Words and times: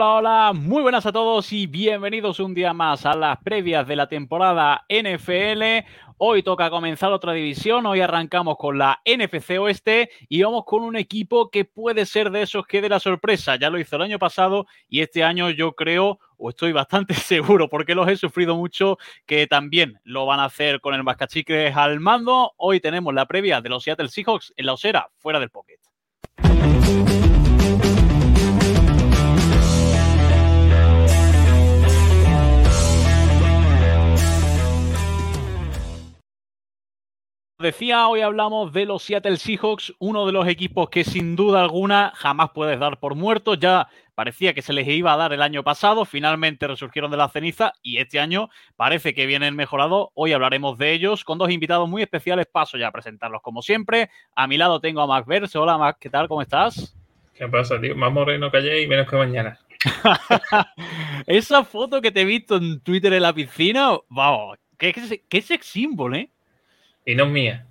Hola, 0.00 0.14
hola, 0.14 0.52
muy 0.54 0.80
buenas 0.80 1.06
a 1.06 1.12
todos 1.12 1.52
y 1.52 1.66
bienvenidos 1.66 2.38
un 2.38 2.54
día 2.54 2.72
más 2.72 3.04
a 3.04 3.16
las 3.16 3.36
previas 3.38 3.84
de 3.84 3.96
la 3.96 4.08
temporada 4.08 4.84
NFL. 4.88 5.88
Hoy 6.18 6.44
toca 6.44 6.70
comenzar 6.70 7.10
otra 7.10 7.32
división, 7.32 7.84
hoy 7.84 8.00
arrancamos 8.00 8.56
con 8.58 8.78
la 8.78 9.02
NFC 9.04 9.58
Oeste 9.58 10.08
y 10.28 10.40
vamos 10.40 10.62
con 10.66 10.84
un 10.84 10.94
equipo 10.94 11.50
que 11.50 11.64
puede 11.64 12.06
ser 12.06 12.30
de 12.30 12.42
esos 12.42 12.64
que 12.64 12.80
de 12.80 12.90
la 12.90 13.00
sorpresa. 13.00 13.56
Ya 13.56 13.70
lo 13.70 13.80
hizo 13.80 13.96
el 13.96 14.02
año 14.02 14.20
pasado 14.20 14.68
y 14.88 15.00
este 15.00 15.24
año 15.24 15.50
yo 15.50 15.72
creo, 15.72 16.20
o 16.36 16.50
estoy 16.50 16.70
bastante 16.70 17.14
seguro, 17.14 17.68
porque 17.68 17.96
los 17.96 18.08
he 18.08 18.16
sufrido 18.16 18.54
mucho, 18.54 18.98
que 19.26 19.48
también 19.48 19.98
lo 20.04 20.26
van 20.26 20.38
a 20.38 20.44
hacer 20.44 20.80
con 20.80 20.94
el 20.94 21.02
Mascachicles 21.02 21.76
al 21.76 21.98
mando. 21.98 22.52
Hoy 22.56 22.78
tenemos 22.78 23.12
la 23.14 23.26
previa 23.26 23.60
de 23.60 23.68
los 23.68 23.82
Seattle 23.82 24.10
Seahawks 24.10 24.54
en 24.56 24.66
la 24.66 24.74
osera, 24.74 25.08
fuera 25.16 25.40
del 25.40 25.50
pocket. 25.50 25.80
Decía, 37.60 38.06
hoy 38.06 38.20
hablamos 38.20 38.72
de 38.72 38.86
los 38.86 39.02
Seattle 39.02 39.36
Seahawks, 39.36 39.92
uno 39.98 40.26
de 40.26 40.32
los 40.32 40.46
equipos 40.46 40.90
que 40.90 41.02
sin 41.02 41.34
duda 41.34 41.60
alguna 41.60 42.12
jamás 42.14 42.50
puedes 42.54 42.78
dar 42.78 43.00
por 43.00 43.16
muertos. 43.16 43.58
Ya 43.58 43.88
parecía 44.14 44.54
que 44.54 44.62
se 44.62 44.72
les 44.72 44.86
iba 44.86 45.12
a 45.12 45.16
dar 45.16 45.32
el 45.32 45.42
año 45.42 45.64
pasado, 45.64 46.04
finalmente 46.04 46.68
resurgieron 46.68 47.10
de 47.10 47.16
la 47.16 47.28
ceniza 47.28 47.72
y 47.82 47.96
este 47.96 48.20
año 48.20 48.48
parece 48.76 49.12
que 49.12 49.26
vienen 49.26 49.56
mejorados. 49.56 50.10
Hoy 50.14 50.32
hablaremos 50.34 50.78
de 50.78 50.92
ellos 50.92 51.24
con 51.24 51.36
dos 51.36 51.50
invitados 51.50 51.88
muy 51.88 52.00
especiales. 52.00 52.46
Paso 52.46 52.78
ya 52.78 52.86
a 52.86 52.92
presentarlos 52.92 53.42
como 53.42 53.60
siempre. 53.60 54.08
A 54.36 54.46
mi 54.46 54.56
lado 54.56 54.78
tengo 54.78 55.00
a 55.00 55.08
Mac 55.08 55.26
Verse. 55.26 55.58
Hola 55.58 55.76
Mac, 55.76 55.96
¿qué 55.98 56.10
tal? 56.10 56.28
¿Cómo 56.28 56.42
estás? 56.42 56.96
¿Qué 57.34 57.48
pasa, 57.48 57.80
tío? 57.80 57.96
Más 57.96 58.12
moreno 58.12 58.52
que 58.52 58.58
ayer 58.58 58.82
y 58.82 58.86
menos 58.86 59.10
que 59.10 59.16
mañana. 59.16 59.58
Esa 61.26 61.64
foto 61.64 62.00
que 62.00 62.12
te 62.12 62.20
he 62.20 62.24
visto 62.24 62.54
en 62.54 62.80
Twitter 62.82 63.12
en 63.14 63.22
la 63.22 63.32
piscina, 63.32 63.98
vamos, 64.08 64.58
qué, 64.78 64.92
qué, 64.92 65.24
qué 65.28 65.42
sex 65.42 65.66
symbol, 65.66 66.14
¿eh? 66.14 66.30
Y 67.08 67.14
no 67.14 67.24
es 67.24 67.30
mía. 67.30 67.66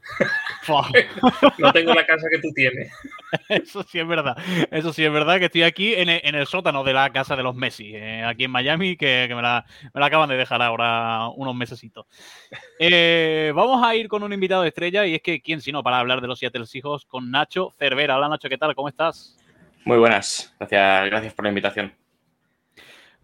no 1.60 1.72
tengo 1.72 1.94
la 1.94 2.08
casa 2.08 2.28
que 2.32 2.40
tú 2.40 2.52
tienes. 2.56 2.92
Eso 3.50 3.84
sí 3.84 4.00
es 4.00 4.08
verdad. 4.08 4.36
Eso 4.72 4.92
sí 4.92 5.06
es 5.06 5.12
verdad 5.12 5.38
que 5.38 5.46
estoy 5.46 5.62
aquí 5.62 5.94
en 5.94 6.10
el, 6.10 6.48
sótano 6.48 6.84
de 6.84 6.94
la 6.94 7.12
casa 7.12 7.36
de 7.36 7.44
los 7.44 7.54
Messi, 7.54 7.96
eh, 7.96 8.24
aquí 8.24 8.46
en 8.46 8.52
Miami, 8.52 8.98
que, 8.98 9.28
me, 9.30 9.44
la, 9.44 9.64
acaban 9.94 10.30
de 10.30 10.38
dejar 10.38 10.64
ahora 10.64 11.28
unos 11.36 11.54
mesecitos. 11.54 12.08
Eh, 12.80 13.52
vamos 13.54 13.86
a 13.86 13.96
ir 13.96 14.08
con 14.08 14.24
un 14.24 14.34
invitado 14.34 14.64
de 14.64 14.70
estrella 14.70 15.06
y 15.06 15.14
es 15.14 15.22
que, 15.22 15.40
¿quién 15.40 15.62
si 15.62 15.72
no 15.72 15.84
para 15.84 16.00
hablar 16.00 16.20
de 16.20 16.28
los 16.28 16.40
Seattle 16.40 16.66
Hijos 16.74 17.06
con 17.06 17.30
Nacho 17.30 17.72
Cervera? 17.78 18.18
Hola 18.18 18.30
Nacho, 18.30 18.50
¿qué 18.50 18.58
tal? 18.58 18.74
¿Cómo 18.74 18.90
estás? 18.90 19.38
Muy 19.86 20.00
buenas. 20.00 20.56
Gracias, 20.58 21.06
gracias 21.06 21.34
por 21.36 21.46
la 21.46 21.50
invitación. 21.50 21.94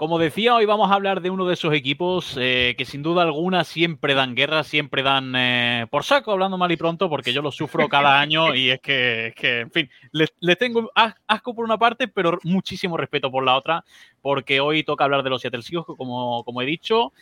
Como 0.03 0.19
decía, 0.19 0.53
hoy 0.53 0.65
vamos 0.65 0.91
a 0.91 0.95
hablar 0.95 1.21
de 1.21 1.29
uno 1.29 1.45
de 1.45 1.53
esos 1.53 1.73
equipos 1.73 2.35
eh, 2.37 2.75
que 2.77 2.83
sin 2.83 3.03
duda 3.03 3.21
alguna 3.21 3.63
siempre 3.63 4.13
dan 4.13 4.35
guerra, 4.35 4.65
siempre 4.65 5.01
dan 5.01 5.33
eh, 5.33 5.87
por 5.89 6.03
saco, 6.03 6.33
hablando 6.33 6.57
mal 6.57 6.69
y 6.73 6.75
pronto, 6.75 7.07
porque 7.09 7.31
yo 7.31 7.41
lo 7.41 7.53
sufro 7.53 7.87
cada 7.87 8.19
año 8.19 8.53
y 8.53 8.71
es 8.71 8.81
que, 8.81 9.33
en 9.41 9.71
fin, 9.71 9.89
les, 10.11 10.33
tengo 10.59 10.91
asco 10.93 11.55
por 11.55 11.63
una 11.63 11.77
parte, 11.77 12.09
pero 12.09 12.37
muchísimo 12.43 12.97
respeto 12.97 13.31
por 13.31 13.45
la 13.45 13.55
otra, 13.55 13.85
porque 14.21 14.59
hoy 14.59 14.83
toca 14.83 15.05
hablar 15.05 15.23
de 15.23 15.29
los 15.29 15.41
Seattle 15.41 15.61
Seahawks, 15.61 15.95
como, 15.97 16.43
como 16.43 16.61
he 16.61 16.65
dicho. 16.65 17.13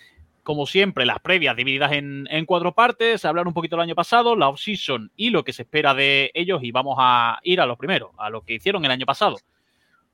Como 0.42 0.66
siempre, 0.66 1.06
las 1.06 1.19
previas 1.19 1.56
divididas 1.56 1.92
en, 1.92 2.28
en 2.31 2.48
cuatro 2.48 2.72
partes, 2.72 3.25
hablar 3.25 3.48
un 3.48 3.53
poquito 3.53 3.75
del 3.75 3.84
año 3.84 3.94
pasado, 3.94 4.36
la 4.36 4.50
off-season 4.50 5.12
y 5.16 5.30
lo 5.30 5.44
que 5.44 5.53
se 5.53 5.62
espera 5.62 5.94
de 5.94 6.31
ellos, 6.34 6.63
y 6.63 6.72
vamos 6.72 6.96
a 6.98 7.38
ir 7.44 7.62
a 7.62 7.68
lo 7.68 7.78
primero, 7.78 8.13
a 8.18 8.31
lo 8.31 8.42
que 8.42 8.56
hicieron 8.56 8.84
el 8.84 8.90
año 8.90 9.06
pasado 9.06 9.38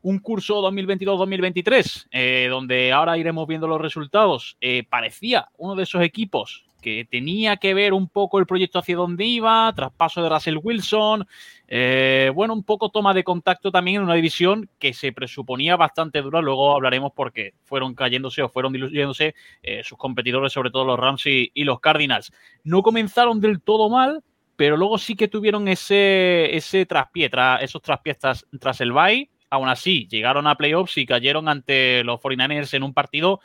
un 0.08 0.20
curso 0.20 0.62
2022-2023, 0.62 2.08
eh, 2.12 2.48
donde 2.50 2.94
ahora 2.94 3.18
iremos 3.18 3.46
viendo 3.46 3.68
los 3.68 3.82
resultados, 3.82 4.56
eh, 4.62 4.86
parecía 4.90 5.50
uno 5.58 5.76
de 5.76 5.84
esos 5.84 6.02
equipos 6.02 6.66
que 6.82 7.04
tenía 7.04 7.58
que 7.58 7.74
ver 7.74 7.92
un 7.92 8.08
poco 8.08 8.40
el 8.40 8.46
proyecto 8.46 8.80
hacia 8.80 8.96
dónde 8.96 9.26
iba, 9.26 9.74
traspaso 9.76 10.24
de 10.24 10.30
Russell 10.30 10.60
Wilson, 10.64 11.28
eh, 11.68 12.32
bueno, 12.34 12.54
un 12.54 12.64
poco 12.64 12.88
toma 12.88 13.14
de 13.14 13.26
contacto 13.26 13.70
también 13.70 13.98
en 13.98 14.04
una 14.04 14.14
división 14.14 14.70
que 14.80 14.94
se 14.94 15.12
presuponía 15.12 15.76
bastante 15.76 16.22
dura, 16.22 16.42
luego 16.42 16.74
hablaremos 16.74 17.12
porque 17.14 17.56
fueron 17.66 17.94
cayéndose 17.94 18.42
o 18.42 18.48
fueron 18.48 18.72
diluyéndose 18.72 19.36
sus 19.84 19.98
competidores, 19.98 20.54
sobre 20.54 20.72
todo 20.72 20.86
los 20.86 20.98
Rams 20.98 21.26
y, 21.26 21.52
los 21.66 21.82
Cardinals. 21.82 22.32
No 22.64 22.82
comenzaron 22.82 23.42
del 23.42 23.60
todo 23.60 23.90
mal, 23.90 24.24
pero 24.56 24.78
luego 24.78 24.98
sí 25.00 25.18
que 25.18 25.28
tuvieron 25.28 25.68
ese, 25.68 26.56
ese 26.56 26.86
traspié, 26.86 27.30
esos 27.60 27.82
traspiés 27.82 28.18
tras 28.18 28.82
el 28.82 28.94
bye, 28.94 29.30
Aún 29.50 29.70
así, 29.70 30.08
llegaron 30.10 30.48
a 30.48 30.56
playoffs 30.56 30.98
y 30.98 31.06
cayeron 31.06 31.48
ante 31.48 32.04
los 32.04 32.20
49ers 32.20 32.74
en 32.74 32.84
un 32.84 32.94
partido 32.94 33.40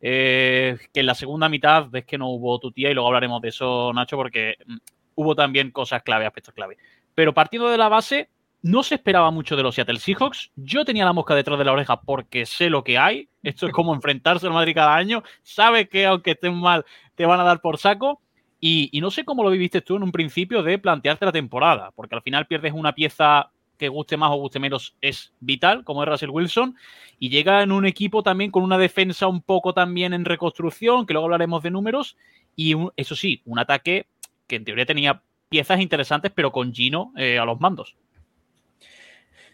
eh, 0.00 0.78
que 0.92 1.00
en 1.00 1.06
la 1.06 1.14
segunda 1.14 1.48
mitad 1.48 1.88
ves 1.90 2.04
que 2.04 2.18
no 2.18 2.28
hubo 2.28 2.58
tu 2.60 2.70
tía 2.70 2.90
y 2.90 2.94
luego 2.94 3.08
hablaremos 3.08 3.42
de 3.42 3.48
eso, 3.48 3.92
Nacho, 3.92 4.16
porque 4.16 4.56
mm, 4.64 4.76
hubo 5.16 5.34
también 5.34 5.70
cosas 5.70 6.02
clave, 6.02 6.26
aspectos 6.26 6.54
clave. 6.54 6.78
Pero 7.14 7.34
partiendo 7.34 7.68
de 7.68 7.78
la 7.78 7.88
base, 7.88 8.30
no 8.62 8.82
se 8.82 8.96
esperaba 8.96 9.30
mucho 9.30 9.56
de 9.56 9.62
los 9.62 9.74
Seattle 9.74 9.98
Seahawks. 9.98 10.52
Yo 10.56 10.84
tenía 10.84 11.04
la 11.04 11.12
mosca 11.12 11.34
detrás 11.34 11.58
de 11.58 11.64
la 11.64 11.72
oreja 11.72 12.00
porque 12.00 12.46
sé 12.46 12.70
lo 12.70 12.84
que 12.84 12.98
hay. 12.98 13.28
Esto 13.42 13.66
es 13.66 13.72
como 13.72 13.94
enfrentarse 13.94 14.46
al 14.46 14.52
Madrid 14.52 14.74
cada 14.74 14.94
año. 14.94 15.22
Sabes 15.42 15.88
que 15.88 16.06
aunque 16.06 16.32
estén 16.32 16.54
mal, 16.54 16.84
te 17.14 17.26
van 17.26 17.40
a 17.40 17.44
dar 17.44 17.60
por 17.60 17.78
saco. 17.78 18.20
Y, 18.60 18.88
y, 18.90 19.00
no 19.00 19.12
sé 19.12 19.24
cómo 19.24 19.44
lo 19.44 19.50
viviste 19.50 19.82
tú 19.82 19.94
en 19.94 20.02
un 20.02 20.10
principio 20.10 20.64
de 20.64 20.80
plantearte 20.80 21.24
la 21.24 21.30
temporada, 21.30 21.92
porque 21.94 22.16
al 22.16 22.22
final 22.22 22.48
pierdes 22.48 22.72
una 22.72 22.92
pieza 22.92 23.52
que 23.78 23.88
guste 23.88 24.16
más 24.16 24.30
o 24.30 24.36
guste 24.36 24.58
menos 24.58 24.96
es 25.00 25.32
vital, 25.40 25.84
como 25.84 26.02
es 26.02 26.08
Russell 26.08 26.30
Wilson, 26.30 26.76
y 27.18 27.30
llega 27.30 27.62
en 27.62 27.72
un 27.72 27.86
equipo 27.86 28.22
también 28.22 28.50
con 28.50 28.62
una 28.62 28.78
defensa 28.78 29.28
un 29.28 29.40
poco 29.40 29.72
también 29.72 30.12
en 30.12 30.24
reconstrucción, 30.24 31.06
que 31.06 31.14
luego 31.14 31.26
hablaremos 31.26 31.62
de 31.62 31.70
números, 31.70 32.16
y 32.56 32.74
eso 32.96 33.16
sí, 33.16 33.40
un 33.44 33.58
ataque 33.58 34.06
que 34.46 34.56
en 34.56 34.64
teoría 34.64 34.86
tenía 34.86 35.22
piezas 35.48 35.80
interesantes, 35.80 36.32
pero 36.34 36.52
con 36.52 36.74
Gino 36.74 37.12
eh, 37.16 37.38
a 37.38 37.44
los 37.44 37.60
mandos. 37.60 37.96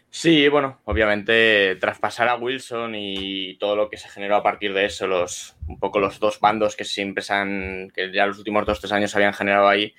Sí, 0.09 0.47
bueno, 0.47 0.79
obviamente 0.85 1.75
traspasar 1.75 2.29
a 2.29 2.37
Wilson 2.37 2.95
y 2.95 3.57
todo 3.57 3.75
lo 3.75 3.89
que 3.89 3.97
se 3.97 4.07
generó 4.07 4.37
a 4.37 4.43
partir 4.43 4.73
de 4.73 4.85
eso, 4.85 5.07
los 5.07 5.57
un 5.67 5.77
poco 5.77 5.99
los 5.99 6.19
dos 6.19 6.39
bandos 6.39 6.77
que 6.77 6.85
siempre 6.85 7.21
se 7.21 7.33
han, 7.33 7.91
que 7.93 8.13
ya 8.13 8.25
los 8.25 8.37
últimos 8.37 8.65
dos 8.65 8.79
tres 8.79 8.93
años 8.93 9.13
habían 9.13 9.33
generado 9.33 9.67
ahí, 9.67 9.93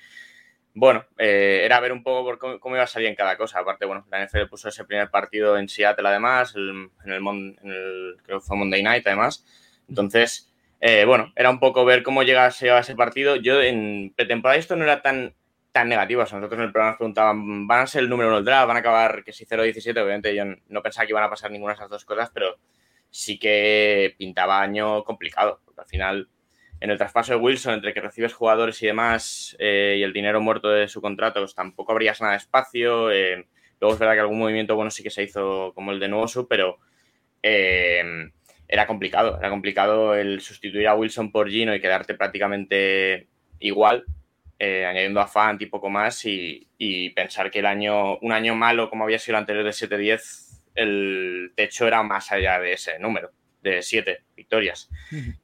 bueno, 0.79 1.03
eh, 1.17 1.61
era 1.63 1.79
ver 1.79 1.91
un 1.91 2.03
poco 2.03 2.37
cómo, 2.59 2.75
iba 2.75 2.83
a 2.83 2.87
salir 2.87 3.07
en 3.07 3.15
cada 3.15 3.35
cosa. 3.35 3.57
Aparte, 3.57 3.87
bueno, 3.87 4.05
la 4.11 4.23
NFL 4.23 4.45
puso 4.47 4.69
ese 4.69 4.85
primer 4.85 5.09
partido 5.09 5.57
en 5.57 5.67
Seattle, 5.67 6.07
además, 6.07 6.53
en, 6.55 6.91
el, 7.03 8.17
creo 8.21 8.39
que 8.39 8.45
fue 8.45 8.57
Monday 8.57 8.83
Night, 8.83 9.07
además. 9.07 9.43
Entonces, 9.89 10.53
eh, 10.79 11.03
bueno, 11.05 11.33
era 11.35 11.49
un 11.49 11.59
poco 11.59 11.83
ver 11.83 12.03
cómo 12.03 12.21
llegase 12.21 12.69
a 12.69 12.77
ese 12.77 12.93
partido. 12.93 13.37
Yo 13.37 13.59
en 13.59 14.13
pretemporada 14.15 14.59
esto 14.59 14.75
no 14.75 14.83
era 14.83 15.01
tan, 15.01 15.33
tan 15.71 15.89
negativo. 15.89 16.21
nosotros 16.21 16.53
en 16.53 16.61
el 16.61 16.71
programa 16.71 16.91
nos 16.91 16.97
preguntaban, 16.99 17.65
¿van 17.65 17.81
a 17.81 17.87
ser 17.87 18.03
el 18.03 18.09
número 18.09 18.29
uno 18.29 18.35
del 18.35 18.45
draft? 18.45 18.67
¿Van 18.67 18.77
a 18.77 18.81
acabar 18.81 19.23
que 19.23 19.33
si 19.33 19.47
0-17? 19.47 19.99
Obviamente 19.99 20.35
yo 20.35 20.43
no 20.67 20.83
pensaba 20.83 21.07
que 21.07 21.11
iban 21.13 21.23
a 21.23 21.29
pasar 21.31 21.49
ninguna 21.49 21.73
de 21.73 21.77
esas 21.77 21.89
dos 21.89 22.05
cosas, 22.05 22.29
pero 22.31 22.59
sí 23.09 23.39
que 23.39 24.13
pintaba 24.15 24.61
año 24.61 25.03
complicado. 25.03 25.59
Porque 25.65 25.81
al 25.81 25.87
final 25.87 26.29
en 26.79 26.91
el 26.91 26.97
traspaso 26.97 27.33
de 27.33 27.39
Wilson, 27.39 27.75
entre 27.75 27.93
que 27.93 28.01
recibes 28.01 28.33
jugadores 28.33 28.81
y 28.83 28.87
demás 28.87 29.55
eh, 29.59 29.95
y 29.99 30.03
el 30.03 30.13
dinero 30.13 30.41
muerto 30.41 30.69
de 30.69 30.87
su 30.87 31.01
contrato, 31.01 31.39
pues 31.39 31.55
tampoco 31.55 31.91
habrías 31.91 32.21
nada 32.21 32.33
de 32.33 32.37
espacio. 32.37 33.11
Eh, 33.11 33.47
luego 33.79 33.93
es 33.93 33.99
verdad 33.99 34.13
que 34.13 34.19
algún 34.21 34.39
movimiento 34.39 34.75
bueno 34.75 34.91
sí 34.91 35.03
que 35.03 35.09
se 35.09 35.23
hizo 35.23 35.73
como 35.73 35.91
el 35.91 35.99
de 35.99 36.07
Nuoso, 36.07 36.47
pero 36.47 36.77
eh, 37.41 38.29
era 38.67 38.85
complicado. 38.85 39.37
Era 39.39 39.49
complicado 39.49 40.13
el 40.15 40.41
sustituir 40.41 40.87
a 40.87 40.95
Wilson 40.95 41.31
por 41.31 41.49
Gino 41.49 41.73
y 41.73 41.81
quedarte 41.81 42.13
prácticamente 42.13 43.27
igual, 43.59 44.05
añadiendo 44.59 45.19
a 45.19 45.27
Fant 45.27 45.61
y 45.61 45.67
poco 45.67 45.89
más, 45.89 46.25
y, 46.25 46.67
y, 46.77 47.11
pensar 47.11 47.49
que 47.51 47.59
el 47.59 47.65
año, 47.65 48.17
un 48.19 48.31
año 48.31 48.55
malo 48.55 48.89
como 48.89 49.03
había 49.03 49.19
sido 49.19 49.37
el 49.37 49.41
anterior 49.41 49.63
de 49.63 49.71
7-10, 49.71 50.63
el 50.75 51.51
techo 51.55 51.87
era 51.87 52.03
más 52.03 52.31
allá 52.31 52.59
de 52.59 52.73
ese 52.73 52.99
número 52.99 53.31
de 53.61 53.81
siete 53.81 54.19
victorias. 54.35 54.89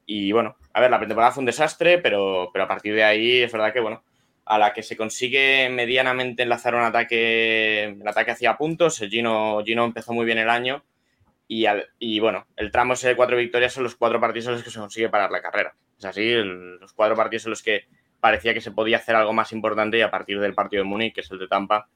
Y 0.06 0.32
bueno, 0.32 0.56
a 0.74 0.80
ver, 0.80 0.90
la 0.90 0.98
pretemporada 0.98 1.32
fue 1.32 1.40
un 1.40 1.46
desastre, 1.46 1.98
pero, 1.98 2.50
pero 2.52 2.64
a 2.64 2.68
partir 2.68 2.94
de 2.94 3.04
ahí 3.04 3.42
es 3.42 3.52
verdad 3.52 3.72
que, 3.72 3.80
bueno, 3.80 4.02
a 4.44 4.58
la 4.58 4.72
que 4.72 4.82
se 4.82 4.96
consigue 4.96 5.68
medianamente 5.70 6.42
enlazar 6.42 6.74
un 6.74 6.82
ataque, 6.82 7.84
el 7.84 8.08
ataque 8.08 8.32
hacia 8.32 8.56
puntos, 8.56 8.98
Gino, 8.98 9.62
Gino 9.64 9.84
empezó 9.84 10.12
muy 10.12 10.26
bien 10.26 10.38
el 10.38 10.50
año 10.50 10.84
y, 11.46 11.66
y 12.00 12.18
bueno, 12.18 12.46
el 12.56 12.72
tramo 12.72 12.94
ese 12.94 13.08
de 13.08 13.16
cuatro 13.16 13.36
victorias 13.36 13.72
son 13.72 13.84
los 13.84 13.94
cuatro 13.94 14.20
partidos 14.20 14.48
en 14.48 14.52
los 14.54 14.64
que 14.64 14.70
se 14.70 14.80
consigue 14.80 15.08
parar 15.08 15.30
la 15.30 15.40
carrera. 15.40 15.76
Es 15.96 16.04
así, 16.04 16.34
los 16.34 16.92
cuatro 16.92 17.14
partidos 17.16 17.46
en 17.46 17.50
los 17.50 17.62
que 17.62 17.86
parecía 18.18 18.52
que 18.52 18.60
se 18.60 18.72
podía 18.72 18.96
hacer 18.96 19.14
algo 19.14 19.32
más 19.32 19.52
importante 19.52 19.96
y 19.96 20.00
a 20.00 20.10
partir 20.10 20.40
del 20.40 20.54
partido 20.54 20.82
de 20.82 20.88
Múnich, 20.88 21.14
que 21.14 21.20
es 21.20 21.30
el 21.30 21.38
de 21.38 21.46
Tampa, 21.46 21.88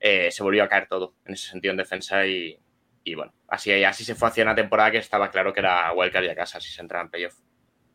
eh, 0.00 0.30
se 0.30 0.42
volvió 0.42 0.64
a 0.64 0.68
caer 0.68 0.86
todo 0.88 1.14
en 1.26 1.34
ese 1.34 1.48
sentido 1.48 1.72
en 1.72 1.76
defensa 1.76 2.26
y, 2.26 2.58
y 3.04 3.14
bueno, 3.14 3.34
así, 3.48 3.84
así 3.84 4.02
se 4.02 4.14
fue 4.14 4.28
hacia 4.28 4.44
una 4.44 4.54
temporada 4.54 4.90
que 4.90 4.98
estaba 4.98 5.30
claro 5.30 5.52
que 5.52 5.60
era 5.60 5.92
wildcard 5.92 6.24
y 6.24 6.28
a 6.28 6.34
casa 6.34 6.58
si 6.58 6.72
se 6.72 6.80
entraba 6.80 7.04
en 7.04 7.10
playoff. 7.10 7.34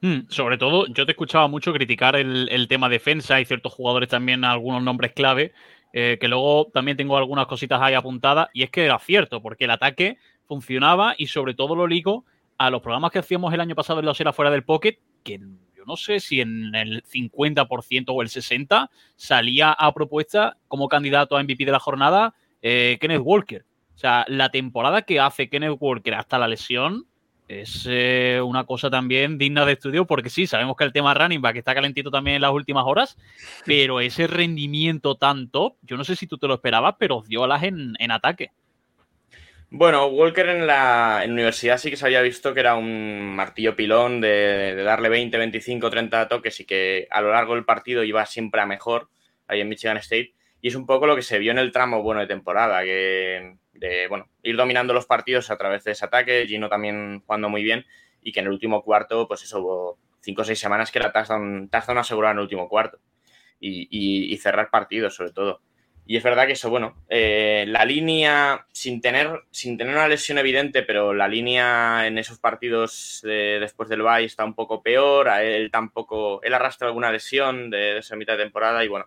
Hmm, 0.01 0.29
sobre 0.29 0.57
todo, 0.57 0.87
yo 0.87 1.05
te 1.05 1.11
escuchaba 1.11 1.47
mucho 1.49 1.73
criticar 1.73 2.15
el, 2.15 2.67
tema 2.69 2.87
defensa 2.87 3.41
y 3.41 3.45
ciertos 3.45 3.73
jugadores 3.73 4.07
también, 4.07 4.45
algunos 4.45 4.81
nombres 4.81 5.11
clave, 5.11 5.51
eh, 5.91 6.17
que 6.21 6.29
luego 6.29 6.69
también 6.73 6.95
tengo 6.95 7.17
algunas 7.17 7.47
cositas 7.47 7.81
ahí 7.81 7.95
apuntadas, 7.95 8.47
y 8.53 8.63
es 8.63 8.69
que 8.69 8.85
era 8.85 8.97
cierto, 8.99 9.41
porque 9.41 9.65
el 9.65 9.71
ataque 9.71 10.17
funcionaba 10.45 11.15
y 11.17 11.27
sobre 11.27 11.53
todo 11.53 11.75
lo 11.75 11.85
ligo 11.85 12.25
a 12.57 12.69
los 12.69 12.81
programas 12.81 13.11
que 13.11 13.19
hacíamos 13.19 13.53
el 13.53 13.59
año 13.59 13.75
pasado 13.75 13.99
en 13.99 14.05
la 14.05 14.11
Osera 14.11 14.31
fuera 14.31 14.51
del 14.51 14.63
Pocket, 14.63 14.99
que 15.23 15.39
yo 15.75 15.83
no 15.85 15.97
sé 15.97 16.21
si 16.21 16.39
en 16.39 16.73
el 16.75 17.03
50% 17.03 18.05
o 18.09 18.21
el 18.21 18.29
60% 18.29 18.89
salía 19.17 19.71
a 19.71 19.93
propuesta 19.93 20.57
como 20.69 20.87
candidato 20.87 21.35
a 21.35 21.43
MVP 21.43 21.65
de 21.65 21.71
la 21.71 21.79
jornada 21.79 22.35
eh, 22.61 22.97
Kenneth 23.01 23.21
Walker. 23.23 23.65
O 23.95 23.97
sea, 23.97 24.23
la 24.29 24.49
temporada 24.49 25.01
que 25.01 25.19
hace 25.19 25.49
Kenneth 25.49 25.77
Walker 25.77 26.13
hasta 26.15 26.37
la 26.37 26.47
lesión 26.47 27.05
es 27.49 27.87
eh, 27.89 28.39
una 28.43 28.63
cosa 28.63 28.89
también 28.89 29.37
digna 29.37 29.65
de 29.65 29.73
estudio 29.73 30.05
porque 30.05 30.29
sí, 30.29 30.47
sabemos 30.47 30.77
que 30.77 30.83
el 30.83 30.93
tema 30.93 31.15
running 31.15 31.41
back 31.41 31.57
está 31.57 31.73
calentito 31.73 32.11
también 32.11 32.35
en 32.35 32.43
las 32.43 32.51
últimas 32.51 32.85
horas, 32.85 33.17
pero 33.65 33.99
ese 33.99 34.27
rendimiento 34.27 35.15
tan 35.15 35.49
top, 35.49 35.75
yo 35.81 35.97
no 35.97 36.03
sé 36.03 36.15
si 36.15 36.27
tú 36.27 36.37
te 36.37 36.47
lo 36.47 36.53
esperabas, 36.53 36.95
pero 36.97 37.23
dio 37.27 37.43
alas 37.43 37.63
en, 37.63 37.95
en 37.99 38.11
ataque. 38.11 38.51
Bueno, 39.71 40.07
Walker 40.07 40.49
en 40.49 40.65
la 40.65 41.23
universidad 41.27 41.77
sí 41.77 41.91
que 41.91 41.97
se 41.97 42.05
había 42.05 42.23
visto 42.23 42.53
que 42.55 42.59
era 42.59 42.75
un 42.75 43.35
martillo 43.35 43.75
pilón 43.75 44.19
de, 44.19 44.75
darle 44.83 45.09
20, 45.09 45.37
25, 45.37 45.89
30 45.91 46.27
toques 46.27 46.59
y 46.59 46.65
que 46.65 47.07
a 47.11 47.21
lo 47.21 47.31
largo 47.31 47.53
del 47.53 47.65
partido 47.65 48.03
iba 48.03 48.25
siempre 48.25 48.61
a 48.61 48.65
mejor 48.65 49.09
ahí 49.47 49.61
en 49.61 49.69
Michigan 49.69 49.97
State. 49.97 50.33
Y 50.61 50.69
es 50.69 50.75
un 50.75 50.87
poco 50.87 51.05
lo 51.05 51.15
que 51.15 51.21
se 51.21 51.37
vio 51.37 51.51
en 51.51 51.59
el 51.59 51.71
tramo 51.71 52.01
bueno 52.01 52.19
de 52.19 52.27
temporada, 52.27 52.81
que 52.83 53.57
de 53.79 54.07
bueno, 54.07 54.29
ir 54.43 54.55
dominando 54.55 54.93
los 54.93 55.05
partidos 55.05 55.49
a 55.51 55.57
través 55.57 55.83
de 55.83 55.91
ese 55.91 56.05
ataque, 56.05 56.45
Gino 56.47 56.69
también 56.69 57.21
jugando 57.25 57.49
muy 57.49 57.63
bien, 57.63 57.85
y 58.21 58.31
que 58.31 58.39
en 58.41 58.47
el 58.47 58.53
último 58.53 58.83
cuarto, 58.83 59.27
pues 59.27 59.43
eso, 59.43 59.61
hubo 59.61 59.97
5 60.21 60.41
o 60.41 60.45
6 60.45 60.59
semanas 60.59 60.91
que 60.91 60.99
era 60.99 61.11
touchdown, 61.11 61.69
touchdown 61.69 61.97
asegurado 61.97 62.33
en 62.33 62.37
el 62.39 62.43
último 62.43 62.67
cuarto. 62.69 62.99
y 63.61 64.37
cerrar 64.37 64.69
partidos, 64.69 65.15
sobre 65.15 65.31
todo. 65.31 65.61
Y 66.09 66.17
es 66.17 66.23
verdad 66.23 66.47
que 66.47 66.53
eso, 66.53 66.71
bueno, 66.71 66.95
eh, 67.07 67.65
la 67.67 67.85
línea, 67.85 68.65
sin 68.71 68.99
tener, 68.99 69.43
sin 69.51 69.77
tener 69.77 69.93
una 69.93 70.07
lesión 70.07 70.39
evidente, 70.39 70.81
pero 70.81 71.13
la 71.13 71.27
línea 71.27 72.07
en 72.07 72.17
esos 72.17 72.39
partidos 72.39 73.19
después 73.21 73.89
del 73.89 74.01
bye 74.01 74.25
está 74.25 74.43
un 74.43 74.55
poco 74.55 74.81
peor. 74.81 75.29
A 75.29 75.43
él 75.43 75.69
tampoco, 75.69 76.41
él 76.41 76.55
arrastra 76.55 76.87
alguna 76.87 77.11
lesión 77.11 77.69
de, 77.69 77.99
esa 77.99 78.15
mitad 78.15 78.37
de 78.37 78.43
temporada 78.43 78.83
y 78.83 78.87
bueno, 78.87 79.05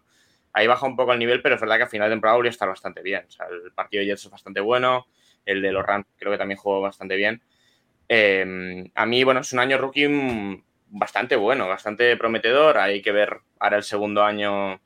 ahí 0.53 0.67
baja 0.67 0.87
un 0.87 0.97
poco 0.97 1.13
el 1.13 1.19
nivel, 1.19 1.43
pero 1.43 1.55
es 1.55 1.61
verdad 1.61 1.77
que 1.77 1.83
a 1.85 1.89
final 1.89 2.09
de 2.09 2.15
temporada 2.15 2.37
volvió 2.37 2.49
a 2.49 2.53
estar 2.53 2.69
bastante 2.69 3.03
bien. 3.03 3.25
O 3.27 3.31
sea, 3.31 3.47
el 3.47 3.73
partido 3.73 4.01
de 4.01 4.07
Jets 4.07 4.25
es 4.25 4.31
bastante 4.31 4.61
bueno, 4.61 5.07
el 5.45 5.63
de 5.63 5.73
los 5.73 5.85
Rams 5.85 6.07
creo 6.19 6.33
que 6.33 6.39
también 6.39 6.59
jugó 6.59 6.81
bastante 6.81 7.17
bien. 7.17 7.43
Eh, 8.09 8.91
a 8.95 9.07
mí, 9.07 9.25
bueno, 9.25 9.41
es 9.41 9.53
un 9.53 9.59
año 9.59 9.79
rookie 9.79 10.63
bastante 10.89 11.37
bueno, 11.37 11.69
bastante 11.69 12.17
prometedor. 12.17 12.79
Hay 12.79 13.03
que 13.03 13.13
ver 13.13 13.39
ahora 13.59 13.79
el 13.79 13.83
segundo 13.83 14.23
año 14.23 14.81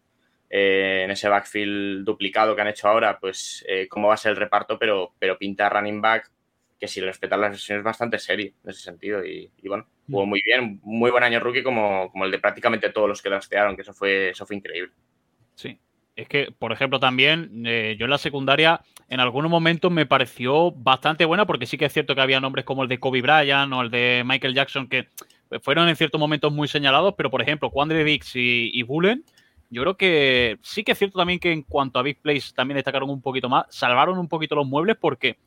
eh, 0.49 1.03
en 1.05 1.11
ese 1.11 1.29
backfield 1.29 2.05
duplicado 2.05 2.55
que 2.55 2.63
han 2.63 2.69
hecho 2.69 2.89
ahora, 2.89 3.19
pues 3.19 3.65
eh, 3.69 3.89
cómo 3.89 4.09
va 4.09 4.15
a 4.15 4.19
ser 4.19 4.31
el 4.31 4.37
reparto, 4.37 4.79
pero, 4.79 5.13
pero 5.19 5.39
pinta 5.39 5.69
running 5.69 6.01
back 6.01 6.31
que 6.79 6.89
si 6.89 7.01
respetar 7.01 7.39
las 7.39 7.53
lesiones 7.53 7.81
es 7.81 7.85
bastante 7.85 8.19
serio 8.19 8.53
en 8.63 8.71
ese 8.71 8.81
sentido. 8.83 9.25
Y, 9.25 9.51
bueno, 9.65 9.87
jugó 10.07 10.27
mm. 10.27 10.29
muy 10.29 10.43
bien, 10.45 10.81
muy 10.83 11.11
buen 11.11 11.25
año 11.25 11.41
rookie 11.41 11.63
como, 11.63 12.11
como 12.13 12.27
el 12.27 12.31
de 12.31 12.39
prácticamente 12.39 12.91
todos 12.91 13.09
los 13.09 13.23
que 13.23 13.31
lastearon, 13.31 13.75
que 13.75 13.83
eso 13.83 13.95
fue, 13.95 14.31
eso 14.31 14.47
fue 14.47 14.57
increíble. 14.57 14.93
Sí. 15.57 15.79
Es 16.15 16.29
que, 16.29 16.51
por 16.57 16.73
ejemplo, 16.73 17.01
también 17.01 17.65
eh, 17.67 17.97
yo 17.99 18.05
en 18.07 18.11
la 18.11 18.19
secundaria 18.19 18.81
en 19.09 19.21
algunos 19.21 19.51
momentos 19.51 19.91
me 19.91 20.07
pareció 20.07 20.71
bastante 20.71 21.25
buena 21.25 21.45
porque 21.47 21.67
sí 21.67 21.77
que 21.77 21.85
es 21.87 21.93
cierto 21.93 22.15
que 22.15 22.21
había 22.21 22.41
nombres 22.41 22.65
como 22.65 22.85
el 22.85 22.89
de 22.89 22.99
Kobe 22.99 23.21
Bryant 23.21 23.73
o 23.73 23.83
el 23.83 23.91
de 23.91 24.23
Michael 24.25 24.55
Jackson 24.55 24.89
que 24.89 25.09
fueron 25.61 25.89
en 25.89 25.97
ciertos 25.97 26.19
momentos 26.19 26.53
muy 26.53 26.69
señalados, 26.69 27.15
pero 27.17 27.31
por 27.31 27.43
ejemplo, 27.43 27.71
Quandre 27.71 28.03
Dix 28.05 28.35
y, 28.37 28.71
y 28.73 28.83
Bullen 28.83 29.25
yo 29.71 29.83
creo 29.83 29.97
que 29.97 30.59
sí 30.63 30.85
que 30.85 30.93
es 30.93 30.99
cierto 30.99 31.19
también 31.19 31.39
que 31.39 31.53
en 31.53 31.63
cuanto 31.63 31.99
a 31.99 32.03
Big 32.03 32.21
Plays 32.21 32.55
también 32.55 32.77
destacaron 32.77 33.11
un 33.11 33.21
poquito 33.21 33.49
más, 33.49 33.67
salvaron 33.69 34.19
un 34.19 34.29
poquito 34.29 34.55
los 34.55 34.67
muebles 34.67 34.97
porque 35.01 35.39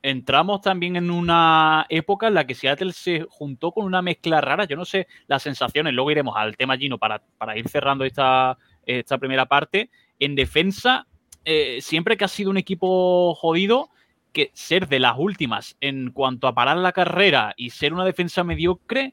entramos 0.00 0.62
también 0.62 0.96
en 0.96 1.10
una 1.10 1.86
época 1.88 2.28
en 2.28 2.34
la 2.34 2.46
que 2.46 2.54
Seattle 2.54 2.92
se 2.92 3.26
juntó 3.28 3.72
con 3.72 3.84
una 3.84 4.00
mezcla 4.00 4.40
rara. 4.40 4.64
Yo 4.64 4.76
no 4.76 4.84
sé 4.84 5.06
las 5.26 5.42
sensaciones, 5.42 5.92
luego 5.92 6.10
iremos 6.10 6.34
al 6.36 6.56
tema 6.56 6.76
Gino 6.76 6.98
para, 6.98 7.20
para 7.36 7.58
ir 7.58 7.68
cerrando 7.68 8.04
esta, 8.04 8.56
esta 8.88 9.18
primera 9.18 9.46
parte. 9.46 9.90
En 10.18 10.34
defensa, 10.34 11.06
eh, 11.44 11.78
siempre 11.80 12.16
que 12.16 12.24
ha 12.24 12.28
sido 12.28 12.50
un 12.50 12.56
equipo 12.56 13.34
jodido, 13.34 13.90
que 14.32 14.50
ser 14.54 14.88
de 14.88 15.00
las 15.00 15.16
últimas 15.18 15.76
en 15.80 16.10
cuanto 16.10 16.46
a 16.46 16.54
parar 16.54 16.76
la 16.76 16.92
carrera 16.92 17.54
y 17.56 17.70
ser 17.70 17.92
una 17.92 18.04
defensa 18.04 18.44
mediocre, 18.44 19.12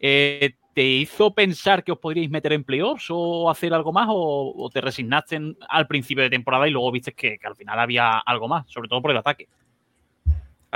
eh, 0.00 0.54
¿Te 0.74 0.82
hizo 0.82 1.32
pensar 1.32 1.84
que 1.84 1.92
os 1.92 1.98
podríais 1.98 2.30
meter 2.30 2.52
en 2.52 2.64
playoffs 2.64 3.06
o 3.08 3.48
hacer 3.48 3.72
algo 3.72 3.92
más? 3.92 4.08
¿O, 4.10 4.68
te 4.72 4.80
resignaste 4.80 5.40
al 5.68 5.86
principio 5.86 6.24
de 6.24 6.30
temporada 6.30 6.66
y 6.66 6.72
luego 6.72 6.90
viste 6.90 7.12
que, 7.12 7.38
al 7.44 7.54
final 7.54 7.78
había 7.78 8.18
algo 8.18 8.48
más, 8.48 8.68
sobre 8.68 8.88
todo 8.88 9.00
por 9.00 9.12
el 9.12 9.16
ataque? 9.16 9.46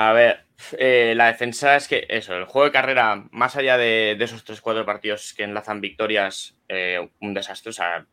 A 0.00 0.12
ver, 0.12 0.44
eh, 0.78 1.12
la 1.16 1.26
defensa 1.26 1.74
es 1.74 1.88
que 1.88 2.06
eso, 2.08 2.36
el 2.36 2.44
juego 2.44 2.66
de 2.66 2.70
carrera, 2.70 3.26
más 3.32 3.56
allá 3.56 3.76
de, 3.76 4.12
esos 4.20 4.46
3-4 4.46 4.84
partidos 4.84 5.34
que 5.34 5.42
enlazan 5.42 5.80
victorias, 5.80 6.56
eh, 6.68 7.10
un 7.20 7.34
desastre, 7.34 7.70
o 7.70 7.72
sea, 7.72 8.06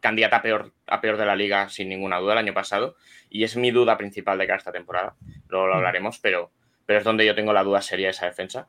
candidata 0.00 0.36
a 0.36 0.42
peor, 0.42 0.74
a 0.86 1.00
peor 1.00 1.16
de 1.16 1.24
la 1.24 1.34
liga 1.34 1.70
sin 1.70 1.88
ninguna 1.88 2.18
duda 2.18 2.34
el 2.34 2.40
año 2.40 2.52
pasado. 2.52 2.96
Y 3.30 3.42
es 3.44 3.56
mi 3.56 3.70
duda 3.70 3.96
principal 3.96 4.36
de 4.36 4.46
cara 4.46 4.56
a 4.56 4.58
esta 4.58 4.72
temporada. 4.72 5.16
Luego 5.48 5.68
lo 5.68 5.72
mm. 5.72 5.76
hablaremos, 5.78 6.18
pero, 6.18 6.52
pero 6.84 6.98
es 6.98 7.06
donde 7.06 7.24
yo 7.24 7.34
tengo 7.34 7.54
la 7.54 7.64
duda 7.64 7.80
seria 7.80 8.08
de 8.08 8.10
esa 8.10 8.26
defensa. 8.26 8.68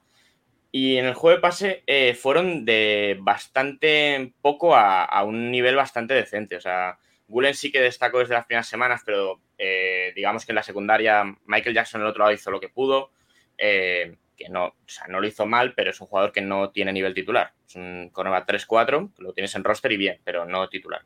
Y 0.72 0.96
en 0.96 1.08
el 1.08 1.14
juego 1.14 1.36
de 1.36 1.42
pase 1.42 1.84
eh, 1.88 2.14
fueron 2.14 2.64
de 2.64 3.18
bastante 3.20 4.32
poco 4.42 4.78
a, 4.78 5.24
un 5.26 5.52
nivel 5.52 5.76
bastante 5.76 6.14
decente. 6.14 6.56
O 6.56 6.62
sea, 6.62 7.00
Gulen 7.28 7.54
sí 7.54 7.72
que 7.72 7.82
destacó 7.82 8.20
desde 8.20 8.34
las 8.34 8.46
primeras 8.46 8.68
semanas, 8.68 9.02
pero 9.06 9.42
eh, 9.58 10.12
digamos 10.16 10.46
que 10.46 10.52
en 10.52 10.56
la 10.56 10.64
secundaria 10.64 11.24
Michael 11.46 11.76
Jackson 11.76 12.02
el 12.02 12.08
otro 12.08 12.24
lado 12.24 12.34
hizo 12.34 12.52
lo 12.52 12.60
que 12.60 12.70
pudo. 12.70 13.12
Eh, 13.58 14.16
que 14.38 14.50
no, 14.50 14.66
o 14.66 14.76
sea, 14.86 15.08
no 15.08 15.22
lo 15.22 15.28
hizo 15.28 15.46
mal, 15.46 15.74
pero 15.76 15.92
es 15.92 16.02
un 16.02 16.08
jugador 16.08 16.34
que 16.34 16.42
no 16.42 16.72
tiene 16.72 16.92
nivel 16.92 17.14
titular. 17.14 17.54
Es 17.66 17.76
un 17.76 18.10
cornerback 18.12 18.50
3-4, 18.50 19.14
lo 19.18 19.34
tienes 19.34 19.56
en 19.56 19.64
roster 19.64 19.94
y 19.94 19.98
bien, 19.98 20.20
pero 20.26 20.46
no 20.46 20.68
titular. 20.68 21.04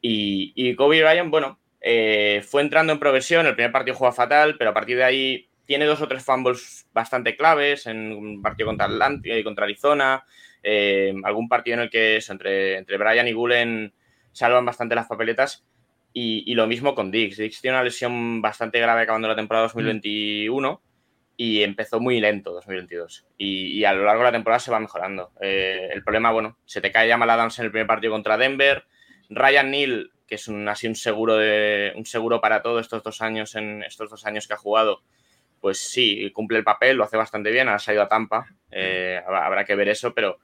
Y, 0.00 0.52
y 0.56 0.74
Kobe 0.74 1.00
Bryant, 1.00 1.30
bueno, 1.30 1.60
fue 1.80 2.60
entrando 2.60 2.92
en 2.92 2.98
progresión, 2.98 3.46
el 3.46 3.54
primer 3.54 3.70
partido 3.70 3.96
jugó 3.96 4.10
fatal, 4.10 4.56
pero 4.58 4.70
a 4.70 4.74
partir 4.74 4.96
de 4.96 5.04
ahí 5.04 5.48
tiene 5.64 5.84
dos 5.86 6.02
o 6.02 6.08
tres 6.08 6.24
fumbles 6.24 6.86
bastante 6.92 7.36
claves 7.36 7.86
en 7.86 8.12
un 8.12 8.42
partido 8.42 8.66
contra 8.68 8.86
Atlanta 8.86 9.28
y 9.28 9.44
contra 9.44 9.64
Arizona, 9.64 10.24
eh, 10.62 11.14
algún 11.24 11.48
partido 11.48 11.76
en 11.76 11.82
el 11.84 11.90
que 11.90 12.20
entre, 12.28 12.78
entre 12.78 12.98
Brian 12.98 13.28
y 13.28 13.32
Gulen 13.32 13.92
salvan 14.32 14.64
bastante 14.64 14.94
las 14.94 15.06
papeletas. 15.06 15.64
Y, 16.14 16.54
lo 16.54 16.66
mismo 16.66 16.94
con 16.94 17.10
Dix. 17.10 17.38
Dix 17.38 17.60
tiene 17.62 17.76
una 17.76 17.84
lesión 17.84 18.42
bastante 18.42 18.78
grave 18.78 19.02
acabando 19.02 19.28
la 19.28 19.36
temporada 19.36 19.64
2021 19.68 20.82
y 21.38 21.62
empezó 21.62 22.00
muy 22.00 22.20
lento 22.20 22.52
2022. 22.52 23.26
Y, 23.38 23.82
a 23.84 23.94
lo 23.94 24.04
largo 24.04 24.20
de 24.20 24.28
la 24.28 24.32
temporada 24.32 24.60
se 24.60 24.70
va 24.70 24.78
mejorando. 24.78 25.32
Eh, 25.40 25.88
el 25.90 26.04
problema, 26.04 26.30
bueno, 26.30 26.58
se 26.66 26.82
te 26.82 26.92
cae 26.92 27.08
ya 27.08 27.16
Adams 27.16 27.58
en 27.58 27.64
el 27.64 27.70
primer 27.70 27.86
partido 27.86 28.12
contra 28.12 28.36
Denver. 28.36 28.84
Ryan 29.30 29.70
Neal, 29.70 30.12
que 30.26 30.34
es 30.34 30.48
un, 30.48 30.68
así 30.68 30.86
un 30.86 30.94
seguro, 30.96 31.36
de, 31.36 31.92
un 31.96 32.04
seguro 32.04 32.40
para 32.40 32.62
todos 32.62 32.82
estos 32.82 33.02
dos 33.02 33.22
años, 33.22 33.54
en 33.54 33.82
estos 33.82 34.10
dos 34.10 34.26
años 34.26 34.46
que 34.46 34.54
ha 34.54 34.58
jugado, 34.58 35.02
pues 35.60 35.78
sí, 35.78 36.30
cumple 36.32 36.58
el 36.58 36.64
papel, 36.64 36.96
lo 36.96 37.04
hace 37.04 37.16
bastante 37.16 37.50
bien, 37.50 37.68
ha 37.68 37.78
salido 37.78 38.02
a 38.02 38.08
Tampa, 38.08 38.46
eh, 38.70 39.20
habrá 39.26 39.64
que 39.64 39.74
ver 39.74 39.88
eso, 39.88 40.12
pero, 40.12 40.38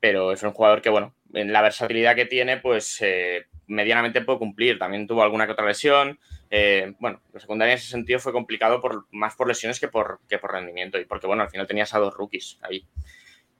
pero 0.00 0.32
es 0.32 0.42
un 0.42 0.52
jugador 0.52 0.82
que, 0.82 0.90
bueno, 0.90 1.14
en 1.34 1.52
la 1.52 1.62
versatilidad 1.62 2.14
que 2.14 2.26
tiene, 2.26 2.58
pues 2.58 2.98
eh, 3.02 3.46
medianamente 3.66 4.20
puede 4.22 4.38
cumplir. 4.38 4.78
También 4.78 5.06
tuvo 5.06 5.22
alguna 5.22 5.46
que 5.46 5.52
otra 5.52 5.66
lesión. 5.66 6.18
Eh, 6.50 6.94
bueno, 6.98 7.20
la 7.32 7.40
secundaria 7.40 7.72
en 7.72 7.78
ese 7.78 7.88
sentido 7.88 8.18
fue 8.18 8.32
complicado 8.32 8.80
por, 8.80 9.06
más 9.10 9.34
por 9.34 9.48
lesiones 9.48 9.80
que 9.80 9.88
por, 9.88 10.20
que 10.28 10.38
por 10.38 10.52
rendimiento 10.52 10.98
y 10.98 11.04
porque, 11.04 11.26
bueno, 11.26 11.42
al 11.42 11.50
final 11.50 11.66
tenías 11.66 11.94
a 11.94 11.98
dos 11.98 12.14
rookies 12.14 12.58
ahí. 12.62 12.86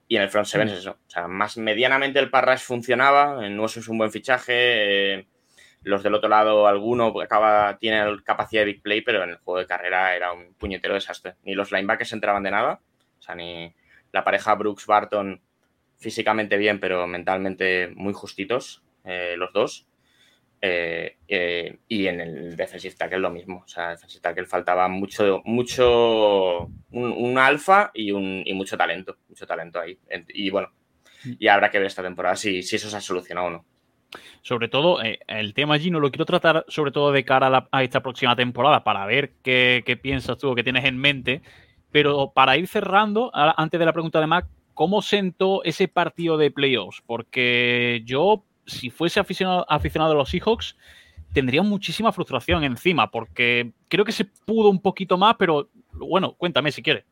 Y 0.07 0.15
en 0.15 0.23
el 0.23 0.29
front 0.29 0.47
seven 0.47 0.69
es 0.69 0.79
eso. 0.79 0.91
O 0.91 1.09
sea, 1.09 1.27
más 1.27 1.57
medianamente 1.57 2.19
el 2.19 2.31
Parras 2.31 2.63
funcionaba, 2.63 3.45
en 3.45 3.55
Nuevo 3.55 3.67
es 3.67 3.87
un 3.87 3.97
buen 3.97 4.11
fichaje 4.11 5.27
los 5.83 6.03
del 6.03 6.13
otro 6.13 6.29
lado, 6.29 6.67
alguno 6.67 7.13
acaba, 7.21 7.77
tiene 7.77 8.03
capacidad 8.23 8.61
de 8.61 8.65
big 8.65 8.81
play, 8.81 9.01
pero 9.01 9.23
en 9.23 9.31
el 9.31 9.37
juego 9.37 9.59
de 9.59 9.65
carrera 9.65 10.15
era 10.15 10.33
un 10.33 10.53
puñetero 10.55 10.93
desastre. 10.93 11.35
Ni 11.43 11.55
los 11.55 11.71
linebackers 11.71 12.11
entraban 12.13 12.43
de 12.43 12.51
nada. 12.51 12.81
O 13.17 13.21
sea, 13.21 13.35
ni 13.35 13.73
la 14.11 14.23
pareja 14.23 14.55
Brooks-Barton 14.55 15.41
físicamente 15.99 16.57
bien, 16.57 16.79
pero 16.79 17.05
mentalmente 17.07 17.89
muy 17.95 18.13
justitos, 18.13 18.81
eh, 19.03 19.35
los 19.37 19.53
dos. 19.53 19.85
Eh, 20.61 21.15
eh, 21.27 21.77
y 21.87 22.07
en 22.07 22.19
el 22.19 22.55
defensive 22.57 22.95
tackle 22.95 23.19
lo 23.19 23.29
mismo. 23.29 23.61
O 23.63 23.67
sea, 23.67 23.91
defensive 23.91 24.21
tackle 24.21 24.45
faltaba 24.45 24.87
mucho, 24.87 25.41
mucho, 25.45 26.69
un, 26.91 27.37
alfa 27.37 27.91
y, 27.93 28.11
un, 28.11 28.43
y 28.45 28.53
mucho 28.53 28.77
talento, 28.77 29.17
mucho 29.27 29.45
talento 29.45 29.79
ahí. 29.79 29.97
Y 30.29 30.49
bueno, 30.49 30.69
y 31.37 31.47
habrá 31.47 31.69
que 31.69 31.79
ver 31.79 31.87
esta 31.87 32.03
temporada 32.03 32.35
si, 32.35 32.63
si 32.63 32.77
eso 32.77 32.89
se 32.89 32.97
ha 32.97 33.01
solucionado 33.01 33.47
o 33.47 33.51
no. 33.51 33.65
Sobre 34.41 34.69
todo, 34.69 34.99
el 35.01 35.53
tema 35.53 35.75
allí 35.75 35.91
no 35.91 35.99
lo 35.99 36.09
quiero 36.09 36.25
tratar 36.25 36.65
sobre 36.67 36.91
todo 36.91 37.11
de 37.11 37.23
cara 37.23 37.67
a, 37.71 37.83
esta 37.83 38.01
próxima 38.01 38.35
temporada 38.35 38.83
para 38.83 39.05
ver 39.05 39.33
qué, 39.43 39.99
piensas 40.01 40.37
tú 40.37 40.49
o 40.49 40.55
qué 40.55 40.63
tienes 40.63 40.85
en 40.85 40.97
mente. 40.97 41.41
Pero 41.91 42.31
para 42.33 42.57
ir 42.57 42.67
cerrando, 42.67 43.31
antes 43.33 43.79
de 43.79 43.85
la 43.85 43.93
pregunta 43.93 44.19
de 44.19 44.27
Mac, 44.27 44.47
¿cómo 44.79 45.01
sentó 45.01 45.61
ese 45.65 45.89
partido 45.89 46.37
de 46.37 46.51
playoffs? 46.51 47.03
Porque 47.05 48.01
yo, 48.05 48.45
si 48.65 48.89
fuese 48.89 49.19
aficionado, 49.19 49.65
aficionado 49.67 50.13
a 50.13 50.15
los 50.15 50.29
Seahawks, 50.29 50.77
tendría 51.33 51.61
muchísima 51.63 52.13
frustración 52.13 52.63
encima, 52.63 53.11
porque 53.11 53.73
creo 53.89 54.05
que 54.05 54.13
se 54.13 54.23
pudo 54.23 54.69
un 54.69 54.81
poquito 54.81 55.17
más, 55.17 55.35
pero 55.37 55.69
Bueno, 55.91 56.33
cuéntame 56.37 56.71
si 56.71 56.81
quieres. 56.81 57.03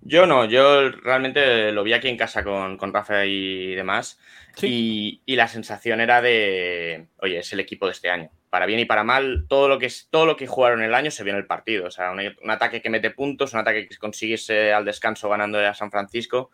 Yo 0.00 0.26
no, 0.26 0.44
yo 0.46 0.90
realmente 0.90 1.70
lo 1.70 1.84
vi 1.84 1.92
aquí 1.92 2.08
en 2.08 2.16
casa 2.16 2.42
con, 2.42 2.92
Rafa 2.92 3.24
y 3.24 3.76
demás. 3.76 4.18
Y, 4.60 5.20
la 5.26 5.46
sensación 5.46 6.00
era 6.00 6.20
de, 6.20 7.06
oye, 7.18 7.38
es 7.38 7.52
el 7.52 7.60
equipo 7.60 7.86
de 7.86 7.92
este 7.92 8.10
año. 8.10 8.30
Para 8.52 8.66
bien 8.66 8.80
y 8.80 8.84
para 8.84 9.02
mal, 9.02 9.46
todo 9.48 9.66
lo 9.66 9.78
que, 9.78 9.86
es, 9.86 10.08
todo 10.10 10.26
lo 10.26 10.36
que 10.36 10.46
jugaron 10.46 10.82
el 10.82 10.92
año 10.92 11.10
se 11.10 11.24
vio 11.24 11.32
en 11.32 11.38
el 11.38 11.46
partido. 11.46 11.86
O 11.86 11.90
sea, 11.90 12.10
un, 12.10 12.50
ataque 12.50 12.82
que 12.82 12.90
mete 12.90 13.10
puntos, 13.10 13.54
un 13.54 13.60
ataque 13.60 13.88
que 13.88 13.96
consigues 13.96 14.50
al 14.50 14.84
descanso 14.84 15.30
ganando 15.30 15.58
a 15.58 15.72
San 15.72 15.90
Francisco, 15.90 16.50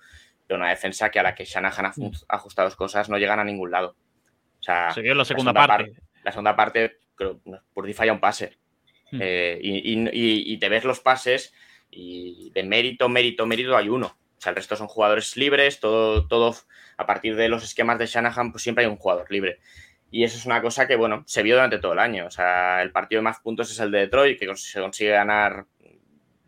pero 0.46 0.60
una 0.60 0.70
defensa 0.70 1.10
que 1.10 1.18
a 1.18 1.24
la 1.24 1.34
que 1.34 1.44
Shanahan 1.44 1.86
ha 1.86 1.92
mm. 1.96 2.12
ajustado 2.28 2.70
cosas 2.76 3.08
no 3.08 3.18
llegan 3.18 3.40
a 3.40 3.44
ningún 3.44 3.72
lado. 3.72 3.96
O 4.60 4.62
sea, 4.62 4.92
se 4.92 5.00
vio 5.00 5.12
la 5.16 5.24
segunda, 5.24 5.52
parte. 5.52 5.92
La 6.22 6.30
segunda 6.30 6.54
parte, 6.54 6.98
creo, 7.16 7.40
por 7.74 7.92
falla 7.92 8.12
un 8.12 8.20
pase. 8.20 8.56
Mm. 9.10 9.18
Eh, 9.20 9.58
y, 9.60 10.52
y 10.52 10.58
te 10.58 10.68
ves 10.68 10.84
los 10.84 11.00
pases 11.00 11.52
y 11.90 12.52
de 12.54 12.62
mérito, 12.62 13.08
mérito, 13.08 13.44
mérito 13.44 13.76
hay 13.76 13.88
uno. 13.88 14.06
O 14.38 14.40
sea, 14.40 14.50
el 14.50 14.56
resto 14.56 14.76
son 14.76 14.86
jugadores 14.86 15.36
libres, 15.36 15.80
todo, 15.80 16.28
todo 16.28 16.54
a 16.96 17.06
partir 17.06 17.34
de 17.34 17.48
los 17.48 17.64
esquemas 17.64 17.98
de 17.98 18.06
Shanahan, 18.06 18.52
pues 18.52 18.62
siempre 18.62 18.84
hay 18.84 18.90
un 18.90 18.98
jugador 18.98 19.28
libre. 19.32 19.58
Y 20.10 20.24
eso 20.24 20.38
es 20.38 20.46
una 20.46 20.62
cosa 20.62 20.86
que, 20.86 20.96
bueno, 20.96 21.22
se 21.26 21.42
vio 21.42 21.54
durante 21.54 21.78
todo 21.78 21.92
el 21.92 21.98
año. 21.98 22.26
O 22.26 22.30
sea, 22.30 22.82
el 22.82 22.92
partido 22.92 23.18
de 23.18 23.24
más 23.24 23.40
puntos 23.40 23.70
es 23.70 23.78
el 23.80 23.90
de 23.90 24.00
Detroit, 24.00 24.38
que 24.38 24.54
se 24.56 24.80
consigue 24.80 25.10
ganar 25.10 25.66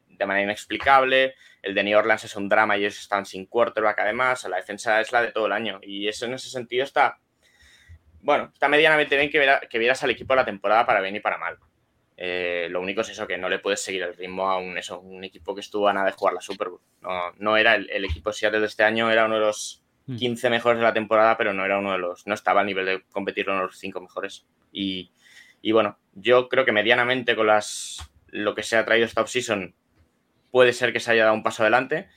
de 0.06 0.26
manera 0.26 0.44
inexplicable. 0.44 1.34
El 1.62 1.74
de 1.74 1.84
New 1.84 1.98
Orleans 1.98 2.24
es 2.24 2.36
un 2.36 2.48
drama 2.48 2.76
y 2.76 2.80
ellos 2.80 2.98
están 2.98 3.26
sin 3.26 3.46
quarterback 3.46 3.98
además. 3.98 4.46
La 4.48 4.56
defensa 4.56 5.00
es 5.00 5.12
la 5.12 5.22
de 5.22 5.32
todo 5.32 5.46
el 5.46 5.52
año. 5.52 5.78
Y 5.82 6.08
eso 6.08 6.26
en 6.26 6.34
ese 6.34 6.48
sentido 6.48 6.84
está, 6.84 7.18
bueno, 8.20 8.50
está 8.52 8.68
medianamente 8.68 9.16
bien 9.16 9.30
que, 9.30 9.68
que 9.68 9.78
vieras 9.78 10.02
al 10.02 10.10
equipo 10.10 10.32
de 10.32 10.38
la 10.38 10.44
temporada 10.44 10.86
para 10.86 11.00
bien 11.00 11.16
y 11.16 11.20
para 11.20 11.36
mal. 11.36 11.58
Eh, 12.22 12.68
lo 12.70 12.82
único 12.82 13.00
es 13.00 13.08
eso, 13.08 13.26
que 13.26 13.38
no 13.38 13.48
le 13.48 13.60
puedes 13.60 13.82
seguir 13.82 14.02
el 14.02 14.14
ritmo 14.14 14.50
a 14.50 14.58
un, 14.58 14.76
eso, 14.76 15.00
un 15.00 15.24
equipo 15.24 15.54
que 15.54 15.62
estuvo 15.62 15.88
a 15.88 15.94
nada 15.94 16.04
de 16.04 16.12
jugar 16.12 16.34
la 16.34 16.42
Super 16.42 16.68
Bowl. 16.68 16.82
No, 17.00 17.32
no 17.38 17.56
era 17.56 17.76
el, 17.76 18.04
equipo 18.04 18.28
de 18.28 18.36
Seattle 18.36 18.60
de 18.60 18.66
este 18.66 18.84
año, 18.84 19.10
era 19.10 19.24
uno 19.24 19.36
de 19.36 19.40
los 19.40 19.82
15 20.16 20.48
mm. 20.48 20.50
mejores 20.50 20.78
de 20.78 20.84
la 20.84 20.92
temporada, 20.92 21.36
pero 21.36 21.52
no 21.52 21.64
era 21.64 21.78
uno 21.78 21.92
de 21.92 21.98
los, 21.98 22.26
no 22.26 22.34
estaba 22.34 22.60
al 22.60 22.66
nivel 22.66 22.86
de 22.86 23.02
competir 23.10 23.46
de 23.46 23.52
los 23.52 23.78
5 23.78 24.00
mejores. 24.00 24.46
Y, 24.72 25.10
y, 25.62 25.72
bueno, 25.72 25.98
yo 26.14 26.48
creo 26.48 26.64
que 26.64 26.72
medianamente 26.72 27.36
con 27.36 27.46
las 27.46 28.10
lo 28.28 28.54
que 28.54 28.62
se 28.62 28.76
ha 28.76 28.84
traído 28.84 29.06
esta 29.06 29.22
offseason 29.22 29.74
puede 30.50 30.72
ser 30.72 30.92
que 30.92 31.00
se 31.00 31.10
haya 31.10 31.24
dado 31.24 31.34
un 31.34 31.42
paso 31.42 31.62
adelante 31.62 32.08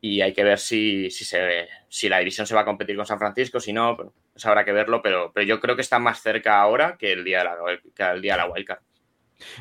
y 0.00 0.20
hay 0.20 0.32
que 0.32 0.44
ver 0.44 0.58
si, 0.58 1.10
si, 1.10 1.24
se, 1.24 1.68
si 1.88 2.08
la 2.08 2.18
división 2.18 2.46
se 2.46 2.54
va 2.54 2.60
a 2.60 2.64
competir 2.64 2.96
con 2.96 3.06
San 3.06 3.18
Francisco, 3.18 3.60
si 3.60 3.72
no, 3.72 3.96
pues 3.96 4.46
habrá 4.46 4.64
que 4.64 4.72
verlo, 4.72 5.02
pero, 5.02 5.32
pero 5.32 5.46
yo 5.46 5.60
creo 5.60 5.74
que 5.74 5.82
está 5.82 5.98
más 5.98 6.22
cerca 6.22 6.60
ahora 6.60 6.96
que 6.96 7.12
el 7.12 7.24
día 7.24 7.38
de 7.38 7.44
la, 7.44 7.56
que 7.94 8.02
el 8.04 8.22
día 8.22 8.34
de 8.34 8.38
la 8.38 8.46
Wildcard. 8.46 8.80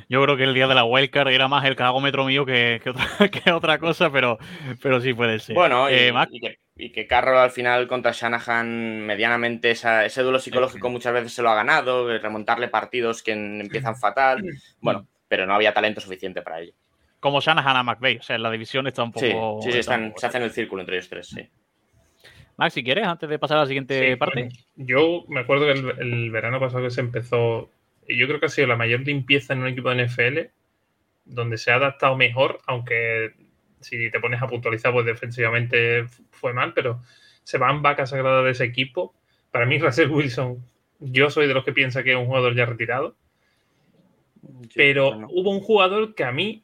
Yo 0.10 0.22
creo 0.24 0.38
que 0.38 0.44
el 0.44 0.54
día 0.54 0.68
de 0.68 0.76
la 0.76 0.84
wildcard 0.84 1.30
era 1.30 1.48
más 1.48 1.66
el 1.66 1.76
cagómetro 1.76 2.26
mío 2.26 2.46
que, 2.46 2.82
que, 3.44 3.52
otra, 3.52 3.78
cosa, 3.78 4.12
pero, 4.12 4.38
pero 4.82 5.00
sí 5.02 5.14
puede 5.14 5.40
ser. 5.40 5.56
Bueno, 5.56 5.90
y, 5.90 5.94
eh, 5.94 6.14
que, 6.42 6.60
y, 6.76 6.92
que, 6.92 7.08
Carroll 7.08 7.38
al 7.38 7.52
final 7.52 7.88
contra 7.88 8.12
Shanahan 8.12 9.06
medianamente 9.06 9.72
ese 9.72 10.22
duelo 10.24 10.40
psicológico 10.40 10.90
muchas 10.90 11.14
veces 11.14 11.34
se 11.34 11.42
lo 11.42 11.50
ha 11.50 11.56
ganado, 11.56 12.18
remontarle 12.18 12.68
partidos 12.68 13.22
que 13.22 13.34
empiezan 13.34 13.96
fatal. 13.96 14.44
Bueno, 14.82 15.08
pero 15.28 15.46
no 15.46 15.54
había 15.54 15.74
talento 15.74 16.02
suficiente 16.02 16.42
para 16.42 16.62
ello. 16.62 16.74
Como 17.20 17.42
Shanahan 17.42 17.78
a 17.78 17.84
McVeigh, 17.84 18.20
o 18.20 18.24
sea, 18.24 18.38
la 18.38 18.52
división 18.52 18.88
está 18.88 19.04
un 19.04 19.12
poco... 19.12 19.60
Sí, 19.62 19.72
sí, 19.72 19.80
están, 19.80 20.14
se 20.18 20.28
hacen 20.28 20.44
el 20.44 20.52
círculo 20.52 20.82
entre 20.82 20.98
ellos 20.98 21.10
tres, 21.10 21.28
sí. 21.28 21.50
Max, 22.58 22.74
si 22.74 22.84
quieres, 22.84 23.06
antes 23.06 23.30
de 23.30 23.38
pasar 23.38 23.58
a 23.58 23.62
la 23.62 23.68
siguiente 23.68 24.18
parte. 24.18 24.50
yo 24.76 25.24
me 25.28 25.42
acuerdo 25.42 25.66
que 25.66 25.74
el, 26.02 26.32
verano 26.32 26.60
pasado 26.60 26.84
que 26.84 26.90
se 26.90 27.02
empezó 27.02 27.70
yo 28.08 28.28
creo 28.28 28.40
que 28.40 28.46
ha 28.46 28.50
sido 28.50 28.68
la 28.68 28.76
mayor 28.76 29.02
limpieza 29.02 29.54
en 29.54 29.60
un 29.60 29.68
equipo 29.68 29.90
de 29.90 30.06
NFL, 30.06 30.40
donde 31.26 31.58
se 31.58 31.72
ha 31.72 31.76
adaptado 31.76 32.16
mejor, 32.16 32.60
aunque 32.66 33.34
si 33.82 34.10
te 34.10 34.20
pones 34.20 34.42
a 34.42 34.48
puntualizar, 34.48 34.92
pues 34.92 35.06
defensivamente 35.06 36.06
fue 36.32 36.54
mal, 36.54 36.74
pero 36.74 37.02
se 37.44 37.58
van 37.58 37.82
vacas 37.82 38.10
sagradas 38.10 38.46
de 38.46 38.52
ese 38.52 38.64
equipo. 38.66 39.14
Para 39.52 39.66
mí, 39.66 39.78
Russell 39.80 40.10
Wilson, 40.10 40.64
yo 41.00 41.30
soy 41.30 41.48
de 41.48 41.54
los 41.54 41.64
que 41.64 41.74
piensa 41.74 42.04
que 42.04 42.12
es 42.12 42.18
un 42.18 42.26
jugador 42.26 42.56
ya 42.56 42.66
retirado. 42.66 43.16
pero 44.76 45.28
hubo 45.30 45.52
un 45.52 45.60
jugador 45.60 46.16
que 46.16 46.24
a 46.24 46.32
mí 46.32 46.64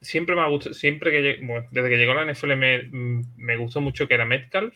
siempre 0.00 0.34
me 0.34 0.42
ha 0.42 0.48
gustado, 0.48 0.74
siempre 0.74 1.10
que 1.10 1.20
desde 1.70 1.88
que 1.88 1.96
llegó 1.96 2.12
a 2.12 2.24
la 2.24 2.32
NFL 2.32 2.56
me, 2.56 2.88
me, 3.36 3.56
gustó 3.56 3.80
mucho 3.80 4.06
que 4.06 4.14
era 4.14 4.24
Metcalf, 4.24 4.74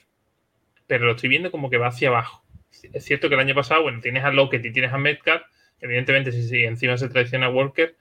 pero 0.87 1.07
lo 1.07 1.13
estoy 1.13 1.29
viendo 1.29 1.51
como 1.51 1.71
que 1.71 1.79
va 1.79 1.89
hacia 1.89 2.09
abajo. 2.09 2.45
Es 2.93 3.05
cierto 3.05 3.29
que 3.29 3.35
el 3.35 3.41
año 3.41 3.55
pasado, 3.55 3.83
bueno, 3.83 4.01
tienes 4.01 4.25
a 4.25 4.33
Lockett 4.33 4.65
y 4.65 4.73
tienes 4.73 4.93
a 4.93 4.99
Metcalf, 4.99 5.43
Evidentemente, 5.83 6.31
si, 6.31 6.65
encima 6.65 6.97
se 6.97 7.09
traiciona 7.09 7.47
a 7.47 7.51
Walker, 7.51 7.97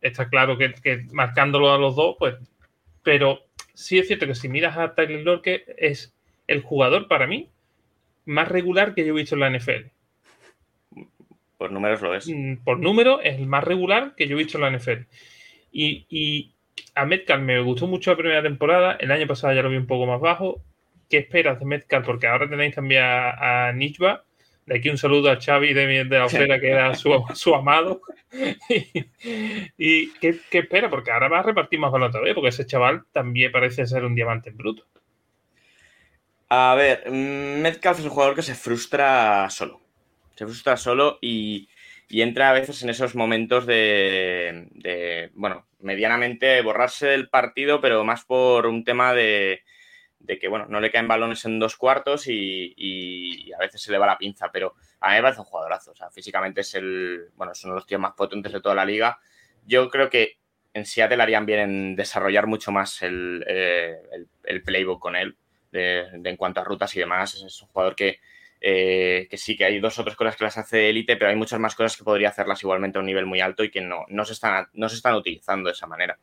está 0.00 0.28
claro 0.28 0.58
que, 0.58 1.06
marcándolo 1.12 1.72
a 1.72 1.78
los 1.78 1.94
dos, 1.94 2.16
pues. 2.18 2.34
Pero 3.04 3.40
sí 3.72 3.98
es 3.98 4.08
cierto 4.08 4.26
que 4.26 4.34
si 4.34 4.48
miras 4.48 4.76
a 4.76 4.94
Tyler 4.94 5.20
Lockett, 5.20 5.62
es 5.78 6.12
el 6.48 6.60
jugador 6.62 7.08
para 7.08 7.26
mí 7.26 7.48
más 8.26 8.48
regular 8.48 8.94
que 8.94 9.06
yo 9.06 9.14
he 9.14 9.16
visto 9.16 9.36
en 9.36 9.40
la 9.40 9.50
NFL. 9.50 9.86
Por 11.56 11.70
números 11.70 12.02
lo 12.02 12.14
es. 12.14 12.28
Mm, 12.28 12.56
por 12.64 12.80
número 12.80 13.20
es 13.20 13.38
el 13.38 13.46
más 13.46 13.62
regular 13.64 14.14
que 14.16 14.26
yo 14.26 14.36
he 14.36 14.42
visto 14.42 14.58
en 14.58 14.62
la 14.62 14.78
NFL. 14.78 15.06
Y, 15.72 16.52
a 16.94 17.04
Metcalf 17.04 17.42
me 17.42 17.60
gustó 17.60 17.86
mucho 17.86 18.10
la 18.10 18.16
primera 18.16 18.42
temporada. 18.42 18.96
El 18.98 19.12
año 19.12 19.26
pasado 19.26 19.54
ya 19.54 19.62
lo 19.62 19.70
vi 19.70 19.76
un 19.76 19.86
poco 19.86 20.06
más 20.06 20.20
bajo. 20.20 20.60
¿Qué 21.08 21.18
esperas 21.18 21.60
de 21.60 21.66
Metcalf? 21.66 22.04
Porque 22.04 22.26
ahora 22.26 22.48
tenéis 22.48 22.74
también 22.74 23.04
a, 23.04 23.68
a 23.68 23.72
de 24.66 24.76
aquí 24.76 24.88
un 24.88 24.98
saludo 24.98 25.30
a 25.30 25.40
Xavi 25.40 25.72
de, 25.72 26.04
de 26.04 26.18
la 26.18 26.26
Ofera, 26.26 26.60
que 26.60 26.70
era 26.70 26.94
su, 26.94 27.54
amado. 27.54 28.02
y, 29.78 30.10
¿qué, 30.12 30.40
espera? 30.50 30.88
Porque 30.88 31.10
ahora 31.10 31.28
va 31.28 31.40
a 31.40 31.42
repartir 31.42 31.78
más 31.78 31.90
balón 31.90 32.12
todavía, 32.12 32.34
porque 32.34 32.50
ese 32.50 32.66
chaval 32.66 33.04
también 33.12 33.52
parece 33.52 33.86
ser 33.86 34.04
un 34.04 34.14
diamante 34.14 34.50
en 34.50 34.56
bruto. 34.56 34.86
A 36.48 36.74
ver, 36.76 37.10
Metcalf 37.10 37.98
es 37.98 38.04
un 38.04 38.10
jugador 38.10 38.34
que 38.34 38.42
se 38.42 38.54
frustra 38.54 39.48
solo. 39.50 39.80
Se 40.34 40.44
frustra 40.44 40.76
solo 40.76 41.18
y, 41.20 41.68
entra 42.08 42.50
a 42.50 42.52
veces 42.52 42.82
en 42.82 42.90
esos 42.90 43.14
momentos 43.14 43.66
de, 43.66 44.68
de, 44.72 45.30
bueno, 45.34 45.66
medianamente 45.80 46.60
borrarse 46.62 47.06
del 47.06 47.28
partido, 47.28 47.80
pero 47.80 48.04
más 48.04 48.24
por 48.24 48.66
un 48.66 48.84
tema 48.84 49.14
de, 49.14 49.62
de 50.20 50.38
que, 50.38 50.48
bueno, 50.48 50.66
no 50.68 50.80
le 50.80 50.90
caen 50.90 51.08
balones 51.08 51.44
en 51.46 51.58
dos 51.58 51.76
cuartos 51.76 52.26
y, 52.28 53.50
a 53.52 53.58
veces 53.58 53.82
se 53.82 53.90
le 53.90 53.98
va 53.98 54.06
la 54.06 54.18
pinza, 54.18 54.50
pero 54.52 54.74
a 55.00 55.14
mí 55.14 55.22
me 55.22 55.28
un 55.28 55.44
jugadorazo. 55.44 55.92
O 55.92 55.94
sea, 55.94 56.10
físicamente 56.10 56.60
es 56.60 56.74
el, 56.74 57.30
bueno, 57.34 57.52
es 57.52 57.64
uno 57.64 57.74
de 57.74 57.80
los 57.80 57.86
tíos 57.86 58.00
más 58.00 58.12
potentes 58.12 58.52
de 58.52 58.60
toda 58.60 58.74
la 58.74 58.84
liga. 58.84 59.18
Yo 59.66 59.88
creo 59.88 60.08
que 60.08 60.38
en 60.72 60.86
Seattle 60.86 61.22
harían 61.22 61.46
bien 61.46 61.60
en 61.60 61.96
desarrollar 61.96 62.46
mucho 62.46 62.70
más 62.70 63.02
el, 63.02 63.44
eh, 63.48 63.98
playbook 64.64 65.00
con 65.00 65.16
él, 65.16 65.36
de, 65.72 66.06
en 66.22 66.36
cuanto 66.36 66.60
a 66.60 66.64
rutas 66.64 66.94
y 66.94 67.00
demás. 67.00 67.34
Es, 67.34 67.62
un 67.62 67.68
jugador 67.68 67.96
que, 67.96 68.20
eh, 68.60 69.26
que 69.30 69.36
sí, 69.38 69.56
que 69.56 69.64
hay 69.64 69.80
dos 69.80 69.98
o 69.98 70.04
tres 70.04 70.16
cosas 70.16 70.36
que 70.36 70.44
las 70.44 70.58
hace 70.58 70.90
élite, 70.90 71.16
pero 71.16 71.30
hay 71.30 71.36
muchas 71.36 71.58
más 71.58 71.74
cosas 71.74 71.96
que 71.96 72.04
podría 72.04 72.28
hacerlas 72.28 72.62
igualmente 72.62 72.98
a 72.98 73.00
un 73.00 73.06
nivel 73.06 73.26
muy 73.26 73.40
alto 73.40 73.64
y 73.64 73.70
que 73.70 73.80
no, 73.80 74.04
no, 74.08 74.24
se, 74.24 74.34
están, 74.34 74.68
no 74.74 74.88
se 74.88 74.96
están 74.96 75.14
utilizando 75.14 75.68
de 75.68 75.72
esa 75.72 75.86
manera. 75.86 76.18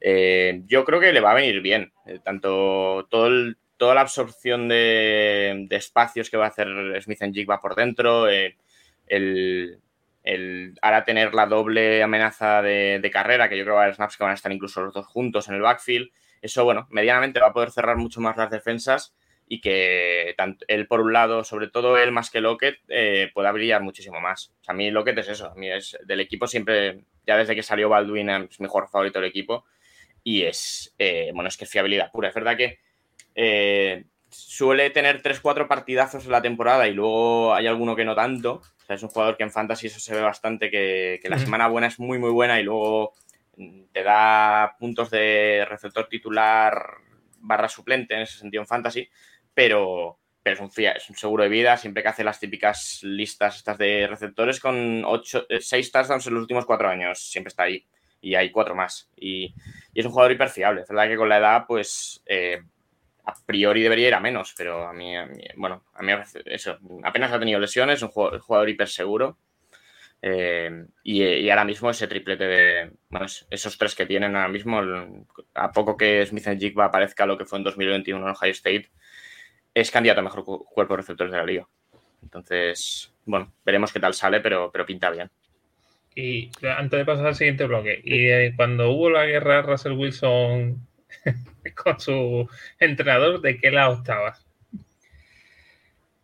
Eh, 0.00 0.62
yo 0.66 0.84
creo 0.84 1.00
que 1.00 1.12
le 1.12 1.20
va 1.20 1.32
a 1.32 1.34
venir 1.34 1.60
bien, 1.60 1.92
eh, 2.06 2.18
tanto 2.22 3.06
todo 3.10 3.54
toda 3.76 3.94
la 3.94 4.00
absorción 4.02 4.68
de, 4.68 5.66
espacios 5.70 6.30
que 6.30 6.38
va 6.38 6.46
a 6.46 6.48
hacer 6.48 6.68
Smith 7.02 7.18
Jigba 7.32 7.60
por 7.60 7.74
dentro, 7.74 8.28
eh, 8.28 8.56
el, 9.06 9.80
ahora 10.80 11.04
tener 11.04 11.34
la 11.34 11.46
doble 11.46 12.02
amenaza 12.02 12.62
de, 12.62 13.10
carrera, 13.12 13.50
que 13.50 13.58
yo 13.58 13.64
creo 13.64 13.74
que 13.74 13.76
va 13.76 13.80
a 13.82 13.84
haber 13.84 13.96
snaps 13.96 14.16
que 14.16 14.24
van 14.24 14.30
a 14.30 14.34
estar 14.34 14.50
incluso 14.50 14.82
los 14.82 14.94
dos 14.94 15.06
juntos 15.06 15.48
en 15.48 15.56
el 15.56 15.60
backfield, 15.60 16.10
eso, 16.40 16.64
bueno, 16.64 16.86
medianamente 16.90 17.38
va 17.38 17.48
a 17.48 17.52
poder 17.52 17.70
cerrar 17.70 17.96
mucho 17.96 18.20
más 18.20 18.36
las 18.38 18.50
defensas 18.50 19.14
y 19.46 19.60
que 19.60 20.34
tanto 20.38 20.64
él 20.68 20.86
por 20.86 21.00
un 21.00 21.12
lado, 21.12 21.44
sobre 21.44 21.68
todo 21.68 21.98
él 21.98 22.12
más 22.12 22.30
que 22.30 22.40
Lockett, 22.40 22.78
pueda 23.34 23.52
brillar 23.52 23.82
muchísimo 23.82 24.20
más. 24.20 24.54
a 24.66 24.72
mí 24.72 24.90
Lockett 24.90 25.18
es 25.18 25.28
eso, 25.28 25.50
a 25.50 25.54
mí 25.54 25.70
es 25.70 25.98
del 26.04 26.20
equipo 26.20 26.46
siempre, 26.46 27.04
ya 27.26 27.36
desde 27.36 27.54
que 27.54 27.62
salió 27.62 27.90
Baldwin 27.90 28.30
es 28.30 28.60
mejor 28.60 28.88
favorito 28.88 29.20
del 29.20 29.28
equipo 29.28 29.66
y 30.26 30.42
es, 30.42 30.92
eh, 30.98 31.30
bueno, 31.32 31.46
es 31.46 31.56
que 31.56 31.66
es 31.66 31.70
fiabilidad 31.70 32.10
pura. 32.10 32.30
Es 32.30 32.34
verdad 32.34 32.56
que 32.56 32.80
eh, 33.36 34.06
suele 34.28 34.90
tener 34.90 35.22
3-4 35.22 35.68
partidazos 35.68 36.24
en 36.24 36.32
la 36.32 36.42
temporada 36.42 36.88
y 36.88 36.94
luego 36.94 37.54
hay 37.54 37.68
alguno 37.68 37.94
que 37.94 38.04
no 38.04 38.16
tanto. 38.16 38.54
O 38.54 38.84
sea, 38.84 38.96
es 38.96 39.02
un 39.04 39.08
jugador 39.08 39.36
que 39.36 39.44
en 39.44 39.52
fantasy 39.52 39.86
eso 39.86 40.00
se 40.00 40.16
ve 40.16 40.20
bastante, 40.20 40.68
que, 40.68 41.20
la 41.28 41.38
semana 41.38 41.68
buena 41.68 41.86
es 41.86 42.00
muy, 42.00 42.18
muy 42.18 42.30
buena 42.30 42.58
y 42.58 42.64
luego 42.64 43.14
te 43.92 44.02
da 44.02 44.74
puntos 44.80 45.10
de 45.10 45.64
receptor 45.68 46.08
titular 46.08 46.96
barra 47.38 47.68
suplente 47.68 48.14
en 48.14 48.22
ese 48.22 48.38
sentido 48.38 48.64
en 48.64 48.66
fantasy, 48.66 49.08
pero, 49.54 50.18
pero 50.42 50.54
es, 50.54 50.60
un, 50.60 50.84
es 50.84 51.08
un 51.08 51.16
seguro 51.16 51.44
de 51.44 51.50
vida, 51.50 51.76
siempre 51.76 52.02
que 52.02 52.08
hace 52.08 52.24
las 52.24 52.40
típicas 52.40 52.98
listas 53.04 53.58
estas 53.58 53.78
de 53.78 54.08
receptores 54.08 54.58
con 54.58 55.04
8, 55.04 55.46
6 55.60 55.86
eh, 55.86 55.90
touchdowns 55.92 56.26
en 56.26 56.34
los 56.34 56.40
últimos 56.40 56.66
4 56.66 56.88
años, 56.88 57.20
siempre 57.20 57.50
está 57.50 57.62
ahí 57.62 57.86
y 58.20 58.34
hay 58.34 58.50
cuatro 58.50 58.74
más. 58.74 59.10
Y, 59.16 59.54
es 59.94 60.04
un 60.04 60.12
jugador 60.12 60.32
hiper 60.32 60.50
fiable. 60.50 60.82
Es 60.82 60.88
verdad 60.88 61.08
que 61.08 61.16
con 61.16 61.28
la 61.28 61.38
edad, 61.38 61.64
pues 61.66 62.22
eh, 62.26 62.60
a 63.24 63.34
priori 63.46 63.82
debería 63.82 64.08
ir 64.08 64.14
a 64.14 64.20
menos, 64.20 64.54
pero 64.56 64.86
a 64.86 64.92
mí, 64.92 65.14
bueno, 65.56 65.84
a 65.94 66.02
mí 66.02 66.12
eso, 66.44 66.78
apenas 67.02 67.32
ha 67.32 67.38
tenido 67.38 67.58
lesiones, 67.58 67.96
es 67.96 68.02
un 68.02 68.10
jugador, 68.10 68.68
hiper 68.68 68.88
seguro. 68.88 69.38
Eh, 70.22 70.86
y, 71.02 71.48
ahora 71.50 71.64
mismo 71.64 71.90
ese 71.90 72.08
triplete 72.08 72.44
de. 72.44 72.90
Bueno, 73.08 73.26
esos 73.50 73.78
tres 73.78 73.94
que 73.94 74.06
tienen 74.06 74.34
ahora 74.36 74.48
mismo, 74.48 74.80
a 75.54 75.72
poco 75.72 75.96
que 75.96 76.24
Smith 76.26 76.46
Jigba 76.58 76.86
aparezca 76.86 77.26
lo 77.26 77.36
que 77.36 77.44
fue 77.44 77.58
en 77.58 77.64
2021 77.64 78.22
en 78.22 78.34
Ohio 78.34 78.52
State, 78.52 78.90
es 79.74 79.90
candidato 79.90 80.20
a 80.20 80.24
mejor 80.24 80.44
cuerpo 80.44 80.94
de 80.94 80.98
receptores 80.98 81.32
de 81.32 81.38
la 81.38 81.44
liga. 81.44 81.68
Entonces, 82.22 83.12
bueno, 83.24 83.52
veremos 83.64 83.92
qué 83.92 84.00
tal 84.00 84.14
sale, 84.14 84.40
pero, 84.40 84.70
pero 84.72 84.86
pinta 84.86 85.10
bien. 85.10 85.30
Y 86.16 86.50
antes 86.76 86.98
de 86.98 87.04
pasar 87.04 87.26
al 87.26 87.34
siguiente 87.34 87.66
bloque, 87.66 88.00
y 88.02 88.28
eh, 88.30 88.54
cuando 88.56 88.90
hubo 88.90 89.10
la 89.10 89.26
guerra 89.26 89.60
Russell 89.60 89.92
Wilson 89.92 90.88
con 91.76 92.00
su 92.00 92.48
entrenador, 92.80 93.42
¿de 93.42 93.58
qué 93.58 93.70
lado 93.70 93.96
estabas? 93.96 94.46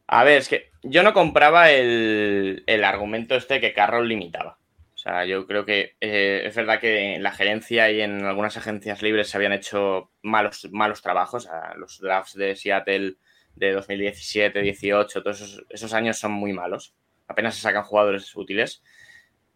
A 0.06 0.24
ver, 0.24 0.38
es 0.38 0.48
que 0.48 0.70
yo 0.82 1.02
no 1.02 1.12
compraba 1.12 1.70
el, 1.70 2.64
argumento 2.84 3.34
este 3.34 3.60
que 3.60 3.74
Carroll 3.74 4.08
limitaba. 4.08 4.58
O 4.94 4.98
sea, 4.98 5.24
yo 5.26 5.46
creo 5.46 5.66
que 5.66 5.96
eh, 6.00 6.42
es 6.46 6.54
verdad 6.54 6.80
que 6.80 7.14
en 7.14 7.22
la 7.22 7.32
gerencia 7.32 7.90
y 7.90 8.00
en 8.00 8.24
algunas 8.24 8.56
agencias 8.56 9.02
libres 9.02 9.28
se 9.28 9.36
habían 9.36 9.52
hecho 9.52 10.10
malos, 10.22 10.68
malos 10.70 11.02
trabajos. 11.02 11.48
los 11.76 12.00
drafts 12.00 12.34
de 12.34 12.56
Seattle 12.56 13.16
de 13.56 13.72
2017, 13.72 14.62
18, 14.62 15.22
todos 15.22 15.64
esos, 15.68 15.92
años 15.92 16.18
son 16.18 16.32
muy 16.32 16.52
malos. 16.52 16.94
Apenas 17.28 17.56
se 17.56 17.60
sacan 17.60 17.82
jugadores 17.82 18.34
útiles. 18.34 18.82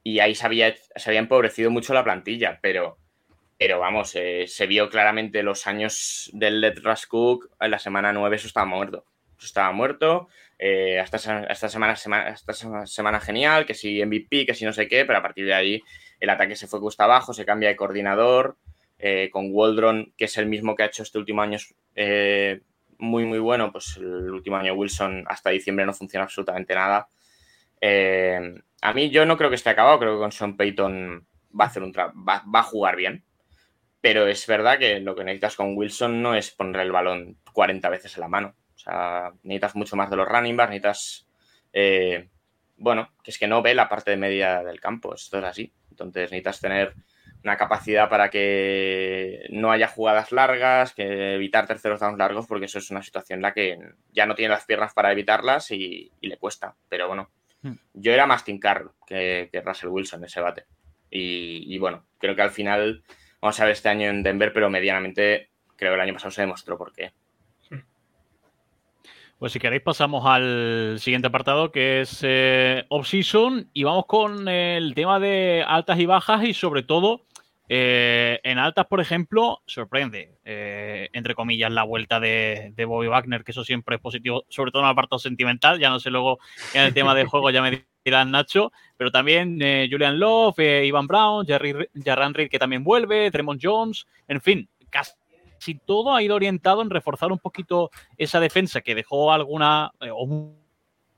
Y 0.06 0.20
ahí 0.20 0.36
se 0.36 0.46
había, 0.46 0.72
se 0.72 1.10
había 1.10 1.18
empobrecido 1.18 1.68
mucho 1.68 1.92
la 1.92 2.04
plantilla, 2.04 2.60
pero, 2.62 2.96
pero 3.58 3.80
vamos, 3.80 4.14
eh, 4.14 4.44
se 4.46 4.68
vio 4.68 4.88
claramente 4.88 5.42
los 5.42 5.66
años 5.66 6.30
del 6.32 6.76
Rush 6.76 7.06
Cook 7.08 7.50
en 7.58 7.72
la 7.72 7.80
semana 7.80 8.12
9, 8.12 8.36
eso 8.36 8.46
estaba 8.46 8.66
muerto. 8.66 9.04
Eso 9.36 9.46
estaba 9.46 9.72
muerto. 9.72 10.28
Eh, 10.60 11.00
esta, 11.02 11.18
semana, 11.18 11.96
semana, 11.96 12.28
esta 12.28 12.86
semana 12.86 13.18
genial, 13.18 13.66
que 13.66 13.74
si 13.74 14.00
MVP, 14.00 14.46
que 14.46 14.54
si 14.54 14.64
no 14.64 14.72
sé 14.72 14.86
qué, 14.86 15.04
pero 15.04 15.18
a 15.18 15.22
partir 15.22 15.44
de 15.44 15.54
ahí 15.54 15.82
el 16.20 16.30
ataque 16.30 16.54
se 16.54 16.68
fue 16.68 16.78
cuesta 16.80 17.02
abajo, 17.02 17.34
se 17.34 17.44
cambia 17.44 17.68
de 17.68 17.74
coordinador, 17.74 18.58
eh, 19.00 19.28
con 19.32 19.48
Waldron, 19.50 20.12
que 20.16 20.26
es 20.26 20.36
el 20.38 20.46
mismo 20.46 20.76
que 20.76 20.84
ha 20.84 20.86
hecho 20.86 21.02
este 21.02 21.18
último 21.18 21.42
año 21.42 21.58
eh, 21.96 22.60
muy, 22.98 23.24
muy 23.24 23.40
bueno, 23.40 23.72
pues 23.72 23.96
el 23.96 24.30
último 24.30 24.54
año 24.54 24.72
Wilson 24.74 25.24
hasta 25.26 25.50
diciembre 25.50 25.84
no 25.84 25.92
funciona 25.92 26.22
absolutamente 26.22 26.76
nada. 26.76 27.08
A 28.82 28.92
mí 28.92 29.10
yo 29.10 29.26
no 29.26 29.36
creo 29.36 29.50
que 29.50 29.56
esté 29.56 29.70
acabado, 29.70 29.98
creo 29.98 30.14
que 30.14 30.20
con 30.20 30.32
Sean 30.32 30.56
Payton 30.56 31.26
va 31.58 31.64
a, 31.64 31.68
hacer 31.68 31.82
un 31.82 31.92
va, 31.92 32.42
a 32.52 32.62
jugar 32.62 32.96
bien, 32.96 33.24
pero 34.00 34.26
es 34.26 34.46
verdad 34.46 34.78
que 34.78 35.00
lo 35.00 35.14
que 35.14 35.24
necesitas 35.24 35.56
con 35.56 35.76
Wilson 35.76 36.22
no 36.22 36.34
es 36.34 36.50
poner 36.50 36.82
el 36.82 36.92
balón 36.92 37.38
40 37.52 37.88
veces 37.88 38.16
en 38.16 38.20
la 38.20 38.28
mano. 38.28 38.54
O 38.74 38.78
sea, 38.78 39.32
necesitas 39.42 39.74
mucho 39.74 39.96
más 39.96 40.10
de 40.10 40.16
los 40.16 40.28
running 40.28 40.56
backs, 40.56 40.70
necesitas... 40.70 41.28
Eh, 41.72 42.28
bueno, 42.76 43.10
que 43.22 43.30
es 43.30 43.38
que 43.38 43.46
no 43.46 43.62
ve 43.62 43.74
la 43.74 43.88
parte 43.88 44.10
de 44.10 44.16
media 44.18 44.62
del 44.62 44.80
campo, 44.80 45.14
esto 45.14 45.38
es 45.38 45.44
así. 45.44 45.72
Entonces 45.90 46.30
necesitas 46.30 46.60
tener 46.60 46.94
una 47.42 47.56
capacidad 47.56 48.08
para 48.08 48.28
que 48.28 49.46
no 49.50 49.70
haya 49.70 49.88
jugadas 49.88 50.32
largas, 50.32 50.92
que 50.94 51.34
evitar 51.34 51.66
terceros 51.66 52.00
downs 52.00 52.18
largos, 52.18 52.46
porque 52.46 52.66
eso 52.66 52.78
es 52.78 52.90
una 52.90 53.02
situación 53.02 53.38
en 53.38 53.42
la 53.42 53.54
que 53.54 53.78
ya 54.12 54.26
no 54.26 54.34
tiene 54.34 54.54
las 54.54 54.66
piernas 54.66 54.92
para 54.94 55.12
evitarlas 55.12 55.70
y, 55.70 56.12
le 56.20 56.36
cuesta. 56.38 56.74
Pero 56.88 57.06
bueno. 57.06 57.30
Yo 57.94 58.12
era 58.12 58.26
más 58.26 58.44
Tim 58.44 58.58
Carroll 58.58 58.92
que, 59.06 59.50
Russell 59.64 59.88
Wilson 59.88 60.20
en 60.20 60.24
ese 60.26 60.40
bate. 60.40 60.64
Y, 61.10 61.78
bueno, 61.78 62.04
creo 62.18 62.36
que 62.36 62.42
al 62.42 62.50
final 62.50 63.02
vamos 63.40 63.58
a 63.58 63.64
ver 63.64 63.72
este 63.72 63.88
año 63.88 64.10
en 64.10 64.22
Denver, 64.22 64.52
pero 64.52 64.68
medianamente 64.68 65.50
creo 65.76 65.92
que 65.92 65.94
el 65.94 66.00
año 66.00 66.12
pasado 66.12 66.30
se 66.30 66.42
demostró 66.42 66.76
por 66.76 66.92
qué. 66.92 67.12
Hmm. 67.70 67.80
Pues 69.38 69.52
si 69.52 69.58
queréis 69.58 69.82
pasamos 69.82 70.24
al 70.26 70.96
siguiente 70.98 71.28
apartado 71.28 71.72
que 71.72 72.02
es 72.02 72.20
eh, 72.22 72.84
off-season 72.88 73.70
y 73.72 73.84
vamos 73.84 74.06
con 74.06 74.48
el 74.48 74.94
tema 74.94 75.18
de 75.18 75.64
altas 75.66 75.98
y 75.98 76.06
bajas 76.06 76.44
y 76.44 76.52
sobre 76.52 76.82
todo 76.82 77.26
eh, 77.68 78.40
en 78.44 78.58
altas, 78.58 78.86
por 78.86 79.00
ejemplo, 79.00 79.60
sorprende, 79.66 80.38
eh, 80.44 81.08
entre 81.12 81.34
comillas, 81.34 81.72
la 81.72 81.82
vuelta 81.82 82.20
de, 82.20 82.72
Bobby 82.86 83.08
Wagner, 83.08 83.42
que 83.42 83.50
eso 83.50 83.64
siempre 83.64 83.96
es 83.96 84.02
positivo, 84.02 84.44
sobre 84.48 84.70
todo 84.70 84.82
en 84.82 84.86
el 84.86 84.92
apartado 84.92 85.18
sentimental. 85.18 85.80
Ya 85.80 85.90
no 85.90 85.98
sé 85.98 86.10
luego 86.10 86.38
en 86.74 86.82
el 86.82 86.94
tema 86.94 87.14
de 87.14 87.24
juego, 87.24 87.50
ya 87.50 87.62
me 87.62 87.86
dirán 88.04 88.30
Nacho, 88.30 88.72
pero 88.96 89.10
también 89.10 89.60
eh, 89.60 89.88
Julian 89.90 90.18
Love, 90.20 90.58
Ivan 90.84 91.08
Brown, 91.08 91.44
Jerry, 91.44 91.88
Jarran 92.04 92.34
Reed, 92.34 92.50
que 92.50 92.58
también 92.58 92.84
vuelve, 92.84 93.30
Tremont 93.32 93.60
Jones, 93.60 94.06
en 94.28 94.40
fin, 94.40 94.68
casi 94.90 95.74
todo 95.84 96.14
ha 96.14 96.22
ido 96.22 96.36
orientado 96.36 96.82
en 96.82 96.90
reforzar 96.90 97.32
un 97.32 97.38
poquito 97.38 97.90
esa 98.16 98.38
defensa 98.38 98.80
que 98.80 98.94
dejó 98.94 99.32
alguna 99.32 99.90
o 100.12 100.54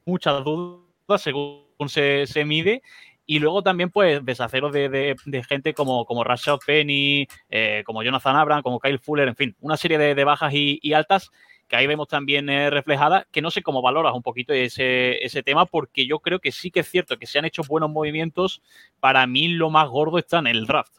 muchas 0.06 0.42
dudas 0.44 1.20
según 1.20 1.66
se, 1.88 2.26
se 2.26 2.44
mide 2.46 2.82
y 3.30 3.40
luego 3.40 3.62
también, 3.62 3.90
pues, 3.90 4.24
deshaceros 4.24 4.72
de, 4.72 5.14
gente 5.46 5.74
como, 5.74 6.06
como 6.06 6.24
Rashad 6.24 6.60
Penny, 6.66 7.28
eh, 7.50 7.82
como 7.84 8.02
Jonathan 8.02 8.36
Abram, 8.36 8.62
como 8.62 8.80
Kyle 8.80 8.98
Fuller, 8.98 9.28
en 9.28 9.36
fin, 9.36 9.56
una 9.60 9.76
serie 9.76 9.98
de, 9.98 10.24
bajas 10.24 10.54
y, 10.54 10.94
altas 10.94 11.30
que 11.68 11.76
ahí 11.76 11.86
vemos 11.86 12.08
también 12.08 12.48
eh, 12.48 12.70
reflejada, 12.70 13.26
que 13.30 13.42
no 13.42 13.50
sé 13.50 13.62
cómo 13.62 13.82
valoras 13.82 14.14
un 14.14 14.22
poquito 14.22 14.54
ese, 14.54 15.22
ese 15.22 15.42
tema, 15.42 15.66
porque 15.66 16.06
yo 16.06 16.20
creo 16.20 16.38
que 16.38 16.52
sí 16.52 16.70
que 16.70 16.80
es 16.80 16.88
cierto 16.88 17.18
que 17.18 17.26
se 17.26 17.38
han 17.38 17.44
hecho 17.44 17.62
buenos 17.68 17.90
movimientos. 17.90 18.62
Para 18.98 19.26
mí 19.26 19.48
lo 19.48 19.68
más 19.68 19.90
gordo 19.90 20.16
está 20.16 20.38
en 20.38 20.46
el 20.46 20.64
draft. 20.64 20.94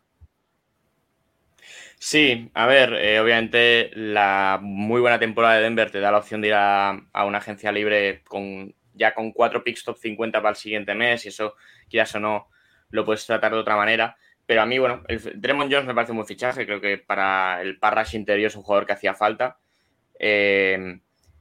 Sí, 1.98 2.52
a 2.54 2.68
ver, 2.68 2.94
eh, 2.94 3.20
obviamente 3.20 3.90
la 3.96 4.60
muy 4.62 5.02
buena 5.02 5.18
temporada 5.18 5.56
de 5.56 5.64
Denver 5.64 5.90
te 5.90 6.00
da 6.00 6.12
la 6.12 6.20
opción 6.20 6.42
de 6.42 6.50
ir 6.50 6.54
a, 6.54 6.92
a 7.12 7.26
una 7.26 7.40
agencia 7.40 7.72
libre 7.72 8.22
con 8.26 8.76
ya 9.00 9.14
con 9.14 9.32
cuatro 9.32 9.64
picks 9.64 9.84
top 9.84 9.98
50 9.98 10.40
para 10.40 10.52
el 10.52 10.56
siguiente 10.56 10.94
mes 10.94 11.26
y 11.26 11.30
eso, 11.30 11.56
quieras 11.90 12.14
o 12.16 12.20
no, 12.20 12.50
lo 12.92 13.06
puedes 13.06 13.26
tratar 13.26 13.54
de 13.54 13.60
otra 13.60 13.76
manera. 13.76 14.18
Pero 14.46 14.64
a 14.64 14.66
mí, 14.66 14.80
bueno, 14.80 15.04
el 15.08 15.22
Jones 15.22 15.86
me 15.86 15.94
parece 15.94 16.12
un 16.12 16.18
buen 16.18 16.28
fichaje. 16.28 16.66
Creo 16.66 16.82
que 16.82 16.98
para 16.98 17.62
el 17.62 17.78
Parrash 17.78 18.16
interior 18.16 18.48
es 18.48 18.56
un 18.56 18.64
jugador 18.64 18.88
que 18.88 18.94
hacía 18.94 19.14
falta. 19.14 19.60
Eh, 20.18 21.00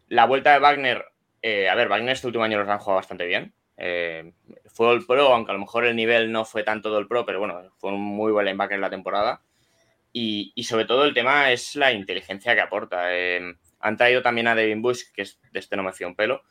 la 0.09 0.27
vuelta 0.27 0.53
de 0.53 0.59
Wagner, 0.59 1.07
eh, 1.41 1.71
a 1.71 1.75
ver, 1.75 1.89
Wagner 1.89 2.13
este 2.13 2.27
último 2.27 2.45
año 2.45 2.59
los 2.59 2.69
han 2.69 2.79
jugado 2.79 2.99
bastante 2.99 3.25
bien. 3.25 3.55
Eh, 3.79 4.33
fue 4.67 4.93
el 4.93 5.07
pro, 5.07 5.33
aunque 5.33 5.53
a 5.53 5.55
lo 5.55 5.61
mejor 5.61 5.87
el 5.87 5.97
nivel 5.97 6.31
no 6.31 6.45
fue 6.45 6.65
tanto 6.65 6.95
del 6.95 7.09
pro, 7.09 7.25
pero 7.25 7.39
bueno, 7.39 7.71
fue 7.79 7.93
un 7.93 8.01
muy 8.01 8.31
buen 8.31 8.45
linebacker 8.45 8.75
en 8.75 8.83
la 8.83 8.91
temporada. 8.91 9.41
Y, 10.13 10.53
y, 10.55 10.65
sobre 10.65 10.85
todo 10.85 11.07
el 11.07 11.15
tema 11.15 11.51
es 11.51 11.77
la 11.77 11.93
inteligencia 11.93 12.55
que 12.55 12.61
aporta. 12.61 13.09
han 13.81 13.97
traído 13.97 14.21
también 14.21 14.49
a 14.49 14.55
Devin 14.55 14.83
Bush, 14.83 15.05
que 15.15 15.23
es, 15.23 15.41
de 15.51 15.61
este 15.61 15.77
no 15.77 15.83
me 15.83 15.95
fío 15.95 16.09
un 16.09 16.15
pelo, 16.15 16.43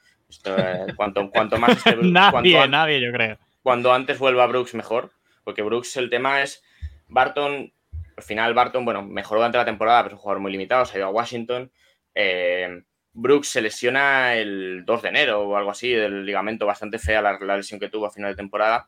eh, 0.45 0.93
cuanto, 0.95 1.29
cuanto, 1.31 1.57
más 1.57 1.83
nadie, 2.01 2.67
nadie, 2.67 3.01
yo 3.01 3.11
creo. 3.11 3.37
Cuando 3.63 3.93
antes 3.93 4.19
vuelva 4.19 4.47
Brooks, 4.47 4.73
mejor. 4.73 5.11
Porque 5.43 5.61
Brooks, 5.61 5.97
el 5.97 6.09
tema 6.09 6.41
es. 6.41 6.63
Barton, 7.07 7.71
al 8.17 8.23
final, 8.23 8.53
Barton, 8.53 8.83
bueno, 8.83 9.01
mejoró 9.03 9.39
durante 9.39 9.57
la 9.57 9.65
temporada, 9.65 10.03
pero 10.03 10.15
es 10.15 10.19
un 10.19 10.21
jugador 10.21 10.41
muy 10.41 10.51
limitado, 10.51 10.85
se 10.85 10.95
ha 10.95 10.99
ido 10.99 11.07
a 11.07 11.11
Washington. 11.11 11.71
Eh, 12.13 12.81
Brooks 13.13 13.49
se 13.49 13.61
lesiona 13.61 14.35
el 14.35 14.83
2 14.85 15.01
de 15.01 15.09
enero 15.09 15.41
o 15.41 15.57
algo 15.57 15.71
así, 15.71 15.91
del 15.91 16.25
ligamento 16.25 16.65
bastante 16.65 16.99
fea 16.99 17.21
la, 17.21 17.37
lesión 17.55 17.79
que 17.79 17.89
tuvo 17.89 18.05
a 18.05 18.11
final 18.11 18.31
de 18.31 18.35
temporada. 18.35 18.87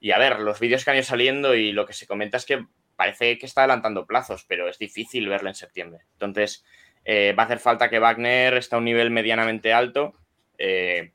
Y 0.00 0.12
a 0.12 0.18
ver, 0.18 0.40
los 0.40 0.60
vídeos 0.60 0.84
que 0.84 0.90
han 0.90 0.96
ido 0.96 1.04
saliendo 1.04 1.54
y 1.54 1.72
lo 1.72 1.86
que 1.86 1.92
se 1.92 2.06
comenta 2.06 2.36
es 2.36 2.46
que 2.46 2.64
parece 2.96 3.38
que 3.38 3.46
está 3.46 3.62
adelantando 3.62 4.06
plazos, 4.06 4.44
pero 4.48 4.68
es 4.68 4.78
difícil 4.78 5.28
verlo 5.28 5.48
en 5.48 5.54
septiembre. 5.54 6.04
Entonces, 6.12 6.64
eh, 7.04 7.34
va 7.38 7.42
a 7.42 7.46
hacer 7.46 7.58
falta 7.58 7.90
que 7.90 7.98
Wagner 7.98 8.54
esté 8.54 8.76
a 8.76 8.78
un 8.78 8.84
nivel 8.84 9.10
medianamente 9.10 9.72
alto 9.72 10.14
eh, 10.60 11.12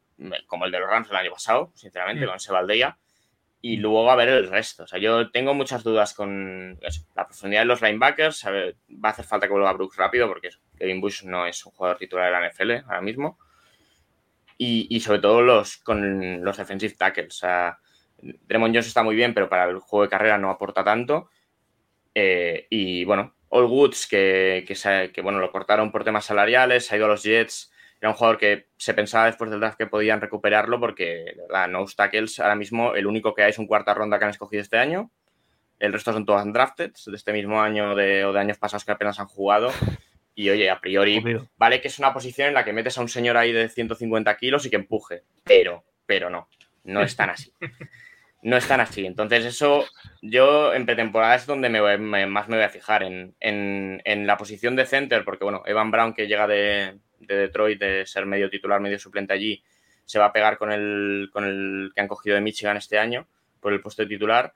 como 0.47 0.65
el 0.65 0.71
de 0.71 0.79
los 0.79 0.89
Rams 0.89 1.09
el 1.09 1.15
año 1.15 1.31
pasado, 1.31 1.71
sinceramente, 1.75 2.25
mm. 2.25 2.29
con 2.29 2.39
Sebaldea. 2.39 2.97
Y 3.61 3.77
luego 3.77 4.03
va 4.03 4.11
a 4.11 4.13
haber 4.13 4.29
el 4.29 4.49
resto. 4.49 4.83
O 4.83 4.87
sea, 4.87 4.99
yo 4.99 5.31
tengo 5.31 5.53
muchas 5.53 5.83
dudas 5.83 6.13
con 6.13 6.79
la 7.15 7.25
profundidad 7.25 7.61
de 7.61 7.65
los 7.65 7.81
linebackers. 7.81 8.45
va 8.45 9.09
a 9.09 9.11
hacer 9.11 9.25
falta 9.25 9.47
que 9.47 9.53
vuelva 9.53 9.73
Brooks 9.73 9.97
rápido 9.97 10.27
porque 10.27 10.49
Kevin 10.77 11.01
Bush 11.01 11.23
no 11.23 11.47
es 11.47 11.65
un 11.65 11.71
jugador 11.71 11.97
titular 11.97 12.25
de 12.25 12.31
la 12.31 12.49
NFL 12.49 12.87
ahora 12.87 13.01
mismo. 13.01 13.39
Y, 14.57 14.99
sobre 14.99 15.19
todo 15.19 15.41
los 15.41 15.77
con 15.77 16.43
los 16.43 16.57
defensive 16.57 16.95
tackles. 16.95 17.35
O 17.35 17.39
sea, 17.39 17.79
Jones 18.47 18.87
está 18.87 19.03
muy 19.03 19.15
bien, 19.15 19.33
pero 19.33 19.49
para 19.49 19.65
el 19.65 19.79
juego 19.79 20.03
de 20.03 20.09
carrera 20.09 20.37
no 20.37 20.51
aporta 20.51 20.83
tanto. 20.83 21.29
Eh, 22.13 22.67
y 22.69 23.03
bueno, 23.03 23.35
All 23.49 23.65
Woods, 23.65 24.07
que, 24.07 24.63
que, 24.67 25.11
que, 25.11 25.21
bueno, 25.21 25.39
lo 25.39 25.51
cortaron 25.51 25.91
por 25.91 26.03
temas 26.03 26.25
salariales, 26.25 26.91
ha 26.91 26.97
ido 26.97 27.05
a 27.05 27.09
los 27.09 27.23
Jets 27.23 27.71
era 28.05 28.11
un 28.11 28.17
jugador 28.17 28.37
que 28.37 28.67
se 28.77 28.93
pensaba 28.93 29.25
después 29.25 29.49
del 29.49 29.59
draft 29.59 29.79
que 29.79 29.87
podían 29.87 30.21
recuperarlo 30.21 30.79
porque, 30.79 31.33
de 31.35 31.41
verdad, 31.41 31.67
no 31.67 31.83
tackles 31.87 32.39
ahora 32.39 32.55
mismo 32.55 32.93
el 32.93 33.07
único 33.07 33.33
que 33.33 33.41
hay 33.41 33.49
es 33.49 33.57
un 33.57 33.65
cuarta 33.65 33.95
ronda 33.95 34.19
que 34.19 34.25
han 34.25 34.29
escogido 34.29 34.61
este 34.61 34.77
año. 34.77 35.09
El 35.79 35.91
resto 35.91 36.13
son 36.13 36.23
todos 36.23 36.43
undrafted 36.43 36.91
de 37.07 37.15
este 37.15 37.33
mismo 37.33 37.59
año 37.59 37.95
de, 37.95 38.23
o 38.25 38.31
de 38.31 38.39
años 38.39 38.59
pasados 38.59 38.85
que 38.85 38.91
apenas 38.91 39.19
han 39.19 39.25
jugado. 39.25 39.71
Y 40.35 40.49
oye, 40.51 40.69
a 40.69 40.79
priori, 40.79 41.23
vale 41.57 41.81
que 41.81 41.87
es 41.87 41.97
una 41.97 42.13
posición 42.13 42.49
en 42.49 42.53
la 42.53 42.63
que 42.63 42.73
metes 42.73 42.95
a 42.97 43.01
un 43.01 43.09
señor 43.09 43.37
ahí 43.37 43.51
de 43.51 43.69
150 43.69 44.37
kilos 44.37 44.65
y 44.65 44.69
que 44.69 44.75
empuje, 44.75 45.23
pero, 45.43 45.83
pero 46.05 46.29
no, 46.29 46.47
no 46.83 47.01
es 47.01 47.15
tan 47.15 47.31
así. 47.31 47.53
No 48.43 48.57
es 48.57 48.67
tan 48.67 48.79
así. 48.79 49.05
Entonces, 49.07 49.45
eso 49.45 49.85
yo 50.21 50.73
en 50.75 50.85
pretemporada 50.85 51.33
es 51.33 51.47
donde 51.47 51.69
me, 51.69 51.97
más 52.27 52.47
me 52.47 52.57
voy 52.57 52.65
a 52.65 52.69
fijar, 52.69 53.01
en, 53.01 53.33
en, 53.39 54.27
la 54.27 54.37
posición 54.37 54.75
de 54.75 54.85
center, 54.85 55.25
porque 55.25 55.43
bueno, 55.43 55.63
Evan 55.65 55.89
Brown 55.89 56.13
que 56.13 56.27
llega 56.27 56.45
de, 56.45 56.99
de 57.19 57.35
Detroit 57.35 57.79
de 57.79 58.05
ser 58.05 58.25
medio 58.25 58.49
titular, 58.49 58.79
medio 58.79 58.99
suplente 58.99 59.33
allí, 59.33 59.63
se 60.05 60.19
va 60.19 60.25
a 60.25 60.33
pegar 60.33 60.57
con 60.57 60.71
el, 60.71 61.29
con 61.31 61.45
el 61.45 61.91
que 61.93 62.01
han 62.01 62.07
cogido 62.07 62.35
de 62.35 62.41
Michigan 62.41 62.77
este 62.77 62.99
año, 62.99 63.27
por 63.59 63.73
el 63.73 63.81
puesto 63.81 64.03
de 64.03 64.09
titular. 64.09 64.53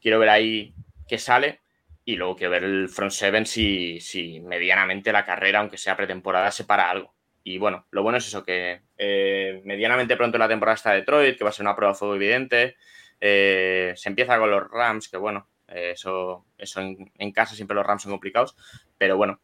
Quiero 0.00 0.18
ver 0.18 0.28
ahí 0.28 0.74
qué 1.08 1.18
sale 1.18 1.60
y 2.04 2.16
luego 2.16 2.36
quiero 2.36 2.50
ver 2.50 2.64
el 2.64 2.88
front 2.88 3.12
seven 3.12 3.46
si, 3.46 4.00
si 4.00 4.40
medianamente 4.40 5.12
la 5.12 5.24
carrera, 5.24 5.60
aunque 5.60 5.78
sea 5.78 5.96
pretemporada, 5.96 6.50
se 6.50 6.64
para 6.64 6.90
algo. 6.90 7.14
Y 7.44 7.58
bueno, 7.58 7.86
lo 7.90 8.02
bueno 8.02 8.18
es 8.18 8.26
eso, 8.26 8.44
que 8.44 8.82
eh, 8.98 9.62
medianamente 9.64 10.16
pronto 10.16 10.38
la 10.38 10.48
temporada 10.48 10.76
está 10.76 10.92
Detroit, 10.92 11.36
que 11.36 11.44
va 11.44 11.50
a 11.50 11.52
ser 11.52 11.64
una 11.64 11.74
prueba 11.74 11.92
de 11.92 11.98
fuego 11.98 12.14
evidente. 12.14 12.76
Eh, 13.20 13.92
se 13.96 14.08
empieza 14.08 14.38
con 14.38 14.50
los 14.50 14.68
Rams, 14.70 15.08
que 15.08 15.16
bueno, 15.16 15.48
eso, 15.66 16.46
eso 16.58 16.80
en, 16.80 17.32
casa 17.32 17.54
siempre 17.54 17.74
los 17.74 17.86
Rams 17.86 18.02
son 18.02 18.12
complicados. 18.12 18.56
Pero 18.98 19.16
bueno, 19.16 19.40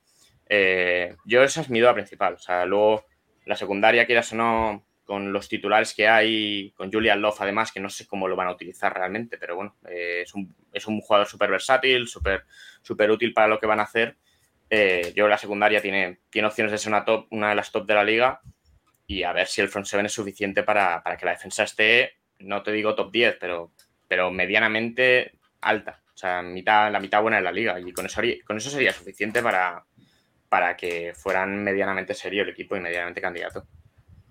yo 0.48 1.42
esa 1.42 1.60
es 1.60 1.70
mi 1.70 1.80
duda 1.80 1.94
principal. 1.94 2.34
O 2.34 2.38
sea, 2.38 2.64
luego 2.64 3.04
la 3.44 3.56
secundaria, 3.56 4.06
quieras 4.06 4.32
o 4.32 4.36
no, 4.36 4.86
con 5.08 5.32
los 5.32 5.48
titulares 5.48 5.94
que 5.94 6.06
hay, 6.06 6.70
con 6.76 6.92
Julian 6.92 7.22
Love 7.22 7.40
además, 7.40 7.72
que 7.72 7.80
no 7.80 7.88
sé 7.88 8.06
cómo 8.06 8.28
lo 8.28 8.36
van 8.36 8.48
a 8.48 8.52
utilizar 8.52 8.92
realmente, 8.94 9.38
pero 9.38 9.56
bueno, 9.56 9.74
eh, 9.88 10.20
es, 10.22 10.34
un, 10.34 10.54
es, 10.70 10.86
un, 10.86 11.00
jugador 11.00 11.26
súper 11.26 11.50
versátil, 11.50 12.06
súper 12.06 12.44
super 12.82 13.10
útil 13.10 13.32
para 13.32 13.48
lo 13.48 13.58
que 13.58 13.66
van 13.66 13.80
a 13.80 13.84
hacer. 13.84 14.18
Eh, 14.68 15.14
yo 15.16 15.26
la 15.26 15.38
secundaria 15.38 15.80
tiene, 15.80 16.18
tiene 16.28 16.48
opciones 16.48 16.72
de 16.72 16.76
ser 16.76 16.92
una, 16.92 17.06
top, 17.06 17.26
una 17.30 17.48
de 17.48 17.54
las 17.54 17.72
top 17.72 17.86
de 17.86 17.94
la 17.94 18.04
liga 18.04 18.42
y 19.06 19.22
a 19.22 19.32
ver 19.32 19.46
si 19.46 19.62
el 19.62 19.70
front 19.70 19.86
seven 19.86 20.04
es 20.04 20.12
suficiente 20.12 20.62
para, 20.62 21.02
para 21.02 21.16
que 21.16 21.24
la 21.24 21.32
defensa 21.32 21.62
esté, 21.62 22.18
no 22.40 22.62
te 22.62 22.72
digo 22.72 22.94
top 22.94 23.10
10, 23.10 23.38
pero, 23.40 23.72
pero 24.06 24.30
medianamente 24.30 25.38
alta. 25.62 26.02
O 26.12 26.18
sea, 26.18 26.42
mitad, 26.42 26.92
la 26.92 27.00
mitad 27.00 27.22
buena 27.22 27.38
de 27.38 27.44
la 27.44 27.52
liga 27.52 27.80
y 27.80 27.92
con 27.92 28.04
eso, 28.04 28.20
con 28.44 28.58
eso 28.58 28.68
sería 28.68 28.92
suficiente 28.92 29.42
para, 29.42 29.86
para 30.48 30.76
que 30.76 31.12
fueran 31.14 31.62
medianamente 31.62 32.14
serio 32.14 32.42
el 32.42 32.50
equipo 32.50 32.76
y 32.76 32.80
medianamente 32.80 33.20
candidato. 33.20 33.64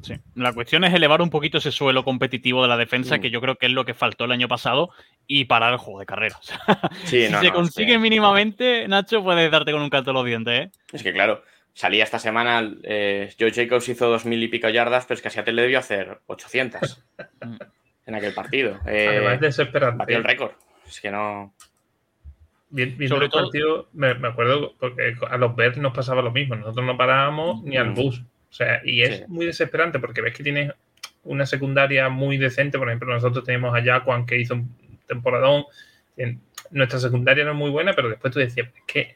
Sí. 0.01 0.15
La 0.35 0.53
cuestión 0.53 0.83
es 0.83 0.93
elevar 0.93 1.21
un 1.21 1.29
poquito 1.29 1.57
ese 1.57 1.71
suelo 1.71 2.03
competitivo 2.03 2.61
de 2.61 2.67
la 2.67 2.77
defensa, 2.77 3.17
mm. 3.17 3.21
que 3.21 3.29
yo 3.31 3.41
creo 3.41 3.55
que 3.55 3.65
es 3.65 3.71
lo 3.71 3.85
que 3.85 3.93
faltó 3.93 4.25
el 4.25 4.31
año 4.31 4.47
pasado, 4.47 4.91
y 5.25 5.45
parar 5.45 5.73
el 5.73 5.79
juego 5.79 5.99
de 5.99 6.05
carrera. 6.05 6.37
si 7.05 7.27
se 7.27 7.51
consigue 7.51 7.97
mínimamente, 7.97 8.87
Nacho, 8.87 9.23
puedes 9.23 9.51
darte 9.51 9.71
con 9.71 9.81
un 9.81 9.89
canto 9.89 10.13
los 10.13 10.25
dientes. 10.25 10.67
¿eh? 10.67 10.71
Es 10.93 11.03
que 11.03 11.13
claro, 11.13 11.43
salía 11.73 12.03
esta 12.03 12.19
semana, 12.19 12.71
eh, 12.83 13.33
Joe 13.39 13.51
Jacobs 13.51 13.89
hizo 13.89 14.07
dos 14.07 14.25
mil 14.25 14.41
y 14.41 14.47
pico 14.47 14.69
yardas, 14.69 15.05
pero 15.05 15.15
es 15.15 15.21
que 15.21 15.27
a 15.27 15.31
Seattle 15.31 15.53
le 15.53 15.61
debió 15.63 15.79
hacer 15.79 16.19
800 16.27 17.03
en 18.05 18.15
aquel 18.15 18.33
partido. 18.33 18.79
Eh, 18.87 19.07
Además, 19.09 19.41
desesperante. 19.41 19.97
Batió 19.97 20.17
el 20.17 20.23
récord. 20.23 20.51
Es 20.87 21.01
que 21.01 21.11
no. 21.11 21.53
Bien, 22.69 22.97
Sobre 23.07 23.25
el 23.25 23.31
partido, 23.31 23.87
me, 23.93 24.09
acuerdo, 24.09 24.73
porque 24.77 25.15
a 25.29 25.37
los 25.37 25.55
Bears 25.55 25.77
nos 25.77 25.93
pasaba 25.93 26.21
lo 26.21 26.31
mismo. 26.31 26.55
Nosotros 26.55 26.85
no 26.85 26.97
parábamos 26.97 27.63
ni 27.63 27.77
al 27.77 27.91
mm. 27.91 27.95
bus. 27.95 28.19
O 28.49 28.53
sea, 28.53 28.81
y 28.83 29.03
es 29.03 29.27
muy 29.29 29.45
desesperante 29.45 29.99
porque 29.99 30.21
ves 30.21 30.33
que 30.33 30.43
tienes 30.43 30.73
una 31.23 31.45
secundaria 31.45 32.09
muy 32.09 32.37
decente. 32.37 32.77
Por 32.77 32.89
ejemplo, 32.89 33.13
nosotros 33.13 33.45
tenemos 33.45 33.75
a 33.75 33.83
Jaquan 33.83 34.25
que 34.25 34.39
hizo 34.39 34.55
un 34.55 34.75
temporadón. 35.07 35.65
Nuestra 36.71 36.99
secundaria 36.99 37.45
no 37.45 37.51
es 37.51 37.57
muy 37.57 37.69
buena, 37.69 37.93
pero 37.93 38.09
después 38.09 38.33
tú 38.33 38.39
decías, 38.39 38.67
es 38.67 38.83
que 38.85 39.15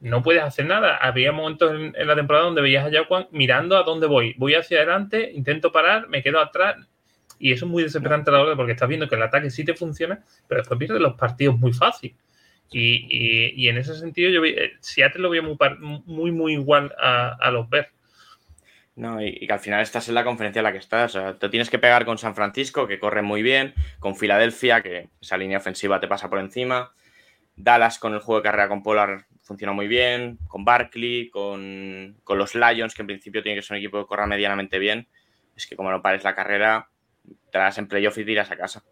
no 0.00 0.22
puedes 0.22 0.42
hacer 0.42 0.66
nada. 0.66 0.96
Había 0.96 1.32
momentos 1.32 1.72
en, 1.72 2.06
la 2.06 2.14
temporada 2.14 2.44
donde 2.44 2.62
veías 2.62 2.86
a 2.86 2.90
Jaquan 2.90 3.26
mirando 3.30 3.76
a 3.76 3.82
dónde 3.82 4.06
voy. 4.06 4.34
Voy 4.36 4.54
hacia 4.54 4.78
adelante, 4.78 5.30
intento 5.32 5.72
parar, 5.72 6.08
me 6.08 6.22
quedo 6.22 6.40
atrás. 6.40 6.76
Y 7.38 7.52
eso 7.52 7.66
es 7.66 7.70
muy 7.70 7.82
desesperante 7.82 8.30
a 8.30 8.34
la 8.34 8.42
hora 8.42 8.56
porque 8.56 8.72
estás 8.72 8.88
viendo 8.88 9.08
que 9.08 9.16
el 9.16 9.22
ataque 9.22 9.50
sí 9.50 9.64
te 9.64 9.74
funciona, 9.74 10.22
pero 10.46 10.60
después 10.60 10.78
pierdes 10.78 11.00
los 11.00 11.14
partidos 11.14 11.58
muy 11.58 11.72
fácil. 11.72 12.14
Y, 12.72 13.68
en 13.68 13.76
ese 13.76 13.94
sentido, 13.94 14.30
yo 14.30 14.44
eh, 14.44 14.72
Seattle 14.80 15.22
lo 15.22 15.30
veo 15.30 15.42
muy, 15.42 15.56
muy, 16.06 16.32
muy 16.32 16.52
igual 16.54 16.94
a, 16.98 17.50
los 17.50 17.68
Bears. 17.68 17.88
No, 18.94 19.22
y, 19.22 19.46
que 19.46 19.52
al 19.52 19.60
final 19.60 19.80
estás 19.80 20.08
en 20.08 20.14
la 20.14 20.24
conferencia 20.24 20.60
en 20.60 20.64
la 20.64 20.72
que 20.72 20.78
estás. 20.78 21.14
O 21.14 21.20
sea, 21.20 21.38
te 21.38 21.48
tienes 21.48 21.70
que 21.70 21.78
pegar 21.78 22.04
con 22.04 22.18
San 22.18 22.34
Francisco, 22.34 22.86
que 22.86 22.98
corre 22.98 23.22
muy 23.22 23.42
bien, 23.42 23.74
con 23.98 24.16
Filadelfia, 24.16 24.82
que 24.82 25.08
esa 25.20 25.36
línea 25.36 25.58
ofensiva 25.58 26.00
te 26.00 26.08
pasa 26.08 26.30
por 26.30 26.38
encima. 26.38 26.92
Dallas 27.56 27.98
con 27.98 28.14
el 28.14 28.20
juego 28.20 28.40
de 28.40 28.44
carrera 28.44 28.68
con 28.68 28.82
Polar 28.82 29.26
funciona 29.42 29.72
muy 29.72 29.86
bien, 29.86 30.38
con 30.48 30.64
Barkley, 30.64 31.28
con, 31.30 32.16
los 32.26 32.54
Lions, 32.54 32.94
que 32.94 33.02
en 33.02 33.06
principio 33.06 33.42
tiene 33.42 33.56
que 33.56 33.62
ser 33.62 33.74
un 33.74 33.78
equipo 33.78 34.00
que 34.00 34.06
corra 34.06 34.26
medianamente 34.26 34.78
bien. 34.78 35.08
Es 35.56 35.66
que 35.66 35.76
como 35.76 35.90
no 35.90 36.00
pares 36.00 36.24
la 36.24 36.34
carrera, 36.34 36.88
te 37.50 37.58
das 37.58 37.76
en 37.78 37.88
playoff 37.88 38.16
y 38.18 38.24
tiras 38.24 38.50
a 38.50 38.56
casa. 38.56 38.82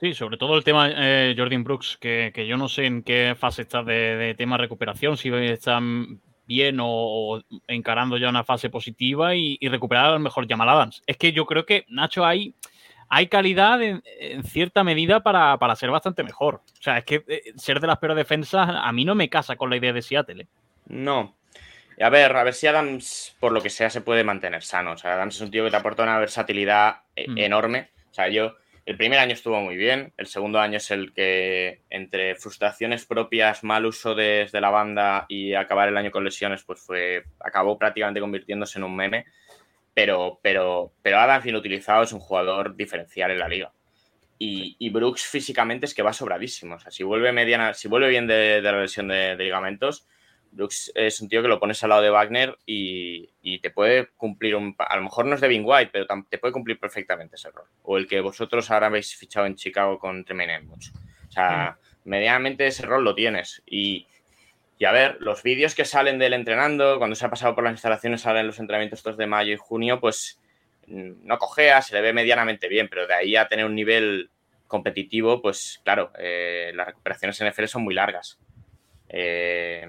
Sí, 0.00 0.14
sobre 0.14 0.36
todo 0.36 0.56
el 0.56 0.64
tema 0.64 0.90
eh, 0.90 1.34
Jordan 1.36 1.62
Brooks, 1.62 1.96
que, 2.00 2.32
yo 2.48 2.56
no 2.56 2.68
sé 2.68 2.86
en 2.86 3.02
qué 3.02 3.36
fase 3.38 3.62
está 3.62 3.82
de, 3.82 4.16
de 4.16 4.34
tema 4.34 4.56
recuperación, 4.56 5.16
si 5.16 5.28
están 5.32 6.20
bien 6.46 6.78
o, 6.80 7.40
encarando 7.66 8.16
ya 8.16 8.28
una 8.28 8.44
fase 8.44 8.70
positiva 8.70 9.34
y, 9.34 9.58
recuperar 9.68 10.06
a 10.06 10.10
lo 10.12 10.18
mejor 10.18 10.48
Jamal 10.48 10.68
Adams. 10.68 11.02
Es 11.06 11.16
que 11.16 11.32
yo 11.32 11.46
creo 11.46 11.64
que, 11.64 11.84
Nacho, 11.88 12.24
hay, 12.24 12.54
hay 13.08 13.28
calidad 13.28 13.82
en, 13.82 14.02
cierta 14.44 14.84
medida 14.84 15.22
para, 15.22 15.76
ser 15.76 15.90
bastante 15.90 16.22
mejor. 16.22 16.56
O 16.56 16.82
sea, 16.82 16.98
es 16.98 17.04
que 17.04 17.24
eh, 17.26 17.52
ser 17.56 17.80
de 17.80 17.86
las 17.86 17.98
peores 17.98 18.16
defensas 18.16 18.68
a 18.70 18.92
mí 18.92 19.04
no 19.04 19.14
me 19.14 19.30
casa 19.30 19.56
con 19.56 19.70
la 19.70 19.76
idea 19.76 19.92
de 19.92 20.02
Seattle. 20.02 20.42
¿eh? 20.42 20.46
No. 20.86 21.36
A 22.00 22.08
ver, 22.08 22.34
a 22.34 22.42
ver 22.42 22.54
si 22.54 22.66
Adams, 22.66 23.36
por 23.38 23.52
lo 23.52 23.60
que 23.60 23.70
sea, 23.70 23.90
se 23.90 24.00
puede 24.00 24.24
mantener 24.24 24.62
sano. 24.62 24.92
O 24.92 24.98
sea, 24.98 25.14
Adams 25.14 25.36
es 25.36 25.40
un 25.42 25.50
tío 25.50 25.64
que 25.64 25.70
te 25.70 25.76
aporta 25.76 26.02
una 26.02 26.18
versatilidad 26.18 27.02
eh, 27.14 27.28
mm. 27.28 27.38
enorme. 27.38 27.90
O 28.10 28.14
sea, 28.14 28.28
yo 28.28 28.56
el 28.84 28.96
primer 28.96 29.18
año 29.20 29.32
estuvo 29.32 29.60
muy 29.60 29.76
bien, 29.76 30.12
el 30.16 30.26
segundo 30.26 30.58
año 30.58 30.78
es 30.78 30.90
el 30.90 31.12
que 31.12 31.82
entre 31.88 32.34
frustraciones 32.34 33.06
propias, 33.06 33.62
mal 33.62 33.86
uso 33.86 34.14
desde 34.14 34.60
la 34.60 34.70
banda 34.70 35.26
y 35.28 35.54
acabar 35.54 35.88
el 35.88 35.96
año 35.96 36.10
con 36.10 36.24
lesiones, 36.24 36.64
pues 36.64 36.80
fue 36.80 37.24
acabó 37.40 37.78
prácticamente 37.78 38.20
convirtiéndose 38.20 38.78
en 38.78 38.84
un 38.84 38.96
meme. 38.96 39.26
Pero, 39.94 40.40
pero, 40.42 40.92
pero 41.02 41.18
Adams 41.18 41.44
bien 41.44 41.56
utilizado 41.56 42.02
es 42.02 42.12
un 42.12 42.20
jugador 42.20 42.74
diferencial 42.74 43.30
en 43.30 43.38
la 43.38 43.48
liga. 43.48 43.72
Y, 44.38 44.90
Brooks 44.90 45.22
físicamente 45.22 45.86
es 45.86 45.94
que 45.94 46.02
va 46.02 46.12
sobradísimo. 46.12 46.74
O 46.74 46.80
sea, 46.80 46.90
si 46.90 47.04
vuelve 47.04 47.30
mediana, 47.30 47.74
si 47.74 47.86
vuelve 47.86 48.08
bien 48.08 48.26
de, 48.26 48.60
la 48.60 48.80
lesión 48.80 49.06
de 49.06 49.36
ligamentos, 49.36 50.08
Brooks 50.52 50.92
es 50.94 51.20
un 51.20 51.28
tío 51.28 51.42
que 51.42 51.48
lo 51.48 51.58
pones 51.58 51.82
al 51.82 51.90
lado 51.90 52.02
de 52.02 52.10
Wagner 52.10 52.56
y, 52.66 53.58
te 53.60 53.70
puede 53.70 54.08
cumplir 54.16 54.54
un. 54.54 54.74
A 54.78 54.96
lo 54.96 55.02
mejor 55.02 55.26
no 55.26 55.34
es 55.34 55.40
Devin 55.40 55.62
White, 55.64 55.90
pero 55.92 56.06
te 56.28 56.38
puede 56.38 56.52
cumplir 56.52 56.78
perfectamente 56.78 57.36
ese 57.36 57.50
rol. 57.50 57.66
O 57.82 57.96
el 57.96 58.06
que 58.06 58.20
vosotros 58.20 58.70
ahora 58.70 58.88
habéis 58.88 59.16
fichado 59.16 59.46
en 59.46 59.54
Chicago 59.54 59.98
con 59.98 60.24
Tremaine 60.24 60.56
Edmonds. 60.56 60.92
O 61.28 61.32
sea, 61.32 61.78
medianamente 62.04 62.66
ese 62.66 62.84
rol 62.84 63.04
lo 63.04 63.14
tienes. 63.14 63.62
Y, 63.66 64.06
y, 64.78 64.84
a 64.84 64.92
ver, 64.92 65.16
los 65.20 65.42
vídeos 65.42 65.74
que 65.74 65.84
salen 65.84 66.18
del 66.18 66.34
entrenando, 66.34 66.98
cuando 66.98 67.16
se 67.16 67.24
ha 67.24 67.30
pasado 67.30 67.54
por 67.54 67.64
las 67.64 67.72
instalaciones, 67.72 68.20
salen 68.20 68.46
los 68.46 68.58
entrenamientos 68.58 68.98
estos 68.98 69.16
de 69.16 69.26
mayo 69.26 69.52
y 69.54 69.56
junio, 69.56 70.00
pues 70.00 70.38
mm, 70.86 71.24
no 71.24 71.38
cojea, 71.38 71.80
se 71.80 71.94
le 71.94 72.02
ve 72.02 72.12
medianamente 72.12 72.68
bien, 72.68 72.88
pero 72.88 73.06
de 73.06 73.14
ahí 73.14 73.36
a 73.36 73.48
tener 73.48 73.64
un 73.64 73.74
nivel 73.74 74.30
competitivo, 74.66 75.40
pues 75.40 75.80
claro, 75.84 76.12
eh, 76.18 76.72
las 76.74 76.86
recuperaciones 76.86 77.40
en 77.40 77.48
NFL 77.48 77.66
son 77.66 77.84
muy 77.84 77.94
largas. 77.94 78.38
Eh, 79.08 79.86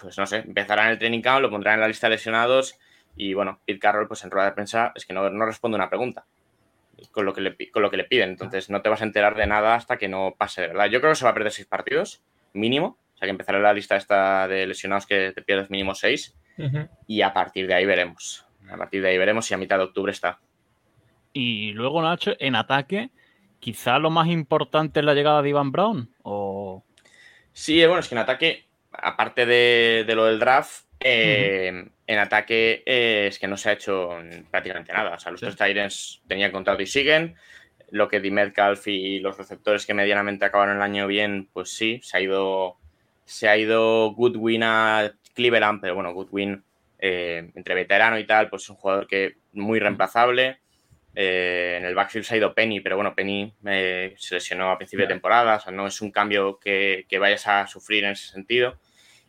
pues 0.00 0.18
no 0.18 0.26
sé, 0.26 0.38
empezará 0.38 0.84
en 0.84 0.90
el 0.90 0.98
training 0.98 1.20
camp, 1.20 1.40
lo 1.40 1.50
pondrá 1.50 1.74
en 1.74 1.80
la 1.80 1.88
lista 1.88 2.08
de 2.08 2.16
lesionados 2.16 2.78
y 3.16 3.34
bueno, 3.34 3.60
Pete 3.64 3.78
Carroll 3.78 4.08
pues 4.08 4.24
en 4.24 4.30
rueda 4.30 4.46
de 4.46 4.52
prensa 4.52 4.92
es 4.94 5.06
que 5.06 5.12
no, 5.12 5.28
responde 5.44 5.76
una 5.76 5.88
pregunta 5.88 6.26
con 7.12 7.24
lo, 7.24 7.34
que 7.34 7.40
le, 7.42 7.70
con 7.70 7.82
lo 7.82 7.90
que 7.90 7.96
le 7.96 8.04
piden, 8.04 8.30
entonces 8.30 8.70
no 8.70 8.80
te 8.80 8.88
vas 8.88 9.02
a 9.02 9.04
enterar 9.04 9.34
de 9.36 9.46
nada 9.46 9.74
hasta 9.74 9.98
que 9.98 10.08
no 10.08 10.34
pase 10.38 10.62
de 10.62 10.68
verdad. 10.68 10.86
Yo 10.86 11.00
creo 11.00 11.12
que 11.12 11.16
se 11.16 11.24
va 11.24 11.30
a 11.30 11.34
perder 11.34 11.52
seis 11.52 11.66
partidos, 11.66 12.22
mínimo, 12.54 12.98
o 13.14 13.18
sea 13.18 13.26
que 13.26 13.30
empezará 13.30 13.58
la 13.58 13.74
lista 13.74 13.96
esta 13.96 14.48
de 14.48 14.66
lesionados 14.66 15.06
que 15.06 15.32
te 15.32 15.42
pierdes 15.42 15.70
mínimo 15.70 15.94
seis 15.94 16.34
y 17.06 17.20
a 17.20 17.34
partir 17.34 17.66
de 17.66 17.74
ahí 17.74 17.84
veremos. 17.84 18.46
A 18.70 18.76
partir 18.76 19.02
de 19.02 19.10
ahí 19.10 19.18
veremos 19.18 19.46
si 19.46 19.54
a 19.54 19.58
mitad 19.58 19.78
de 19.78 19.84
octubre 19.84 20.10
está. 20.10 20.40
Y 21.32 21.72
luego, 21.72 22.02
Nacho, 22.02 22.32
en 22.38 22.56
ataque, 22.56 23.10
quizá 23.60 23.98
lo 23.98 24.10
más 24.10 24.28
importante 24.28 25.00
es 25.00 25.06
la 25.06 25.14
llegada 25.14 25.42
de 25.42 25.50
Ivan 25.50 25.70
Brown. 25.70 26.10
O... 26.22 26.82
Sí, 27.52 27.84
bueno, 27.84 28.00
es 28.00 28.08
que 28.08 28.14
en 28.14 28.20
ataque 28.20 28.65
aparte 29.02 29.46
de, 29.46 30.04
lo 30.14 30.24
del 30.26 30.38
draft, 30.38 30.86
eh, 31.00 31.88
en 32.06 32.18
ataque 32.18 32.82
eh, 32.86 33.26
es 33.28 33.38
que 33.38 33.48
no 33.48 33.56
se 33.56 33.70
ha 33.70 33.72
hecho 33.72 34.10
prácticamente 34.50 34.92
nada. 34.92 35.14
O 35.14 35.18
sea, 35.18 35.32
los 35.32 35.40
tres 35.40 35.56
Tyrants 35.56 36.22
tenían 36.26 36.52
contrato 36.52 36.82
y 36.82 36.86
siguen. 36.86 37.36
Lo 37.90 38.08
que 38.08 38.20
Di 38.20 38.30
Metcalf 38.30 38.86
y 38.88 39.20
los 39.20 39.36
receptores 39.38 39.86
que 39.86 39.94
medianamente 39.94 40.44
acabaron 40.44 40.76
el 40.76 40.82
año 40.82 41.06
bien, 41.06 41.48
pues 41.52 41.70
sí, 41.70 42.00
se 42.02 42.16
ha 42.16 42.20
ido, 42.20 42.76
se 43.24 43.48
ha 43.48 43.56
ido 43.56 44.12
Goodwin 44.12 44.62
a 44.64 45.12
Cleveland, 45.34 45.80
pero 45.80 45.94
bueno, 45.94 46.12
Goodwin 46.12 46.64
eh, 46.98 47.50
entre 47.54 47.74
veterano 47.74 48.18
y 48.18 48.26
tal, 48.26 48.48
pues 48.48 48.62
es 48.62 48.70
un 48.70 48.76
jugador 48.76 49.06
que 49.06 49.36
muy 49.52 49.78
reemplazable. 49.78 50.58
en 51.14 51.84
el 51.84 51.94
backfield 51.94 52.24
se 52.24 52.34
ha 52.34 52.38
ido 52.38 52.54
Penny, 52.54 52.80
pero 52.80 52.96
bueno, 52.96 53.14
Penny 53.14 53.54
se 54.16 54.34
lesionó 54.34 54.70
a 54.70 54.78
principio 54.78 55.06
de 55.06 55.12
temporada, 55.14 55.56
o 55.56 55.60
sea, 55.60 55.72
no 55.72 55.86
es 55.86 56.00
un 56.00 56.10
cambio 56.10 56.58
que, 56.58 57.06
que, 57.08 57.18
vayas 57.18 57.46
a 57.46 57.66
sufrir 57.66 58.04
en 58.04 58.10
ese 58.10 58.32
sentido. 58.32 58.78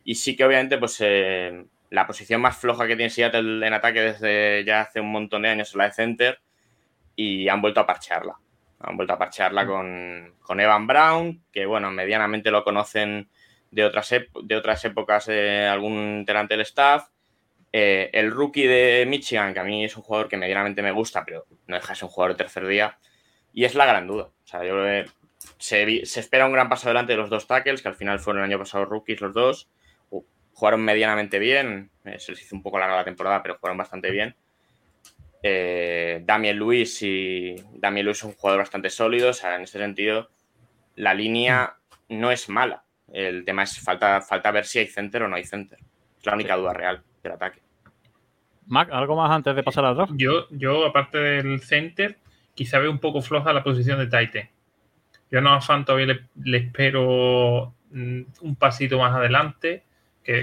Y 0.08 0.14
sí 0.14 0.34
que 0.34 0.44
obviamente, 0.46 0.78
pues 0.78 0.96
eh, 1.00 1.66
la 1.90 2.06
posición 2.06 2.40
más 2.40 2.56
floja 2.56 2.86
que 2.86 2.96
tiene 2.96 3.10
Seattle 3.10 3.66
en 3.66 3.74
ataque 3.74 4.00
desde 4.00 4.64
ya 4.64 4.80
hace 4.80 5.02
un 5.02 5.12
montón 5.12 5.42
de 5.42 5.50
años 5.50 5.68
es 5.68 5.74
la 5.74 5.84
de 5.84 5.92
center 5.92 6.40
y 7.14 7.46
han 7.50 7.60
vuelto 7.60 7.80
a 7.80 7.86
parchearla. 7.86 8.38
Han 8.80 8.96
vuelto 8.96 9.12
a 9.12 9.18
parchearla 9.18 9.66
con, 9.66 10.34
con 10.40 10.60
Evan 10.60 10.86
Brown, 10.86 11.44
que 11.52 11.66
bueno, 11.66 11.90
medianamente 11.90 12.50
lo 12.50 12.64
conocen 12.64 13.28
de 13.70 13.84
otras, 13.84 14.08
de 14.44 14.56
otras 14.56 14.82
épocas 14.86 15.26
de 15.26 15.66
algún 15.66 16.20
integrante 16.20 16.54
del 16.54 16.62
staff. 16.62 17.10
Eh, 17.70 18.08
el 18.14 18.30
rookie 18.30 18.66
de 18.66 19.04
Michigan, 19.06 19.52
que 19.52 19.60
a 19.60 19.64
mí 19.64 19.84
es 19.84 19.94
un 19.94 20.04
jugador 20.04 20.30
que 20.30 20.38
medianamente 20.38 20.80
me 20.80 20.92
gusta, 20.92 21.22
pero 21.22 21.44
no 21.66 21.76
deja 21.76 21.88
de 21.88 21.96
ser 21.96 22.04
un 22.06 22.12
jugador 22.12 22.34
de 22.34 22.44
tercer 22.44 22.66
día. 22.66 22.98
Y 23.52 23.66
es 23.66 23.74
la 23.74 23.84
gran 23.84 24.06
duda. 24.06 24.24
O 24.24 24.46
sea, 24.46 24.64
yo 24.64 24.74
se, 25.58 26.00
espera 26.02 26.46
un 26.46 26.52
gran 26.54 26.70
paso 26.70 26.86
adelante 26.86 27.12
de 27.12 27.18
los 27.18 27.28
dos 27.28 27.46
tackles, 27.46 27.82
que 27.82 27.88
al 27.88 27.94
final 27.94 28.20
fueron 28.20 28.42
el 28.42 28.50
año 28.50 28.58
pasado 28.58 28.86
rookies 28.86 29.20
los 29.20 29.34
dos. 29.34 29.68
Jugaron 30.58 30.84
medianamente 30.84 31.38
bien, 31.38 31.88
eh, 32.04 32.18
se 32.18 32.32
les 32.32 32.42
hizo 32.42 32.56
un 32.56 32.64
poco 32.64 32.80
larga 32.80 32.96
la 32.96 33.04
temporada, 33.04 33.40
pero 33.44 33.58
jugaron 33.60 33.78
bastante 33.78 34.10
bien. 34.10 34.34
Eh, 35.40 36.20
Damien 36.24 36.58
Luis 36.58 37.00
y 37.00 37.54
Damien 37.74 38.06
Luis 38.06 38.18
es 38.18 38.24
un 38.24 38.32
jugador 38.32 38.62
bastante 38.62 38.90
sólido, 38.90 39.30
o 39.30 39.32
sea, 39.32 39.54
en 39.54 39.62
ese 39.62 39.78
sentido, 39.78 40.30
la 40.96 41.14
línea 41.14 41.76
no 42.08 42.32
es 42.32 42.48
mala. 42.48 42.82
El 43.12 43.44
tema 43.44 43.62
es 43.62 43.78
falta, 43.78 44.20
falta 44.20 44.50
ver 44.50 44.66
si 44.66 44.80
hay 44.80 44.88
center 44.88 45.22
o 45.22 45.28
no 45.28 45.36
hay 45.36 45.44
center. 45.44 45.78
Es 46.18 46.26
la 46.26 46.34
única 46.34 46.56
duda 46.56 46.72
real 46.72 47.04
del 47.22 47.32
ataque. 47.34 47.62
Mac, 48.66 48.88
¿algo 48.90 49.14
más 49.14 49.30
antes 49.30 49.54
de 49.54 49.62
pasar 49.62 49.84
al 49.84 49.94
draft? 49.94 50.12
Yo, 50.16 50.48
yo, 50.50 50.84
aparte 50.84 51.18
del 51.18 51.60
center, 51.60 52.18
quizá 52.54 52.80
veo 52.80 52.90
un 52.90 52.98
poco 52.98 53.22
floja 53.22 53.52
la 53.52 53.62
posición 53.62 54.00
de 54.00 54.06
Titan. 54.06 54.50
Yo 55.30 55.40
no 55.40 55.52
a 55.52 55.60
Fan 55.60 55.84
todavía 55.84 56.18
le, 56.42 56.58
espero 56.58 57.74
mm, 57.92 58.22
un 58.40 58.56
pasito 58.56 58.98
más 58.98 59.14
adelante, 59.14 59.84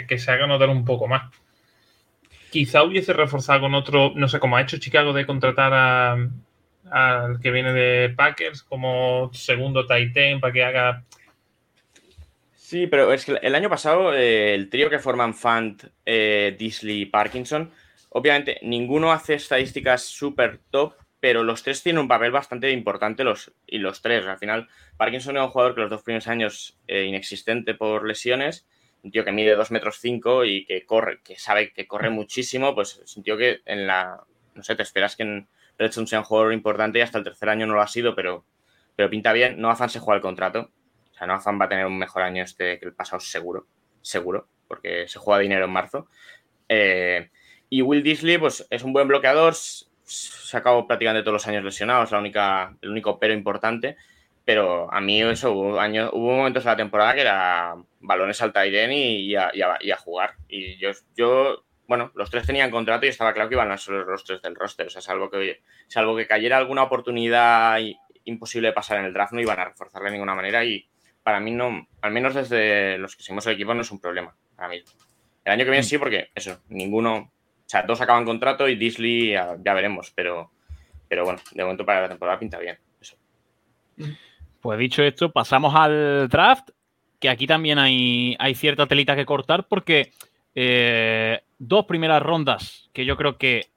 que, 0.08 0.20
se 0.20 0.32
haga 0.32 0.48
notar 0.48 0.70
un 0.70 0.86
poco 0.86 1.08
más. 1.08 1.32
Quizá 2.50 2.84
hubiese 2.84 3.14
reforzado 3.14 3.62
con 3.62 3.76
otro, 3.76 4.14
no 4.16 4.28
sé, 4.28 4.40
como 4.40 4.58
ha 4.58 4.62
hecho 4.62 4.78
Chicago 4.78 5.14
de 5.14 5.26
contratar 5.26 5.74
al 6.92 7.40
que 7.40 7.52
viene 7.52 7.74
de 7.74 8.10
Packers 8.10 8.64
como 8.64 9.32
segundo 9.34 9.86
Titan 9.86 10.40
para 10.40 10.54
que 10.54 10.64
haga 10.64 11.04
Sí, 12.66 12.88
pero 12.88 13.14
es 13.14 13.26
que 13.26 13.38
el 13.44 13.54
año 13.54 13.70
pasado 13.70 14.12
eh, 14.12 14.56
el 14.56 14.72
trío 14.72 14.90
que 14.90 14.98
forman 14.98 15.36
Fant, 15.36 15.84
eh, 16.04 16.56
Disley 16.58 17.02
y 17.02 17.06
Parkinson, 17.06 17.72
obviamente 18.10 18.58
ninguno 18.64 19.12
hace 19.12 19.36
estadísticas 19.36 20.04
súper 20.04 20.62
top, 20.72 20.96
pero 21.20 21.44
los 21.44 21.62
tres 21.62 21.84
tienen 21.84 22.02
un 22.02 22.08
papel 22.08 22.32
bastante 22.32 22.72
importante 22.72 23.24
los, 23.24 23.54
y 23.68 23.78
los 23.78 24.02
tres. 24.02 24.26
Al 24.26 24.40
final, 24.40 24.68
Parkinson 24.98 25.38
es 25.38 25.44
un 25.44 25.50
jugador 25.50 25.76
que 25.76 25.82
los 25.82 25.92
dos 25.92 26.02
primeros 26.02 26.28
años 26.28 26.76
eh, 26.88 27.04
inexistente 27.04 27.76
por 27.76 28.08
lesiones, 28.08 28.66
un 29.06 29.12
tío 29.12 29.24
que 29.24 29.32
mide 29.32 29.56
2 29.56 29.72
metros 29.72 30.00
5 30.02 30.44
y 30.44 30.66
que 30.66 30.86
corre, 30.86 31.22
que 31.24 31.38
sabe 31.38 31.72
que 31.72 31.88
corre 31.88 32.10
muchísimo, 32.10 32.76
pues 32.76 33.02
es 33.04 33.18
que 33.24 33.62
en 33.66 33.88
la, 33.88 34.22
no 34.54 34.64
sé, 34.64 34.76
te 34.76 34.84
esperas 34.84 35.16
que 35.16 35.24
en 35.24 35.48
Redstone 35.78 36.08
sea 36.08 36.20
un 36.20 36.26
jugador 36.26 36.54
importante 36.54 37.00
y 37.00 37.02
hasta 37.02 37.20
el 37.20 37.24
tercer 37.24 37.50
año 37.50 37.66
no 37.68 37.76
lo 37.76 37.82
ha 37.82 37.88
sido, 37.88 38.16
pero, 38.16 38.46
pero 38.96 39.10
pinta 39.10 39.32
bien. 39.32 39.62
No 39.62 39.70
afán 39.70 39.90
se 39.90 40.00
juega 40.00 40.18
el 40.18 40.22
contrato 40.22 40.72
o 41.16 41.18
sea, 41.18 41.28
Noah 41.28 41.58
va 41.58 41.66
a 41.66 41.70
tener 41.70 41.86
un 41.86 41.98
mejor 41.98 42.24
año 42.24 42.44
este 42.44 42.78
que 42.78 42.86
el 42.86 42.94
pasado 42.94 43.22
seguro, 43.22 43.68
seguro, 44.02 44.50
porque 44.68 45.08
se 45.08 45.18
juega 45.18 45.40
dinero 45.40 45.64
en 45.64 45.72
marzo. 45.72 46.08
Eh, 46.68 47.30
y 47.70 47.82
Will 47.82 48.04
Disley, 48.04 48.38
pues 48.38 48.68
es 48.70 48.84
un 48.84 48.92
buen 48.92 49.08
bloqueador, 49.08 49.54
se 49.56 50.58
acabó 50.58 50.86
prácticamente 50.86 51.24
todos 51.24 51.36
los 51.36 51.48
años 51.48 51.64
lesionados, 51.64 52.12
la 52.12 52.20
única, 52.20 52.76
el 52.82 52.90
único 52.90 53.18
pero 53.18 53.34
importante. 53.34 53.96
Pero 54.46 54.94
a 54.94 55.02
mí 55.02 55.22
eso, 55.24 55.52
hubo, 55.52 55.80
años, 55.80 56.12
hubo 56.14 56.36
momentos 56.36 56.64
en 56.64 56.72
la 56.72 56.78
temporada 56.78 57.16
que 57.16 57.22
era 57.22 57.76
balones 58.00 58.42
al 58.42 58.54
Tyren 58.54 58.92
y, 58.92 59.32
y, 59.32 59.36
a, 59.36 59.98
jugar. 59.98 60.36
Y 60.48 60.78
yo, 60.78 60.92
yo, 61.18 61.66
bueno, 61.88 62.12
los 62.14 62.30
tres 62.30 62.46
tenían 62.46 62.70
contrato 62.70 63.06
y 63.06 63.10
estaba 63.10 63.34
claro 63.34 63.50
que 63.50 63.56
iban 63.56 63.72
a 63.72 63.78
ser 63.78 63.96
los 63.96 64.06
rostros 64.06 64.42
del 64.44 64.56
roster. 64.56 64.88
O 64.88 64.90
sea, 64.92 65.02
salvo 65.02 65.32
que, 65.32 65.62
salvo 65.88 66.16
que 66.16 66.28
cayera 66.28 66.58
alguna 66.58 66.84
oportunidad 66.84 67.80
imposible 68.24 68.68
de 68.68 68.74
pasar 68.74 69.00
en 69.00 69.06
el 69.06 69.14
draft, 69.14 69.34
no 69.34 69.42
iban 69.42 69.60
a 69.60 69.66
reforzarle 69.66 70.10
de 70.10 70.14
ninguna 70.14 70.36
manera. 70.36 70.64
Y, 70.64 70.88
para 71.26 71.40
mí 71.40 71.50
no, 71.50 71.88
al 72.02 72.12
menos 72.12 72.36
desde 72.36 73.00
los 73.00 73.16
que 73.16 73.24
seguimos 73.24 73.48
el 73.48 73.54
equipo, 73.54 73.74
no 73.74 73.82
es 73.82 73.90
un 73.90 74.00
problema 74.00 74.36
ahora 74.58 74.70
mismo. 74.70 74.92
El 75.44 75.54
año 75.54 75.66
que 75.66 75.72
viene 75.72 75.82
mm. 75.82 75.90
sí, 75.90 75.98
porque 75.98 76.30
eso, 76.36 76.62
ninguno, 76.70 77.16
o 77.18 77.32
sea, 77.66 77.82
dos 77.82 78.00
acaban 78.00 78.26
contrato 78.26 78.70
y 78.70 78.76
Disley 78.76 79.32
ya, 79.32 79.56
veremos, 79.74 80.12
pero, 80.16 80.52
pero 81.10 81.24
bueno, 81.26 81.40
de 81.52 81.64
momento 81.64 81.84
para 81.84 82.02
la 82.02 82.10
temporada 82.10 82.38
pinta 82.38 82.60
bien. 82.60 82.78
Eso. 83.02 83.18
Pues 84.66 84.80
dicho 84.80 85.04
esto, 85.04 85.32
pasamos 85.32 85.76
al 85.76 86.28
draft, 86.28 86.72
que 87.20 87.30
aquí 87.30 87.46
también 87.46 87.78
hay, 87.78 88.36
cierta 88.56 88.88
telita 88.88 89.16
que 89.16 89.24
cortar 89.24 89.68
porque 89.68 90.12
eh, 90.56 91.42
dos 91.60 91.86
primeras 91.86 92.24
rondas 92.24 92.90
que 92.92 93.06
yo 93.06 93.16
creo 93.16 93.38
que 93.38 93.68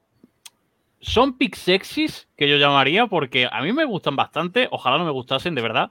son 0.98 1.36
pick 1.36 1.56
sexys 1.56 2.26
que 2.38 2.48
yo 2.48 2.56
llamaría 2.56 3.06
porque 3.06 3.46
a 3.52 3.60
mí 3.60 3.70
me 3.74 3.84
gustan 3.84 4.16
bastante, 4.16 4.66
ojalá 4.70 4.96
no 4.96 5.04
me 5.04 5.10
gustasen 5.10 5.54
de 5.54 5.60
verdad, 5.60 5.90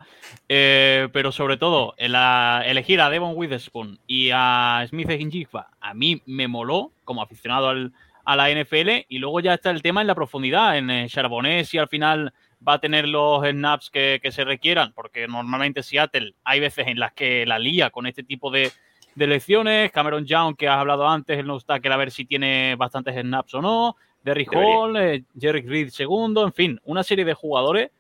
eh, 0.49 1.09
pero 1.13 1.31
sobre 1.31 1.57
todo 1.57 1.93
elegir 1.99 2.99
a 2.99 3.11
Devon 3.11 3.33
Witherspoon 3.35 3.99
y 4.07 4.31
a 4.33 4.83
Smith 4.89 5.09
Njigba 5.09 5.67
a 5.79 5.93
mí 5.93 6.23
me 6.25 6.47
moló 6.47 6.91
como 7.05 7.21
aficionado 7.21 7.69
a 7.69 8.35
la 8.35 8.49
NFL 8.49 9.05
y 9.09 9.19
luego 9.19 9.41
ya 9.41 9.53
está 9.53 9.69
el 9.69 9.83
tema 9.83 10.01
en 10.01 10.07
la 10.07 10.15
profundidad, 10.15 10.75
en 10.75 11.07
Charbonnet 11.07 11.67
si 11.67 11.77
al 11.77 11.87
final 11.87 12.33
va 12.65 12.73
a 12.73 12.79
tener 12.79 13.07
los 13.07 13.45
snaps 13.47 13.89
que, 13.89 14.19
se 14.31 14.43
requieran, 14.43 14.93
porque 14.93 15.27
normalmente 15.27 15.83
Seattle 15.83 16.35
hay 16.43 16.59
veces 16.59 16.87
en 16.87 16.99
las 16.99 17.13
que 17.13 17.45
la 17.45 17.59
lía 17.59 17.89
con 17.89 18.07
este 18.07 18.23
tipo 18.23 18.51
de, 18.51 18.71
de 19.15 19.25
elecciones, 19.25 19.91
Cameron 19.91 20.25
Young 20.25 20.55
que 20.55 20.67
has 20.67 20.77
hablado 20.77 21.07
antes, 21.07 21.37
el 21.37 21.47
no 21.47 21.57
está 21.57 21.79
que 21.79 21.89
a 21.89 21.97
ver 21.97 22.11
si 22.11 22.25
tiene 22.25 22.75
bastantes 22.75 23.15
snaps 23.15 23.53
o 23.55 23.61
no, 23.61 23.95
Derry 24.23 24.47
Hall, 24.53 24.97
eh, 24.97 25.23
Jerry 25.39 25.61
Reed 25.61 25.89
segundo, 25.89 26.43
en 26.43 26.53
fin, 26.53 26.79
una 26.83 27.03
serie 27.03 27.25
de 27.25 27.33
jugadores 27.33 27.91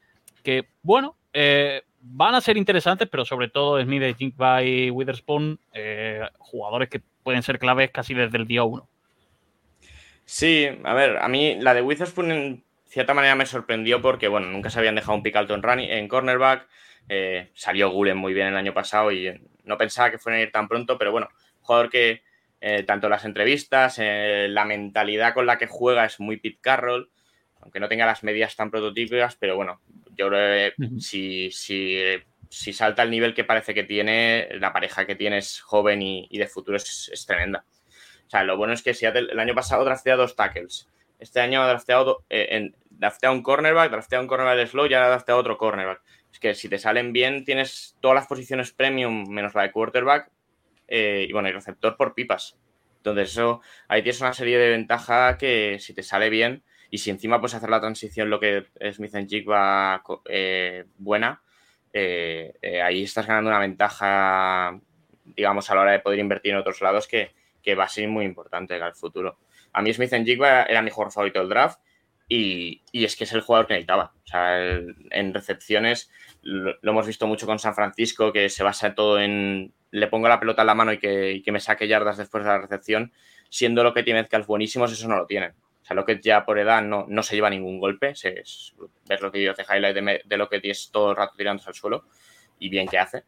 que, 0.43 0.67
bueno, 0.81 1.15
eh, 1.33 1.83
van 2.01 2.35
a 2.35 2.41
ser 2.41 2.57
interesantes, 2.57 3.07
pero 3.09 3.25
sobre 3.25 3.49
todo 3.49 3.81
Smith, 3.81 4.17
Jinkba 4.17 4.63
y 4.63 4.89
Witherspoon, 4.89 5.59
eh, 5.73 6.21
jugadores 6.39 6.89
que 6.89 7.01
pueden 7.23 7.43
ser 7.43 7.59
claves 7.59 7.91
casi 7.91 8.13
desde 8.13 8.37
el 8.37 8.47
día 8.47 8.63
uno. 8.63 8.87
Sí, 10.25 10.67
a 10.83 10.93
ver, 10.93 11.17
a 11.17 11.27
mí 11.27 11.55
la 11.59 11.73
de 11.73 11.81
Witherspoon 11.81 12.31
en 12.31 12.63
cierta 12.87 13.13
manera 13.13 13.35
me 13.35 13.45
sorprendió 13.45 14.01
porque, 14.01 14.27
bueno, 14.27 14.47
nunca 14.47 14.69
se 14.69 14.79
habían 14.79 14.95
dejado 14.95 15.15
un 15.15 15.23
pick 15.23 15.35
alto 15.35 15.53
en, 15.53 15.63
running, 15.63 15.89
en 15.89 16.07
cornerback. 16.07 16.67
salió 17.53 17.89
Gulen 17.89 18.17
muy 18.17 18.33
bien 18.33 18.47
el 18.47 18.57
año 18.57 18.73
pasado 18.73 19.11
y 19.11 19.33
no 19.63 19.77
pensaba 19.77 20.11
que 20.11 20.17
fuera 20.17 20.37
a 20.37 20.41
ir 20.41 20.51
tan 20.51 20.67
pronto, 20.67 20.97
pero 20.97 21.11
bueno, 21.11 21.29
jugador 21.61 21.89
que 21.89 22.23
eh, 22.59 22.83
tanto 22.83 23.07
las 23.07 23.23
entrevistas, 23.23 23.97
eh, 23.99 24.47
la 24.49 24.65
mentalidad 24.65 25.33
con 25.33 25.45
la 25.45 25.59
que 25.59 25.67
juega 25.67 26.05
es 26.05 26.19
muy 26.19 26.37
Pete 26.37 26.57
Carroll, 26.59 27.11
aunque 27.61 27.79
no 27.79 27.87
tenga 27.87 28.07
las 28.07 28.23
medidas 28.23 28.55
tan 28.55 28.71
prototípicas, 28.71 29.35
pero 29.35 29.55
bueno, 29.55 29.79
yo 30.15 30.29
creo 30.29 30.73
que 30.77 30.99
si, 30.99 31.51
si, 31.51 32.73
salta 32.73 33.03
el 33.03 33.11
nivel 33.11 33.35
que 33.35 33.43
parece 33.43 33.75
que 33.75 33.83
tiene, 33.83 34.47
la 34.59 34.73
pareja 34.73 35.05
que 35.05 35.15
tiene 35.15 35.37
es 35.37 35.61
joven 35.61 36.01
y, 36.01 36.35
de 36.35 36.47
futuro 36.47 36.77
es, 36.77 37.25
tremenda. 37.27 37.63
O 38.25 38.29
sea, 38.29 38.43
lo 38.43 38.57
bueno 38.57 38.73
es 38.73 38.81
que 38.81 38.95
Seattle 38.95 39.31
el 39.31 39.39
año 39.39 39.53
pasado 39.53 39.85
draftea 39.85 40.15
dos 40.15 40.35
tackles. 40.35 40.89
Este 41.19 41.39
año 41.39 41.61
ha 41.61 41.67
drafteado, 41.67 42.23
eh, 42.29 42.71
un 43.31 43.43
cornerback, 43.43 43.91
draftea 43.91 44.21
un 44.21 44.27
cornerback 44.27 44.57
de 44.57 44.67
slow 44.67 44.85
y 44.85 44.93
ahora 44.93 45.09
draftea 45.09 45.35
otro 45.35 45.57
cornerback. 45.57 46.01
Es 46.31 46.39
que 46.39 46.53
si 46.53 46.69
te 46.69 46.77
salen 46.77 47.13
bien, 47.13 47.43
tienes 47.45 47.95
todas 47.99 48.15
las 48.15 48.27
posiciones 48.27 48.71
premium 48.71 49.27
menos 49.29 49.55
la 49.55 49.63
de 49.63 49.71
quarterback 49.71 50.29
eh, 50.87 51.25
y 51.27 51.33
bueno, 51.33 51.47
el 51.47 51.53
receptor 51.53 51.97
por 51.97 52.13
pipas. 52.13 52.57
Entonces, 52.97 53.31
eso 53.31 53.61
ahí 53.87 54.03
tienes 54.03 54.21
una 54.21 54.33
serie 54.33 54.57
de 54.57 54.69
ventajas 54.69 55.37
que 55.37 55.77
si 55.79 55.93
te 55.93 56.03
sale 56.03 56.29
bien 56.29 56.63
y 56.89 56.99
si 56.99 57.09
encima 57.09 57.39
puedes 57.39 57.55
hacer 57.55 57.69
la 57.69 57.79
transición, 57.79 58.29
lo 58.29 58.39
que 58.39 58.67
Smith 58.93 59.13
Jig 59.27 59.49
va 59.49 60.03
eh, 60.25 60.85
buena, 60.97 61.41
eh, 61.93 62.53
ahí 62.83 63.03
estás 63.03 63.27
ganando 63.27 63.49
una 63.49 63.59
ventaja, 63.59 64.79
digamos, 65.23 65.69
a 65.69 65.75
la 65.75 65.81
hora 65.81 65.91
de 65.91 65.99
poder 65.99 66.19
invertir 66.19 66.53
en 66.53 66.59
otros 66.59 66.81
lados 66.81 67.07
que, 67.07 67.33
va 67.75 67.83
a 67.83 67.89
ser 67.89 68.07
muy 68.07 68.23
importante 68.23 68.75
al 68.75 68.95
futuro. 68.95 69.39
A 69.77 69.81
mí 69.83 69.93
Smith 69.93 70.11
Jigba 70.25 70.63
era 70.63 70.81
mi 70.81 70.89
jugador 70.89 71.13
favorito 71.13 71.39
del 71.39 71.49
draft 71.49 71.79
y, 72.27 72.81
es 72.91 73.15
que 73.15 73.25
es 73.25 73.33
el 73.33 73.41
jugador 73.41 73.67
que 73.67 73.75
necesitaba. 73.75 74.11
O 74.23 74.27
sea, 74.27 74.59
en 74.59 75.33
recepciones 75.35 76.09
lo, 76.41 76.73
hemos 76.81 77.05
visto 77.05 77.27
mucho 77.27 77.45
con 77.45 77.59
San 77.59 77.75
Francisco, 77.75 78.33
que 78.33 78.49
se 78.49 78.63
basa 78.63 78.95
todo 78.95 79.19
en 79.21 79.71
le 79.91 80.07
pongo 80.07 80.27
la 80.27 80.39
pelota 80.39 80.63
en 80.63 80.65
la 80.65 80.73
mano 80.73 80.93
y 80.93 80.97
que, 80.97 81.51
me 81.51 81.59
saque 81.59 81.87
yardas 81.87 82.17
después 82.17 82.43
de 82.43 82.49
la 82.49 82.57
recepción, 82.57 83.13
siendo 83.49 83.83
lo 83.83 83.93
que 83.93 84.01
tiene 84.01 84.21
Metcalf 84.21 84.47
buenísimos, 84.47 84.91
eso 84.91 85.07
no 85.07 85.15
lo 85.15 85.27
tienen. 85.27 85.51
O 85.51 85.85
sea, 85.85 85.95
lo 85.95 86.05
que 86.05 86.19
ya 86.19 86.43
por 86.43 86.57
edad 86.57 86.81
no, 86.81 87.05
se 87.21 87.35
lleva 87.35 87.51
ningún 87.51 87.79
golpe. 87.79 88.09
Es, 88.09 88.73
ver 89.07 89.21
los 89.21 89.31
vídeos 89.31 89.55
de 89.57 89.63
highlight 89.63 90.25
de, 90.25 90.37
lo 90.37 90.49
que 90.49 90.59
tienes 90.59 90.89
todo 90.91 91.11
el 91.11 91.17
rato 91.17 91.35
tirándose 91.37 91.69
al 91.69 91.75
suelo 91.75 92.05
y 92.57 92.69
bien 92.69 92.87
que 92.87 92.97
hace. 92.97 93.25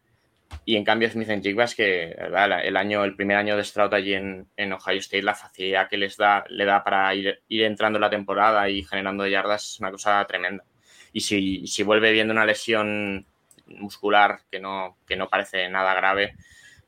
Y 0.66 0.76
en 0.76 0.84
cambio, 0.84 1.10
Smith 1.10 1.30
Jigba 1.42 1.64
es 1.64 1.76
que 1.76 2.12
el 2.12 2.78
año, 2.78 3.04
el 3.04 3.16
primer 3.16 3.38
año 3.38 3.58
de 3.58 3.64
Stroud 3.64 3.94
allí 3.94 4.14
en, 4.14 4.74
Ohio 4.74 5.00
State, 5.00 5.24
la 5.24 5.34
facilidad 5.34 5.90
que 5.90 5.98
les 5.98 6.18
da, 6.18 6.44
le 6.50 6.66
da 6.66 6.84
para 6.84 7.14
ir, 7.16 7.40
entrando 7.50 7.98
en 7.98 8.02
la 8.02 8.10
temporada 8.10 8.70
y 8.70 8.84
generando 8.84 9.26
yardas 9.26 9.74
es 9.74 9.80
una 9.80 9.92
cosa 9.92 10.24
tremenda. 10.26 10.64
Y 11.12 11.22
si, 11.22 11.66
si 11.66 11.84
vuelve 11.84 12.12
viendo 12.12 12.34
una 12.34 12.46
lesión 12.46 13.26
muscular 13.68 14.42
que 14.52 14.60
no, 14.60 14.98
que 15.08 15.16
no 15.16 15.30
parece 15.30 15.70
nada 15.70 15.94
grave, 15.96 16.36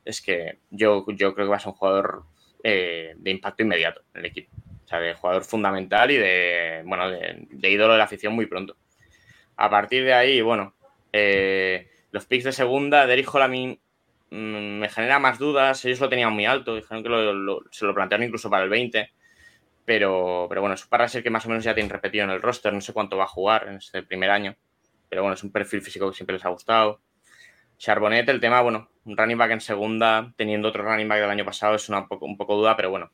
es 0.05 0.21
que 0.21 0.59
yo, 0.69 1.05
yo 1.07 1.33
creo 1.33 1.47
que 1.47 1.51
va 1.51 1.57
a 1.57 1.59
ser 1.59 1.69
un 1.69 1.75
jugador 1.75 2.23
eh, 2.63 3.13
de 3.17 3.31
impacto 3.31 3.63
inmediato 3.63 4.01
en 4.13 4.21
el 4.21 4.25
equipo. 4.27 4.51
O 4.85 4.87
sea, 4.87 4.99
de 4.99 5.13
jugador 5.13 5.43
fundamental 5.43 6.11
y 6.11 6.17
de, 6.17 6.83
bueno, 6.85 7.09
de, 7.09 7.69
ídolo 7.69 7.93
de 7.93 7.97
la 7.97 8.05
afición 8.05 8.33
muy 8.33 8.45
pronto. 8.45 8.75
A 9.57 9.69
partir 9.69 10.03
de 10.03 10.13
ahí, 10.13 10.41
bueno, 10.41 10.75
eh, 11.13 11.90
los 12.11 12.25
picks 12.25 12.43
de 12.43 12.51
segunda, 12.51 13.03
a 13.03 13.47
mí 13.47 13.79
mm, 14.29 14.79
me 14.79 14.89
genera 14.89 15.19
más 15.19 15.39
dudas. 15.39 15.83
Ellos 15.85 15.99
lo 15.99 16.09
tenían 16.09 16.33
muy 16.33 16.45
alto, 16.45 16.75
dijeron 16.75 17.03
que 17.03 17.09
se 17.71 17.85
lo 17.85 17.93
plantearon 17.93 18.25
incluso 18.25 18.49
para 18.49 18.63
el 18.63 18.69
20. 18.69 19.11
Pero, 19.85 20.45
pero 20.47 20.61
bueno, 20.61 20.75
eso 20.75 20.87
para 20.89 21.07
ser 21.07 21.23
que 21.23 21.29
más 21.29 21.45
o 21.45 21.49
menos 21.49 21.63
ya 21.63 21.73
tienen 21.73 21.89
repetido 21.89 22.23
en 22.25 22.31
el 22.31 22.41
roster. 22.41 22.73
No 22.73 22.81
sé 22.81 22.93
cuánto 22.93 23.17
va 23.17 23.23
a 23.25 23.27
jugar 23.27 23.67
en 23.67 23.75
este 23.75 24.03
primer 24.03 24.29
año. 24.29 24.55
pero 25.09 25.23
bueno, 25.23 25.33
es 25.35 25.43
un 25.43 25.51
perfil 25.51 25.81
físico 25.81 26.09
que 26.09 26.15
siempre 26.15 26.35
les 26.35 26.45
ha 26.45 26.49
gustado. 26.49 27.01
Charbonnet, 27.77 28.29
el 28.29 28.39
tema, 28.39 28.61
bueno, 28.61 28.89
un 29.05 29.17
running 29.17 29.37
back 29.37 29.51
en 29.51 29.61
segunda, 29.61 30.33
teniendo 30.37 30.69
otro 30.69 30.83
running 30.83 31.07
back 31.07 31.19
del 31.21 31.29
año 31.31 31.45
pasado, 31.45 31.75
es 31.75 31.89
una 31.89 32.07
un 32.09 32.37
poco 32.37 32.55
duda, 32.55 32.75
pero 32.75 32.91
bueno, 32.91 33.11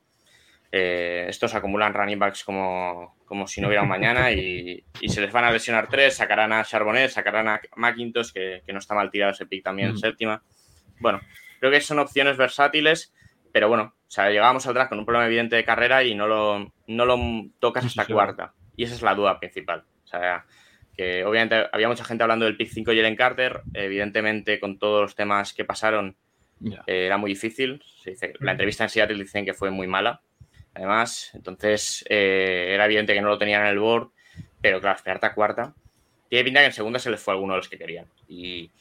eh, 0.71 1.25
estos 1.30 1.56
acumulan 1.56 1.93
running 1.93 2.19
backs 2.19 2.43
como, 2.43 3.17
como 3.25 3.47
si 3.47 3.62
no 3.62 3.67
hubiera 3.67 3.84
un 3.84 3.89
mañana 3.89 4.32
y, 4.32 4.84
se 5.08 5.21
les 5.21 5.32
van 5.32 5.45
a 5.45 5.51
lesionar 5.51 5.88
tres, 5.88 6.15
sacarán 6.15 6.51
a 6.51 6.63
Charbonnet, 6.63 7.10
sacarán 7.10 7.47
a 7.47 7.62
McIntosh, 7.75 8.32
que, 8.34 8.62
no 8.67 8.80
está 8.80 8.95
mal 8.95 9.10
tirado 9.10 9.32
ese 9.32 9.45
pick 9.45 9.63
también 9.63 9.93
mm. 9.93 9.97
séptima. 9.97 10.43
Bueno, 10.99 11.21
creo 11.60 11.71
que 11.71 11.82
son 11.82 11.99
opciones 11.99 12.38
versátiles, 12.38 13.13
pero 13.51 13.69
bueno, 13.69 13.95
o 13.95 14.12
sea, 14.12 14.30
llegábamos 14.30 14.67
al 14.67 14.73
draft 14.73 14.89
con 14.89 14.99
un 14.99 15.06
problema 15.06 15.27
evidente 15.27 15.56
de 15.56 15.63
carrera 15.63 16.03
y 16.03 16.15
no 16.15 16.27
lo, 16.27 16.73
no 16.88 17.06
lo 17.06 17.17
tocas 17.60 17.86
hasta 17.86 18.06
cuarta. 18.06 18.53
Y 18.75 18.84
esa 18.84 18.95
es 18.95 19.01
la 19.01 19.15
duda 19.15 19.39
principal. 19.39 19.86
O 20.03 20.08
sea, 20.08 20.45
que 20.95 21.23
obviamente 21.23 21.67
había 21.71 21.88
mucha 21.88 22.03
gente 22.03 22.23
hablando 22.23 22.45
del 22.45 22.58
pick 22.58 22.69
5 22.69 22.91
Jalen 22.91 23.15
Carter, 23.15 23.62
evidentemente 23.73 24.60
con 24.60 24.80
todos 24.80 25.01
los 25.01 25.15
temas 25.15 25.53
que 25.53 25.63
pasaron 25.63 26.17
eh, 26.88 27.06
era 27.06 27.17
muy 27.17 27.32
difícil. 27.32 27.82
la 28.39 28.51
entrevista 28.51 28.84
en 28.84 28.89
Seattle 28.89 29.23
dicen 29.23 29.45
que 29.45 29.53
fue 29.53 29.69
muy 29.69 29.88
mala, 29.88 30.21
además. 30.78 31.32
Entonces, 31.34 32.06
eh, 32.08 32.72
era 32.74 32.86
evidente 32.86 33.13
que 33.13 33.22
no 33.22 33.30
lo 33.30 33.38
tenían 33.38 33.63
en 33.63 33.70
el 33.70 33.80
board, 33.80 34.10
pero 34.62 34.80
claro, 34.80 34.96
esperarte 34.96 35.26
a 35.26 35.34
cuarta. 35.34 35.74
Tiene 36.30 36.44
pinta 36.44 36.60
que 36.60 36.68
en 36.68 36.74
segunda 36.74 37.00
se 37.00 37.10
les 37.10 37.22
fue 37.22 37.34
alguno 37.34 37.54
de 37.54 37.58
los 37.58 37.70
que 37.70 37.78
querían. 37.78 38.06
Y, 38.28 38.72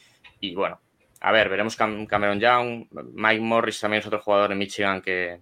bueno, 0.55 0.81
a 1.21 1.33
ver, 1.33 1.49
veremos 1.49 1.77
Cameron 1.77 2.41
Young. 2.41 2.87
Mike 2.91 3.41
Morris 3.41 3.81
también 3.81 4.01
es 4.01 4.07
otro 4.07 4.21
jugador 4.21 4.53
en 4.53 4.59
Michigan 4.59 5.01
que, 5.01 5.41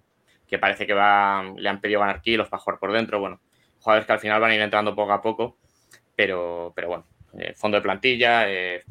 parece 0.59 0.87
que 0.87 0.93
va, 0.93 1.43
le 1.57 1.67
han 1.67 1.81
pedido 1.81 1.99
ganar 1.99 2.21
kilos 2.21 2.47
para 2.47 2.61
jugar 2.61 2.79
por 2.79 2.93
dentro. 2.93 3.19
Bueno, 3.19 3.41
jugadores 3.79 4.05
que 4.05 4.13
al 4.13 4.19
final 4.19 4.39
van 4.39 4.51
a 4.51 4.55
ir 4.55 4.61
entrando 4.61 4.95
poco 4.95 5.11
a 5.11 5.21
poco, 5.21 5.57
pero, 6.15 6.71
pero 6.75 6.87
bueno, 6.87 7.05
eh, 7.37 7.53
fondo 7.53 7.77
de 7.77 7.81
plantilla, 7.81 8.49
eh, 8.49 8.81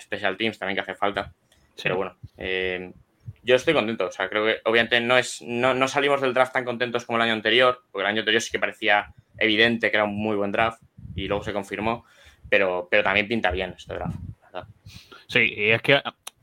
special, 0.00 0.36
teams 0.36 0.58
también 0.58 0.74
que 0.74 0.80
hace 0.80 0.94
falta. 0.94 1.32
Pero 1.80 1.96
bueno, 1.96 2.16
yo 3.44 3.56
estoy 3.56 3.74
contento. 3.74 4.06
O 4.06 4.10
sea, 4.10 4.28
creo 4.28 4.44
que 4.44 4.56
obviamente 4.64 5.00
no 5.00 5.16
es, 5.16 5.42
no, 5.42 5.88
salimos 5.88 6.20
del 6.20 6.34
draft 6.34 6.52
tan 6.52 6.64
contentos 6.64 7.04
como 7.04 7.18
el 7.18 7.22
año 7.22 7.34
anterior, 7.34 7.82
porque 7.92 8.04
el 8.04 8.10
año 8.10 8.20
anterior 8.20 8.42
sí 8.42 8.50
que 8.50 8.58
parecía 8.58 9.12
evidente 9.38 9.90
que 9.90 9.96
era 9.96 10.04
un 10.04 10.16
muy 10.16 10.36
buen 10.36 10.52
draft 10.52 10.82
y 11.14 11.28
luego 11.28 11.44
se 11.44 11.52
confirmó, 11.52 12.04
pero, 12.48 12.88
pero 12.90 13.02
también 13.02 13.28
pinta 13.28 13.50
bien 13.50 13.74
este 13.76 13.94
draft. 13.94 14.16
Sí, 15.26 15.52
y 15.56 15.70
es 15.70 15.82
que 15.82 16.00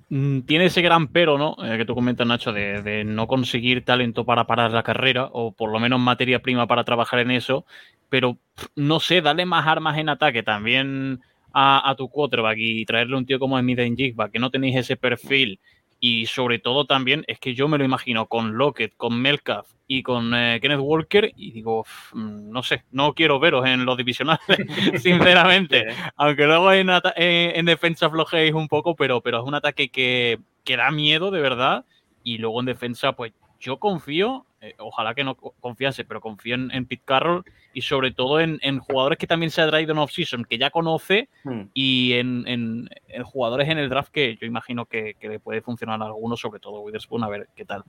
mm, 0.09 0.41
tiene 0.41 0.65
ese 0.65 0.81
gran 0.81 1.07
pero, 1.07 1.37
¿no? 1.37 1.55
Eh, 1.63 1.77
que 1.77 1.85
tú 1.85 1.95
comentas, 1.95 2.27
Nacho, 2.27 2.51
de, 2.51 3.03
no 3.05 3.27
conseguir 3.27 3.83
talento 3.83 4.25
para 4.25 4.45
parar 4.45 4.71
la 4.71 4.83
carrera, 4.83 5.29
o 5.31 5.51
por 5.53 5.71
lo 5.71 5.79
menos 5.79 5.99
materia 5.99 6.41
prima 6.41 6.67
para 6.67 6.83
trabajar 6.83 7.19
en 7.19 7.31
eso, 7.31 7.65
pero 8.09 8.37
no 8.75 8.99
sé, 8.99 9.21
darle 9.21 9.45
más 9.45 9.65
armas 9.65 9.97
en 9.97 10.09
ataque 10.09 10.43
también 10.43 11.21
a, 11.53 11.93
tu 11.97 12.09
quarterback 12.09 12.57
y 12.57 12.85
traerle 12.85 13.17
un 13.17 13.25
tío 13.25 13.39
como 13.39 13.59
Smith 13.59 13.79
Jigba, 13.95 14.29
que 14.29 14.39
no 14.39 14.49
tenéis 14.49 14.77
ese 14.77 14.97
perfil 14.97 15.59
y 16.03 16.25
sobre 16.25 16.57
todo 16.57 16.85
también 16.85 17.23
es 17.27 17.39
que 17.39 17.53
yo 17.53 17.67
me 17.67 17.77
lo 17.77 17.85
imagino 17.85 18.25
con 18.25 18.57
Lockett, 18.57 18.97
con 18.97 19.21
Melcalf 19.21 19.67
y 19.85 20.01
con 20.01 20.33
eh, 20.33 20.59
Kenneth 20.59 20.79
Walker 20.81 21.31
y 21.37 21.51
digo, 21.51 21.85
mm, 22.13 22.49
no 22.49 22.63
sé, 22.63 22.83
no 22.91 23.13
quiero 23.13 23.39
veros 23.39 23.67
en 23.67 23.85
los 23.85 23.95
divisionales, 23.95 24.41
sinceramente. 24.99 25.85
Aunque 26.15 26.47
luego 26.47 26.73
en, 26.73 26.89
en, 27.15 27.65
defensa 27.65 28.09
flojéis 28.09 28.53
un 28.53 28.67
poco, 28.67 28.95
pero, 28.95 29.21
pero 29.21 29.41
es 29.41 29.43
un 29.45 29.53
ataque 29.53 29.89
que, 29.89 30.39
que 30.63 30.75
da 30.75 30.89
miedo 30.89 31.29
de 31.29 31.39
verdad. 31.39 31.85
Y 32.23 32.39
luego 32.39 32.59
en 32.61 32.65
defensa, 32.65 33.13
pues 33.13 33.33
yo 33.59 33.77
confío 33.77 34.47
eh, 34.63 34.75
ojalá 34.77 35.15
que 35.15 35.23
no 35.23 35.35
confiase, 35.35 36.05
pero 36.05 36.21
confío 36.21 36.53
en, 36.53 36.85
Pete 36.85 37.01
Carroll 37.03 37.43
y 37.73 37.81
sobre 37.81 38.11
todo 38.11 38.39
en, 38.39 38.59
jugadores 38.77 39.17
que 39.17 39.25
también 39.25 39.49
se 39.49 39.59
ha 39.59 39.67
traído 39.67 39.93
en 39.93 39.97
off-season, 39.97 40.45
que 40.45 40.59
ya 40.59 40.69
conoce, 40.69 41.29
hmm. 41.43 41.61
y 41.73 42.13
en, 42.13 42.87
jugadores 43.23 43.69
en 43.69 43.79
el 43.79 43.89
draft 43.89 44.11
que 44.11 44.37
yo 44.39 44.45
imagino 44.45 44.85
que, 44.85 45.15
le 45.19 45.39
puede 45.39 45.61
funcionar 45.61 45.99
a 46.03 46.05
algunos, 46.05 46.39
sobre 46.39 46.59
todo 46.59 46.81
Witherspoon, 46.81 47.23
a 47.23 47.29
ver 47.29 47.47
qué 47.55 47.65
tal. 47.65 47.83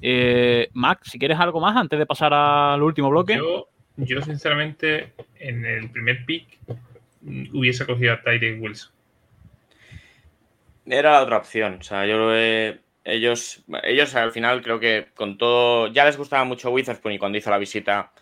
Eh, 0.00 0.70
Mac, 0.72 1.00
si 1.04 1.18
quieres 1.18 1.38
algo 1.38 1.60
más 1.60 1.76
antes 1.76 1.98
de 1.98 2.06
pasar 2.06 2.32
al 2.32 2.82
último 2.82 3.10
bloque. 3.10 3.38
Yo, 3.96 4.20
sinceramente, 4.22 5.12
en 5.36 5.66
el 5.66 5.90
primer 5.90 6.24
pick 6.24 6.58
hubiese 7.52 7.84
cogido 7.84 8.14
a 8.14 8.22
Tyree 8.22 8.58
Wilson. 8.58 8.92
Era 10.86 11.12
la 11.12 11.22
otra 11.22 11.36
opción, 11.36 11.78
o 11.80 11.82
sea, 11.82 12.06
yo 12.06 12.16
lo 12.16 12.34
he 12.34 12.83
ellos, 13.04 13.62
ellos 13.82 14.14
al 14.14 14.32
final 14.32 14.62
creo 14.62 14.80
que 14.80 15.08
con 15.14 15.36
todo, 15.36 15.88
ya 15.88 16.04
les 16.04 16.16
gustaba 16.16 16.44
mucho 16.44 16.70
Witherspoon 16.70 17.14
y 17.14 17.18
cuando 17.18 17.38
hizo 17.38 17.50
la 17.50 17.58
visita, 17.58 18.12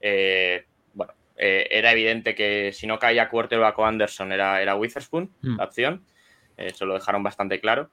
eh, 0.00 0.64
bueno, 0.94 1.12
eh, 1.36 1.68
era 1.70 1.92
evidente 1.92 2.34
que 2.34 2.72
si 2.72 2.86
no 2.86 2.98
caía 2.98 3.28
quarterback 3.28 3.78
o 3.78 3.84
Anderson 3.84 4.32
era, 4.32 4.62
era 4.62 4.74
Witherspoon 4.74 5.30
hmm. 5.42 5.56
la 5.58 5.64
opción, 5.64 6.06
eso 6.56 6.86
lo 6.86 6.94
dejaron 6.94 7.22
bastante 7.22 7.60
claro. 7.60 7.90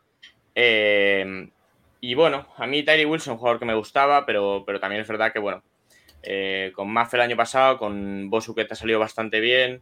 Eh, 0.56 1.50
y 2.02 2.16
bueno, 2.16 2.48
a 2.56 2.66
mí 2.66 2.84
Tyree 2.84 3.06
Wilson, 3.06 3.34
un 3.34 3.40
jugador 3.40 3.60
que 3.60 3.66
me 3.66 3.76
gustaba, 3.76 4.26
pero, 4.26 4.64
pero 4.66 4.80
también 4.80 5.02
es 5.02 5.08
verdad 5.08 5.34
que, 5.34 5.40
bueno, 5.40 5.64
con 6.74 6.90
Maff 6.90 7.14
el 7.14 7.22
año 7.22 7.36
pasado, 7.36 7.78
con 7.78 8.30
Bosu 8.30 8.56
que 8.56 8.64
te 8.64 8.74
ha 8.74 8.78
salido 8.78 9.00
bastante 9.00 9.42
bien. 9.42 9.82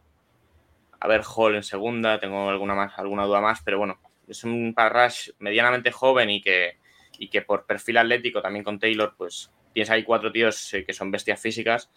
A 0.98 1.06
ver, 1.06 1.22
Hall 1.24 1.54
en 1.54 1.62
segunda, 1.62 2.18
tengo 2.18 2.48
alguna, 2.48 2.74
más, 2.74 2.98
alguna 2.98 3.24
duda 3.24 3.40
más, 3.40 3.62
pero 3.62 3.78
bueno, 3.78 4.00
es 4.28 4.44
un 4.44 4.74
parrash 4.74 5.30
medianamente 5.38 5.90
joven 5.90 6.30
y 6.30 6.40
que, 6.40 6.78
y 7.18 7.28
que 7.28 7.42
por 7.42 7.66
perfil 7.66 7.98
atlético 7.98 8.42
también 8.42 8.64
con 8.64 8.78
Taylor, 8.78 9.14
pues 9.16 9.50
tienes 9.72 9.90
ahí 9.90 10.02
cuatro 10.02 10.32
tíos 10.32 10.74
eh, 10.74 10.84
que 10.84 10.92
son 10.92 11.10
bestias 11.10 11.40
físicas 11.40 11.90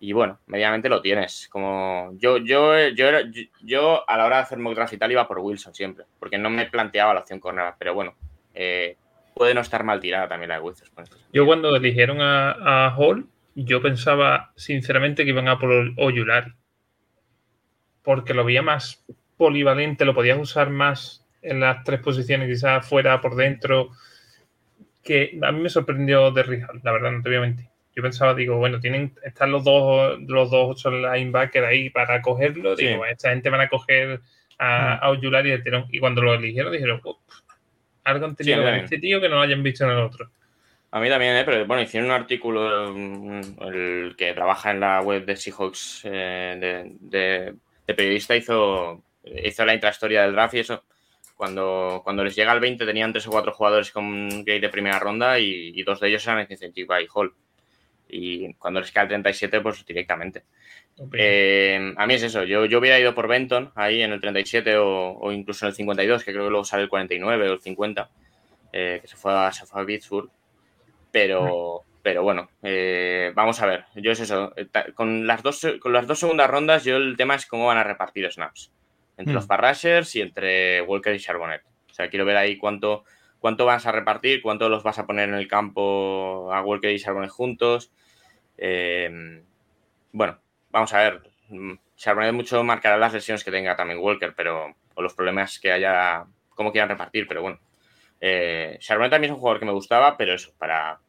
y 0.00 0.12
bueno, 0.12 0.38
medianamente 0.46 0.88
lo 0.88 1.00
tienes. 1.00 1.48
Como 1.48 2.12
yo, 2.18 2.36
yo, 2.38 2.88
yo, 2.88 3.06
yo, 3.62 4.08
a 4.08 4.18
la 4.18 4.26
hora 4.26 4.36
de 4.36 4.42
hacer 4.42 4.58
mock 4.58 4.74
draft 4.74 4.92
y 4.92 4.98
tal 4.98 5.12
iba 5.12 5.26
por 5.26 5.38
Wilson 5.38 5.74
siempre, 5.74 6.04
porque 6.18 6.36
no 6.38 6.50
me 6.50 6.66
planteaba 6.66 7.14
la 7.14 7.20
opción 7.20 7.40
corner, 7.40 7.72
pero 7.78 7.94
bueno, 7.94 8.14
eh, 8.52 8.96
puede 9.34 9.54
no 9.54 9.62
estar 9.62 9.84
mal 9.84 10.00
tirada 10.00 10.28
también 10.28 10.50
la 10.50 10.56
de 10.56 10.60
Wilson. 10.60 10.88
Yo 11.32 11.46
cuando 11.46 11.74
eligieron 11.74 12.20
a, 12.20 12.86
a, 12.86 12.94
Hall, 12.96 13.28
yo 13.54 13.80
pensaba 13.80 14.52
sinceramente 14.56 15.24
que 15.24 15.30
iban 15.30 15.48
a 15.48 15.58
por 15.58 15.70
Oyulari, 15.96 16.52
porque 18.02 18.34
lo 18.34 18.44
veía 18.44 18.62
más 18.62 19.04
polivalente, 19.36 20.04
lo 20.04 20.14
podías 20.14 20.38
usar 20.38 20.70
más 20.70 21.23
en 21.44 21.60
las 21.60 21.84
tres 21.84 22.00
posiciones, 22.00 22.48
quizás 22.48 22.86
fuera, 22.88 23.20
por 23.20 23.36
dentro, 23.36 23.90
que 25.02 25.38
a 25.42 25.52
mí 25.52 25.60
me 25.60 25.68
sorprendió 25.68 26.30
de 26.30 26.42
Rijal, 26.42 26.80
la 26.82 26.92
verdad, 26.92 27.12
no 27.12 27.22
te 27.22 27.28
voy 27.28 27.38
a 27.38 27.42
mentir. 27.42 27.66
Yo 27.94 28.02
pensaba, 28.02 28.34
digo, 28.34 28.56
bueno, 28.56 28.80
tienen, 28.80 29.12
están 29.22 29.52
los 29.52 29.62
dos, 29.62 30.18
los 30.26 30.50
dos 30.50 30.70
ocho 30.70 30.90
linebackers 30.90 31.66
ahí 31.66 31.90
para 31.90 32.20
cogerlo. 32.20 32.74
Digo, 32.74 33.06
esta 33.06 33.30
gente 33.30 33.50
van 33.50 33.60
a 33.60 33.68
coger 33.68 34.20
a, 34.58 35.00
mm. 35.02 35.36
a 35.36 35.46
y 35.46 35.50
el 35.50 35.62
tirón. 35.62 35.86
Y 35.92 36.00
cuando 36.00 36.20
lo 36.20 36.34
eligieron, 36.34 36.72
dijeron, 36.72 37.00
algo 38.02 38.26
han 38.26 38.34
tenido 38.34 38.68
este 38.68 38.98
tío 38.98 39.20
que 39.20 39.28
no 39.28 39.36
lo 39.36 39.42
hayan 39.42 39.62
visto 39.62 39.84
en 39.84 39.90
el 39.90 39.98
otro. 39.98 40.28
A 40.90 41.00
mí 41.00 41.08
también, 41.08 41.36
¿eh? 41.36 41.44
pero 41.44 41.66
bueno, 41.66 41.82
hicieron 41.82 42.10
un 42.10 42.16
artículo, 42.16 42.92
mm, 42.92 43.40
el 43.62 44.14
que 44.16 44.32
trabaja 44.32 44.72
en 44.72 44.80
la 44.80 45.00
web 45.00 45.24
de 45.24 45.36
Seahawks 45.36 46.02
eh, 46.04 46.56
de, 47.00 47.54
de, 47.86 47.94
periodista, 47.94 48.36
hizo, 48.36 49.02
hizo 49.24 49.64
la 49.64 49.74
intrahistoria 49.74 50.22
del 50.22 50.32
draft 50.32 50.54
y 50.54 50.60
eso 50.60 50.84
cuando, 51.36 52.00
cuando 52.04 52.24
les 52.24 52.34
llega 52.36 52.52
al 52.52 52.60
20 52.60 52.86
tenían 52.86 53.12
tres 53.12 53.26
o 53.26 53.30
cuatro 53.30 53.52
jugadores 53.52 53.90
con 53.90 54.44
gay 54.44 54.60
de 54.60 54.68
primera 54.68 54.98
ronda 54.98 55.38
y, 55.38 55.82
dos 55.82 56.00
de 56.00 56.08
ellos 56.08 56.26
eran 56.26 56.46
Incentiva 56.48 57.00
y 57.02 57.06
Hall. 57.12 57.34
Y 58.08 58.54
cuando 58.54 58.80
les 58.80 58.92
queda 58.92 59.02
el 59.02 59.08
37, 59.08 59.60
pues 59.60 59.84
directamente. 59.84 60.44
Eh, 61.12 61.92
a 61.96 62.06
mí 62.06 62.14
es 62.14 62.22
eso, 62.22 62.44
yo, 62.44 62.66
yo 62.66 62.78
hubiera 62.78 63.00
ido 63.00 63.14
por 63.14 63.26
Benton 63.26 63.72
ahí 63.74 64.02
en 64.02 64.12
el 64.12 64.20
37 64.20 64.76
o, 64.76 65.32
incluso 65.32 65.64
en 65.64 65.70
el 65.70 65.74
52, 65.74 66.22
que 66.22 66.32
creo 66.32 66.44
que 66.44 66.50
luego 66.50 66.64
sale 66.64 66.84
el 66.84 66.88
49 66.88 67.48
o 67.48 67.52
el 67.54 67.60
50, 67.60 68.10
eh, 68.72 68.98
que 69.02 69.08
se 69.08 69.16
fue 69.16 69.32
a, 69.32 69.50
se 69.50 69.66
fue 69.66 69.82
a 69.82 69.86
Pittsburgh. 69.86 70.30
Pero, 71.10 71.82
pero 72.02 72.22
bueno, 72.22 72.50
eh, 72.62 73.32
vamos 73.34 73.60
a 73.60 73.66
ver, 73.66 73.84
yo 73.96 74.12
es 74.12 74.20
eso, 74.20 74.52
con 74.94 75.26
las, 75.26 75.42
dos, 75.42 75.66
con 75.80 75.92
las 75.92 76.06
dos 76.06 76.18
segundas 76.18 76.50
rondas 76.50 76.84
yo 76.84 76.96
el 76.96 77.16
tema 77.16 77.36
es 77.36 77.46
cómo 77.46 77.66
van 77.66 77.78
a 77.78 77.84
repartir 77.84 78.30
snaps 78.30 78.72
entre 79.16 79.34
los 79.34 79.46
Parrashers 79.46 80.14
hmm. 80.14 80.18
y 80.18 80.20
entre 80.20 80.82
Walker 80.82 81.14
y 81.14 81.20
Charbonnet. 81.20 81.62
O 81.90 81.94
sea, 81.94 82.08
quiero 82.08 82.24
ver 82.24 82.36
ahí 82.36 82.56
cuánto, 82.56 83.04
cuánto 83.38 83.64
vas 83.66 83.86
a 83.86 83.92
repartir, 83.92 84.42
cuánto 84.42 84.68
los 84.68 84.82
vas 84.82 84.98
a 84.98 85.06
poner 85.06 85.28
en 85.28 85.36
el 85.36 85.48
campo 85.48 86.52
a 86.52 86.62
Walker 86.62 86.90
y 86.90 86.98
Charbonnet 86.98 87.30
juntos. 87.30 87.92
Eh, 88.58 89.42
bueno, 90.12 90.38
vamos 90.70 90.92
a 90.92 90.98
ver. 90.98 91.22
Charbonnet 91.96 92.32
mucho 92.32 92.62
marcará 92.64 92.96
las 92.96 93.12
lesiones 93.12 93.44
que 93.44 93.50
tenga 93.50 93.76
también 93.76 94.00
Walker, 94.00 94.34
pero 94.36 94.74
o 94.94 95.02
los 95.02 95.14
problemas 95.14 95.58
que 95.58 95.72
haya, 95.72 96.24
cómo 96.50 96.72
quieran 96.72 96.88
repartir, 96.88 97.26
pero 97.26 97.42
bueno. 97.42 97.58
Eh, 98.20 98.76
Charbonnet 98.80 99.10
también 99.10 99.32
es 99.32 99.34
un 99.34 99.40
jugador 99.40 99.60
que 99.60 99.66
me 99.66 99.72
gustaba, 99.72 100.16
pero 100.16 100.34
eso, 100.34 100.52
para. 100.58 101.00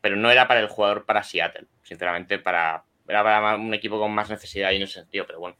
Pero 0.00 0.16
no 0.16 0.30
era 0.30 0.48
para 0.48 0.60
el 0.60 0.68
jugador 0.68 1.04
para 1.04 1.22
Seattle, 1.22 1.66
sinceramente, 1.82 2.38
para. 2.38 2.84
Era 3.06 3.22
para 3.22 3.56
un 3.56 3.74
equipo 3.74 3.98
con 3.98 4.12
más 4.12 4.30
necesidad 4.30 4.70
y 4.70 4.76
en 4.76 4.82
ese 4.82 5.00
sentido, 5.00 5.26
pero 5.26 5.40
bueno. 5.40 5.56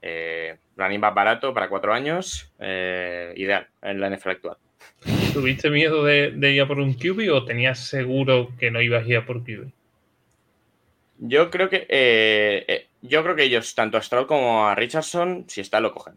Eh, 0.00 0.56
running 0.76 1.00
back 1.00 1.14
barato 1.14 1.52
para 1.52 1.68
cuatro 1.68 1.92
años, 1.92 2.52
eh, 2.60 3.32
ideal 3.36 3.66
en 3.82 4.00
la 4.00 4.08
NFL 4.08 4.30
actual. 4.30 4.56
¿Tuviste 5.32 5.70
miedo 5.70 6.04
de, 6.04 6.32
ir 6.52 6.62
a 6.62 6.68
por 6.68 6.78
un 6.78 6.94
QB 6.94 7.32
o 7.32 7.44
tenías 7.44 7.78
seguro 7.80 8.52
que 8.58 8.70
no 8.70 8.80
ibas 8.80 9.04
a 9.04 9.08
ir 9.08 9.16
a 9.16 9.26
por 9.26 9.42
QB? 9.42 9.70
Yo 11.18 11.50
creo 11.50 11.68
que 11.68 11.86
eh, 11.88 12.86
yo 13.02 13.22
creo 13.24 13.34
que 13.34 13.44
ellos, 13.44 13.74
tanto 13.74 13.98
a 13.98 14.02
Stroll 14.02 14.26
como 14.26 14.68
a 14.68 14.74
Richardson, 14.74 15.44
si 15.48 15.60
está, 15.60 15.80
lo 15.80 15.92
cogen. 15.92 16.16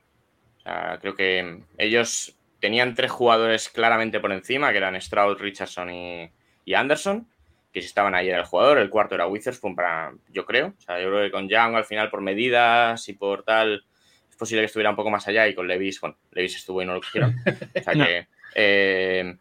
creo 1.00 1.16
que 1.16 1.62
ellos 1.78 2.36
tenían 2.60 2.96
tres 2.96 3.12
jugadores 3.12 3.68
claramente 3.70 4.20
por 4.20 4.32
encima, 4.32 4.72
que 4.72 4.78
eran 4.78 5.00
Stroud, 5.02 5.40
Richardson 5.40 5.90
y, 5.90 6.32
Anderson, 6.74 7.28
que 7.72 7.82
si 7.82 7.88
estaban 7.88 8.16
ahí 8.16 8.30
en 8.30 8.36
el 8.36 8.46
jugador. 8.46 8.78
El 8.78 8.90
cuarto 8.90 9.16
era 9.16 9.28
Witherspoon, 9.28 9.76
para, 9.76 10.14
yo 10.30 10.46
creo. 10.46 10.74
O 10.78 10.82
sea, 10.82 11.00
yo 11.00 11.10
creo 11.10 11.24
que 11.24 11.32
con 11.32 11.48
Young 11.48 11.76
al 11.76 11.86
final 11.86 12.10
por 12.10 12.22
medidas 12.22 13.08
y 13.08 13.14
por 13.14 13.44
tal 13.44 13.86
es 14.30 14.36
posible 14.36 14.62
que 14.62 14.66
estuviera 14.66 14.90
un 14.90 14.96
poco 14.96 15.10
más 15.10 15.28
allá 15.28 15.48
y 15.48 15.56
con 15.56 15.68
Levis, 15.68 16.02
bueno, 16.02 16.18
Levis 16.32 16.56
estuvo 16.56 16.82
y 16.82 16.86
no 16.86 16.94
lo 16.94 17.02
quisieron. 17.02 17.36
O 17.76 17.84
sea 17.84 17.94
que 17.94 18.28
eh, 18.56 19.36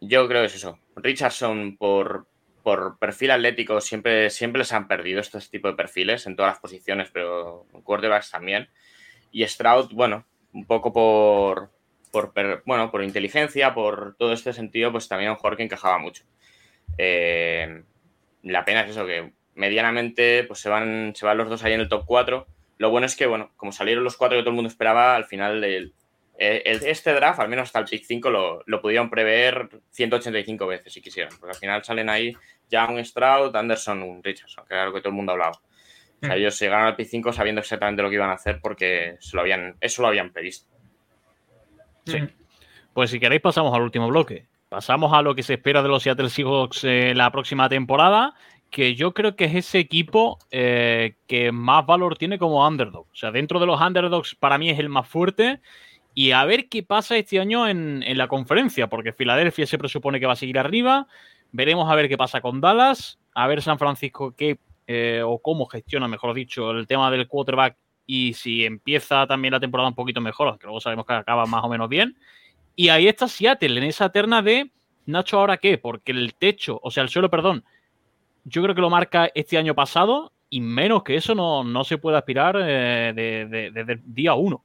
yo 0.00 0.28
creo 0.28 0.42
que 0.42 0.46
es 0.46 0.54
eso. 0.56 0.78
Richardson 0.96 1.76
por, 1.76 2.26
por 2.62 2.98
perfil 2.98 3.30
atlético 3.30 3.80
siempre, 3.80 4.30
siempre 4.30 4.60
les 4.60 4.72
han 4.72 4.88
perdido 4.88 5.20
estos 5.20 5.50
tipos 5.50 5.72
de 5.72 5.76
perfiles 5.76 6.26
en 6.26 6.36
todas 6.36 6.52
las 6.52 6.60
posiciones, 6.60 7.10
pero 7.12 7.66
en 7.72 7.82
quarterbacks 7.82 8.30
también. 8.30 8.68
Y 9.30 9.46
Stroud, 9.46 9.92
bueno, 9.92 10.26
un 10.52 10.66
poco 10.66 10.92
por, 10.92 11.70
por, 12.10 12.32
bueno, 12.64 12.90
por 12.90 13.02
inteligencia, 13.02 13.74
por 13.74 14.16
todo 14.16 14.32
este 14.32 14.52
sentido, 14.52 14.92
pues 14.92 15.08
también 15.08 15.30
un 15.30 15.36
jugador 15.36 15.56
que 15.56 15.64
encajaba 15.64 15.98
mucho. 15.98 16.24
Eh, 16.98 17.82
la 18.42 18.64
pena 18.64 18.82
es 18.82 18.90
eso, 18.90 19.06
que 19.06 19.32
medianamente 19.54 20.44
pues 20.44 20.60
se 20.60 20.68
van, 20.68 21.12
se 21.14 21.26
van 21.26 21.38
los 21.38 21.48
dos 21.48 21.64
ahí 21.64 21.72
en 21.72 21.80
el 21.80 21.88
top 21.88 22.04
4. 22.06 22.46
Lo 22.78 22.90
bueno 22.90 23.06
es 23.06 23.16
que, 23.16 23.26
bueno, 23.26 23.52
como 23.56 23.72
salieron 23.72 24.04
los 24.04 24.16
cuatro 24.16 24.36
que 24.36 24.42
todo 24.42 24.50
el 24.50 24.56
mundo 24.56 24.68
esperaba, 24.68 25.14
al 25.14 25.24
final 25.24 25.92
este 26.36 27.12
draft, 27.12 27.38
al 27.38 27.48
menos 27.48 27.68
hasta 27.68 27.78
el 27.78 27.84
pick 27.84 28.04
5, 28.04 28.30
lo, 28.30 28.62
lo, 28.66 28.80
pudieron 28.80 29.08
prever 29.08 29.68
185 29.90 30.66
veces 30.66 30.92
si 30.92 31.00
quisieran, 31.00 31.32
porque 31.38 31.52
al 31.52 31.60
final 31.60 31.84
salen 31.84 32.08
ahí 32.08 32.36
Young, 32.70 32.98
Stroud, 33.04 33.54
Anderson, 33.54 34.20
Richardson, 34.22 34.64
que 34.66 34.74
era 34.74 34.86
lo 34.86 34.92
que 34.92 35.00
todo 35.00 35.10
el 35.10 35.14
mundo 35.14 35.32
hablaba. 35.32 35.52
O 35.52 36.26
sea, 36.26 36.34
mm. 36.34 36.38
ellos 36.38 36.58
llegaron 36.58 36.86
al 36.86 36.96
pick 36.96 37.08
5 37.08 37.32
sabiendo 37.32 37.60
exactamente 37.60 38.02
lo 38.02 38.08
que 38.08 38.16
iban 38.16 38.30
a 38.30 38.34
hacer 38.34 38.60
porque 38.60 39.16
se 39.20 39.36
lo 39.36 39.42
habían, 39.42 39.76
eso 39.80 40.02
lo 40.02 40.08
habían 40.08 40.32
previsto. 40.32 40.68
Sí. 42.06 42.18
Pues 42.92 43.10
si 43.10 43.20
queréis 43.20 43.40
pasamos 43.40 43.74
al 43.74 43.82
último 43.82 44.08
bloque. 44.08 44.46
Pasamos 44.74 45.12
a 45.12 45.22
lo 45.22 45.36
que 45.36 45.44
se 45.44 45.54
espera 45.54 45.84
de 45.84 45.88
los 45.88 46.02
Seattle 46.02 46.28
Seahawks 46.28 46.82
eh, 46.82 47.12
la 47.14 47.30
próxima 47.30 47.68
temporada, 47.68 48.34
que 48.72 48.96
yo 48.96 49.14
creo 49.14 49.36
que 49.36 49.44
es 49.44 49.54
ese 49.54 49.78
equipo 49.78 50.36
eh, 50.50 51.14
que 51.28 51.52
más 51.52 51.86
valor 51.86 52.18
tiene 52.18 52.40
como 52.40 52.66
underdog. 52.66 53.06
O 53.06 53.14
sea, 53.14 53.30
dentro 53.30 53.60
de 53.60 53.66
los 53.66 53.80
underdogs 53.80 54.34
para 54.34 54.58
mí 54.58 54.70
es 54.70 54.80
el 54.80 54.88
más 54.88 55.06
fuerte. 55.06 55.60
Y 56.12 56.32
a 56.32 56.44
ver 56.44 56.68
qué 56.68 56.82
pasa 56.82 57.16
este 57.16 57.38
año 57.38 57.68
en, 57.68 58.02
la 58.18 58.26
conferencia, 58.26 58.88
porque 58.88 59.12
Filadelfia 59.12 59.64
se 59.64 59.78
presupone 59.78 60.18
que 60.18 60.26
va 60.26 60.32
a 60.32 60.36
seguir 60.36 60.58
arriba. 60.58 61.06
Veremos 61.52 61.88
a 61.88 61.94
ver 61.94 62.08
qué 62.08 62.18
pasa 62.18 62.40
con 62.40 62.60
Dallas, 62.60 63.20
a 63.32 63.46
ver 63.46 63.62
San 63.62 63.78
Francisco 63.78 64.34
qué 64.36 64.58
eh, 64.88 65.22
o 65.24 65.38
cómo 65.38 65.66
gestiona, 65.66 66.08
mejor 66.08 66.34
dicho, 66.34 66.72
el 66.72 66.88
tema 66.88 67.12
del 67.12 67.28
quarterback 67.28 67.76
y 68.06 68.34
si 68.34 68.64
empieza 68.64 69.24
también 69.28 69.52
la 69.52 69.60
temporada 69.60 69.88
un 69.88 69.94
poquito 69.94 70.20
mejor, 70.20 70.48
aunque 70.48 70.66
luego 70.66 70.80
sabemos 70.80 71.06
que 71.06 71.12
acaba 71.12 71.46
más 71.46 71.62
o 71.62 71.68
menos 71.68 71.88
bien. 71.88 72.16
Y 72.76 72.88
ahí 72.88 73.06
está 73.08 73.28
Seattle, 73.28 73.78
en 73.78 73.84
esa 73.84 74.10
terna 74.10 74.42
de 74.42 74.70
Nacho, 75.06 75.38
¿ahora 75.38 75.58
qué? 75.58 75.78
Porque 75.78 76.12
el 76.12 76.34
techo, 76.34 76.80
o 76.82 76.90
sea, 76.90 77.02
el 77.02 77.08
suelo, 77.08 77.30
perdón, 77.30 77.64
yo 78.44 78.62
creo 78.62 78.74
que 78.74 78.80
lo 78.80 78.90
marca 78.90 79.30
este 79.34 79.58
año 79.58 79.74
pasado 79.74 80.32
y 80.50 80.60
menos 80.60 81.02
que 81.02 81.16
eso 81.16 81.34
no, 81.34 81.84
se 81.84 81.98
puede 81.98 82.16
aspirar 82.16 82.56
desde 82.56 83.42
eh, 83.42 83.70
de, 83.70 84.00
día 84.04 84.34
uno. 84.34 84.64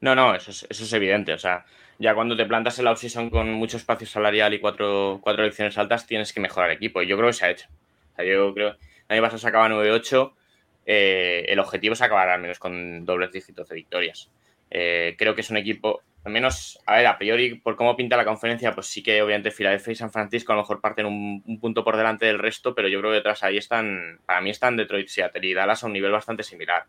No, 0.00 0.14
no, 0.14 0.34
eso 0.34 0.50
es, 0.68 0.92
evidente. 0.92 1.32
O 1.32 1.38
sea, 1.38 1.64
ya 1.98 2.14
cuando 2.14 2.36
te 2.36 2.44
plantas 2.44 2.78
en 2.78 2.84
la 2.84 2.92
offseason 2.92 3.30
con 3.30 3.52
mucho 3.52 3.76
espacio 3.76 4.06
salarial 4.06 4.52
y 4.52 4.60
cuatro, 4.60 5.18
cuatro 5.22 5.42
elecciones 5.42 5.78
altas, 5.78 6.06
tienes 6.06 6.32
que 6.32 6.40
mejorar 6.40 6.70
el 6.70 6.76
equipo. 6.76 7.02
Y 7.02 7.06
yo 7.06 7.16
creo 7.16 7.28
que 7.28 7.34
se 7.34 7.46
ha 7.46 7.50
hecho. 7.50 7.66
O 8.12 8.16
sea, 8.16 8.24
yo 8.24 8.52
creo. 8.52 8.76
Año 9.08 9.22
pasado 9.22 9.38
se 9.38 9.48
acaba 9.48 9.68
9-8 9.68 10.32
eh, 10.86 11.46
el 11.48 11.58
objetivo 11.58 11.94
es 11.94 12.02
acabar 12.02 12.28
al 12.28 12.40
menos 12.40 12.58
con 12.58 13.04
dobles 13.04 13.32
dígitos 13.32 13.68
de 13.68 13.74
victorias. 13.74 14.30
Eh, 14.70 15.14
creo 15.18 15.34
que 15.34 15.40
es 15.40 15.50
un 15.50 15.56
equipo, 15.56 16.02
al 16.24 16.32
menos, 16.32 16.80
a 16.86 16.96
ver, 16.96 17.06
a 17.06 17.18
priori, 17.18 17.56
por 17.56 17.76
cómo 17.76 17.96
pinta 17.96 18.16
la 18.16 18.24
conferencia, 18.24 18.72
pues 18.72 18.86
sí 18.86 19.02
que 19.02 19.20
obviamente 19.20 19.50
Filadelfia 19.50 19.92
y 19.92 19.96
San 19.96 20.10
Francisco 20.10 20.52
a 20.52 20.56
lo 20.56 20.62
mejor 20.62 20.80
parten 20.80 21.04
un, 21.04 21.60
punto 21.60 21.84
por 21.84 21.98
delante 21.98 22.24
del 22.24 22.38
resto, 22.38 22.74
pero 22.74 22.88
yo 22.88 23.00
creo 23.00 23.10
que 23.10 23.16
detrás 23.16 23.42
ahí 23.42 23.58
están, 23.58 24.20
para 24.24 24.40
mí 24.40 24.48
están 24.48 24.76
Detroit, 24.76 25.08
Seattle 25.08 25.46
y 25.46 25.52
Dallas 25.52 25.84
a 25.84 25.86
un 25.86 25.92
nivel 25.92 26.12
bastante 26.12 26.42
similar. 26.42 26.84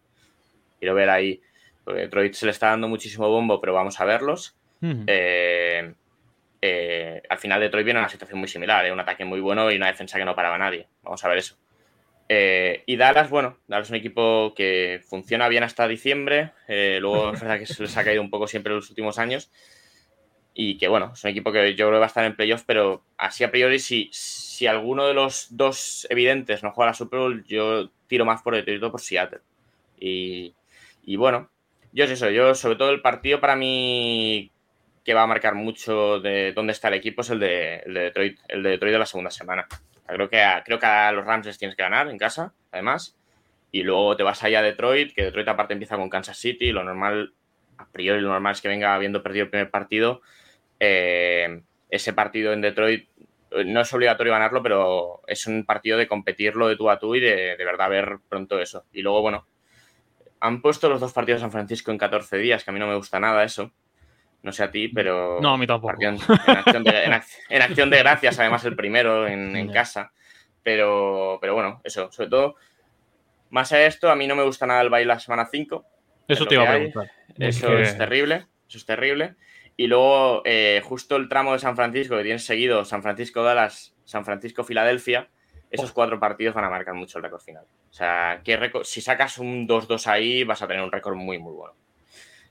Quiero 0.79 0.95
ver 0.95 1.09
ahí, 1.09 1.41
porque 1.83 2.01
Detroit 2.01 2.33
se 2.33 2.45
le 2.45 2.51
está 2.53 2.69
dando 2.69 2.87
muchísimo 2.87 3.29
bombo, 3.29 3.59
pero 3.59 3.73
vamos 3.73 3.99
a 3.99 4.05
verlos. 4.05 4.55
Eh, 4.81 5.93
al 7.29 7.37
final 7.37 7.59
Detroit 7.59 7.83
viene 7.83 7.99
a 7.99 8.03
una 8.03 8.09
situación 8.09 8.39
muy 8.39 8.47
similar, 8.47 8.89
un 8.89 8.99
ataque 8.99 9.25
muy 9.25 9.41
bueno 9.41 9.69
y 9.69 9.75
una 9.75 9.87
defensa 9.87 10.17
que 10.17 10.25
no 10.25 10.35
paraba 10.35 10.55
a 10.55 10.59
nadie. 10.59 10.87
Vamos 11.03 11.23
a 11.25 11.27
ver 11.27 11.39
eso. 11.39 11.57
Eh, 12.27 12.83
y 12.85 12.95
Dallas, 12.97 13.29
bueno, 13.29 13.57
Dallas 13.67 13.87
es 13.87 13.91
un 13.91 13.97
equipo 13.97 14.53
que 14.55 15.01
funciona 15.07 15.47
bien 15.47 15.63
hasta 15.63 15.87
diciembre. 15.87 16.51
Eh, 16.67 16.99
luego 17.01 17.31
es 17.33 17.41
verdad 17.41 17.59
que 17.59 17.65
se 17.65 17.83
les 17.83 17.95
ha 17.97 18.03
caído 18.03 18.21
un 18.21 18.29
poco 18.29 18.47
siempre 18.47 18.71
en 18.71 18.77
los 18.77 18.89
últimos 18.89 19.19
años. 19.19 19.51
Y 20.53 20.77
que 20.77 20.87
bueno, 20.87 21.11
es 21.13 21.23
un 21.23 21.31
equipo 21.31 21.51
que 21.51 21.75
yo 21.75 21.87
creo 21.87 21.97
que 21.97 21.99
va 21.99 22.05
a 22.05 22.07
estar 22.07 22.25
en 22.25 22.35
playoffs, 22.35 22.63
pero 22.65 23.03
así 23.17 23.43
a 23.43 23.51
priori, 23.51 23.77
si, 23.77 24.09
si 24.13 24.67
alguno 24.67 25.05
de 25.05 25.13
los 25.13 25.47
dos 25.49 26.07
evidentes 26.09 26.63
no 26.63 26.71
juega 26.71 26.91
la 26.91 26.93
Super 26.93 27.19
Bowl, 27.19 27.43
yo 27.43 27.89
tiro 28.07 28.23
más 28.23 28.41
por 28.41 28.55
Detroit 28.55 28.81
por 28.89 29.01
Seattle. 29.01 29.41
Y, 29.99 30.53
y 31.03 31.17
bueno, 31.17 31.49
yo 31.91 32.05
es 32.05 32.11
eso, 32.11 32.29
yo 32.29 32.55
sobre 32.55 32.77
todo 32.77 32.91
el 32.91 33.01
partido 33.01 33.41
para 33.41 33.57
mí 33.57 34.49
que 35.03 35.13
va 35.13 35.23
a 35.23 35.27
marcar 35.27 35.55
mucho 35.55 36.19
de 36.19 36.51
dónde 36.53 36.73
está 36.73 36.87
el 36.87 36.95
equipo 36.95 37.21
es 37.21 37.29
el 37.29 37.39
de, 37.39 37.75
el 37.85 37.93
de 37.93 37.99
Detroit, 38.01 38.39
el 38.47 38.63
de 38.63 38.69
Detroit 38.71 38.93
de 38.93 38.99
la 38.99 39.05
segunda 39.05 39.31
semana. 39.31 39.67
Creo 40.07 40.29
que, 40.29 40.41
a, 40.41 40.63
creo 40.63 40.79
que 40.79 40.85
a 40.85 41.11
los 41.11 41.25
Rams 41.25 41.45
les 41.45 41.57
tienes 41.57 41.75
que 41.75 41.83
ganar 41.83 42.07
en 42.09 42.17
casa, 42.17 42.53
además. 42.71 43.17
Y 43.71 43.83
luego 43.83 44.15
te 44.15 44.23
vas 44.23 44.43
allá 44.43 44.59
a 44.59 44.63
Detroit, 44.63 45.13
que 45.13 45.23
Detroit 45.23 45.47
aparte 45.47 45.73
empieza 45.73 45.97
con 45.97 46.09
Kansas 46.09 46.37
City. 46.37 46.71
Lo 46.71 46.83
normal, 46.83 47.33
a 47.77 47.87
priori, 47.87 48.21
lo 48.21 48.29
normal 48.29 48.53
es 48.53 48.61
que 48.61 48.67
venga 48.67 48.93
habiendo 48.93 49.23
perdido 49.23 49.45
el 49.45 49.49
primer 49.49 49.71
partido. 49.71 50.21
Eh, 50.79 51.61
ese 51.89 52.13
partido 52.13 52.53
en 52.53 52.61
Detroit 52.61 53.07
eh, 53.51 53.63
no 53.65 53.81
es 53.81 53.93
obligatorio 53.93 54.33
ganarlo, 54.33 54.61
pero 54.61 55.21
es 55.27 55.47
un 55.47 55.65
partido 55.65 55.97
de 55.97 56.07
competirlo 56.07 56.67
de 56.67 56.75
tú 56.75 56.89
a 56.89 56.99
tú 56.99 57.15
y 57.15 57.19
de, 57.19 57.57
de 57.57 57.65
verdad 57.65 57.89
ver 57.89 58.17
pronto 58.29 58.59
eso. 58.59 58.85
Y 58.93 59.01
luego, 59.01 59.21
bueno, 59.21 59.47
han 60.39 60.61
puesto 60.61 60.89
los 60.89 61.01
dos 61.01 61.13
partidos 61.13 61.39
en 61.39 61.45
San 61.45 61.51
Francisco 61.51 61.91
en 61.91 61.97
14 61.97 62.37
días, 62.37 62.63
que 62.63 62.69
a 62.69 62.73
mí 62.73 62.79
no 62.79 62.87
me 62.87 62.95
gusta 62.95 63.19
nada 63.19 63.43
eso. 63.43 63.71
No 64.45 64.51
sé 64.51 64.63
a 64.63 64.69
ti, 64.69 64.89
pero. 64.89 65.39
No, 65.41 65.55
a 65.55 65.57
mí 65.57 65.65
tampoco. 65.65 65.95
En, 65.99 66.19
acción, 66.19 66.83
de, 67.89 67.97
gracias, 67.97 68.37
además, 68.37 68.63
el 68.63 68.75
primero 68.75 69.27
en, 69.27 69.71
casa. 69.71 70.11
Pero, 70.61 71.39
pero 71.41 71.55
bueno, 71.55 71.81
eso, 71.83 72.11
sobre 72.11 72.29
todo. 72.29 72.55
Más 73.49 73.71
a 73.71 73.83
esto, 73.83 74.11
a 74.11 74.15
mí 74.15 74.27
no 74.27 74.35
me 74.35 74.43
gusta 74.43 74.67
nada 74.67 74.81
el 74.81 74.91
baile 74.91 75.07
la 75.07 75.19
semana 75.19 75.47
5. 75.51 75.83
Eso 76.27 76.45
te 76.45 76.53
iba 76.53 76.63
a 76.63 76.73
preguntar. 76.73 77.11
Eso 77.39 77.75
es 77.79 77.97
terrible. 77.97 78.45
Eso 78.69 78.77
es 78.77 78.85
terrible. 78.85 79.33
Y 79.77 79.87
luego, 79.87 80.43
eh, 80.45 80.79
justo 80.83 81.15
el 81.15 81.27
tramo 81.27 81.53
de 81.53 81.59
San 81.59 81.75
Francisco, 81.75 82.15
que 82.15 82.23
tienes 82.23 82.45
seguido 82.45 82.85
San 82.85 83.01
Francisco-Dallas, 83.01 83.95
San 84.03 84.25
Francisco-Filadelfia, 84.25 85.29
esos 85.71 85.91
cuatro 85.91 86.19
partidos 86.19 86.53
van 86.53 86.65
a 86.65 86.69
marcar 86.69 86.93
mucho 86.93 87.17
el 87.17 87.23
récord 87.23 87.41
final. 87.41 87.65
O 87.89 87.93
sea, 87.93 88.41
que 88.43 88.71
si 88.83 89.01
sacas 89.01 89.39
un 89.39 89.67
2-2 89.67 90.05
ahí, 90.05 90.43
vas 90.43 90.61
a 90.61 90.67
tener 90.67 90.83
un 90.83 90.91
récord 90.91 91.15
muy, 91.15 91.39
muy 91.39 91.53
bueno 91.53 91.73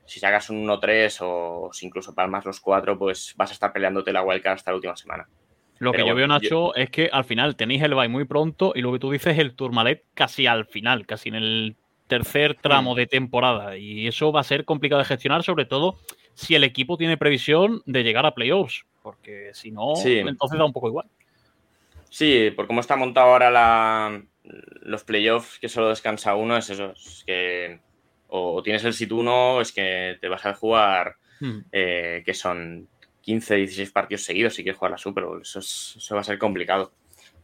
si 0.06 0.20
sacas 0.20 0.50
un 0.50 0.66
1-3 0.66 1.18
o 1.22 1.70
si 1.72 1.86
incluso 1.86 2.14
palmas 2.14 2.44
los 2.44 2.60
cuatro, 2.60 2.98
pues 2.98 3.34
vas 3.36 3.50
a 3.50 3.54
estar 3.54 3.72
peleándote 3.72 4.12
la 4.12 4.22
wildcard 4.22 4.54
hasta 4.54 4.70
la 4.70 4.76
última 4.76 4.96
semana. 4.96 5.28
Lo 5.78 5.92
que 5.92 6.06
yo 6.06 6.14
veo, 6.14 6.26
Nacho, 6.26 6.74
es 6.74 6.90
que 6.90 7.10
al 7.12 7.24
final 7.24 7.56
tenéis 7.56 7.82
el 7.82 7.94
bye 7.94 8.08
muy 8.08 8.24
pronto 8.24 8.72
y 8.74 8.80
lo 8.80 8.92
que 8.92 8.98
tú 8.98 9.10
dices 9.10 9.38
el 9.38 9.54
Tourmalet 9.54 10.04
casi 10.14 10.46
al 10.46 10.66
final, 10.66 11.04
casi 11.04 11.30
en 11.30 11.34
el 11.34 11.76
tercer 12.06 12.54
tramo 12.54 12.94
de 12.94 13.06
temporada. 13.06 13.76
Y 13.76 14.06
eso 14.06 14.30
va 14.30 14.40
a 14.40 14.44
ser 14.44 14.64
complicado 14.64 15.00
de 15.00 15.06
gestionar, 15.06 15.42
sobre 15.42 15.64
todo 15.64 15.96
si 16.34 16.54
el 16.54 16.64
equipo 16.64 16.96
tiene 16.96 17.16
previsión 17.16 17.82
de 17.86 18.02
llegar 18.02 18.26
a 18.26 18.34
playoffs, 18.34 18.86
porque 19.02 19.50
si 19.52 19.70
no, 19.70 19.94
entonces 20.04 20.58
da 20.58 20.64
un 20.64 20.72
poco 20.72 20.88
igual. 20.88 21.06
Sí, 22.08 22.52
por 22.54 22.66
cómo 22.66 22.80
está 22.80 22.96
montado 22.96 23.32
ahora 23.32 23.50
la, 23.50 24.22
los 24.44 25.04
playoffs, 25.04 25.58
que 25.58 25.68
solo 25.68 25.88
descansa 25.88 26.36
uno, 26.36 26.56
es 26.56 26.70
eso, 26.70 26.92
es 26.92 27.24
que 27.26 27.80
o 28.36 28.62
tienes 28.64 28.82
el 28.84 28.94
sit 28.94 29.12
1, 29.12 29.60
es 29.60 29.70
que 29.70 30.18
te 30.20 30.28
vas 30.28 30.44
a 30.44 30.54
jugar, 30.54 31.14
hmm. 31.38 31.58
eh, 31.70 32.22
que 32.26 32.34
son 32.34 32.88
15, 33.20 33.54
16 33.54 33.92
partidos 33.92 34.22
seguidos 34.24 34.54
si 34.54 34.64
quieres 34.64 34.76
jugar 34.76 34.90
la 34.90 34.98
Super 34.98 35.22
Bowl. 35.22 35.42
Eso, 35.42 36.14
va 36.16 36.20
a 36.20 36.24
ser 36.24 36.36
complicado. 36.36 36.92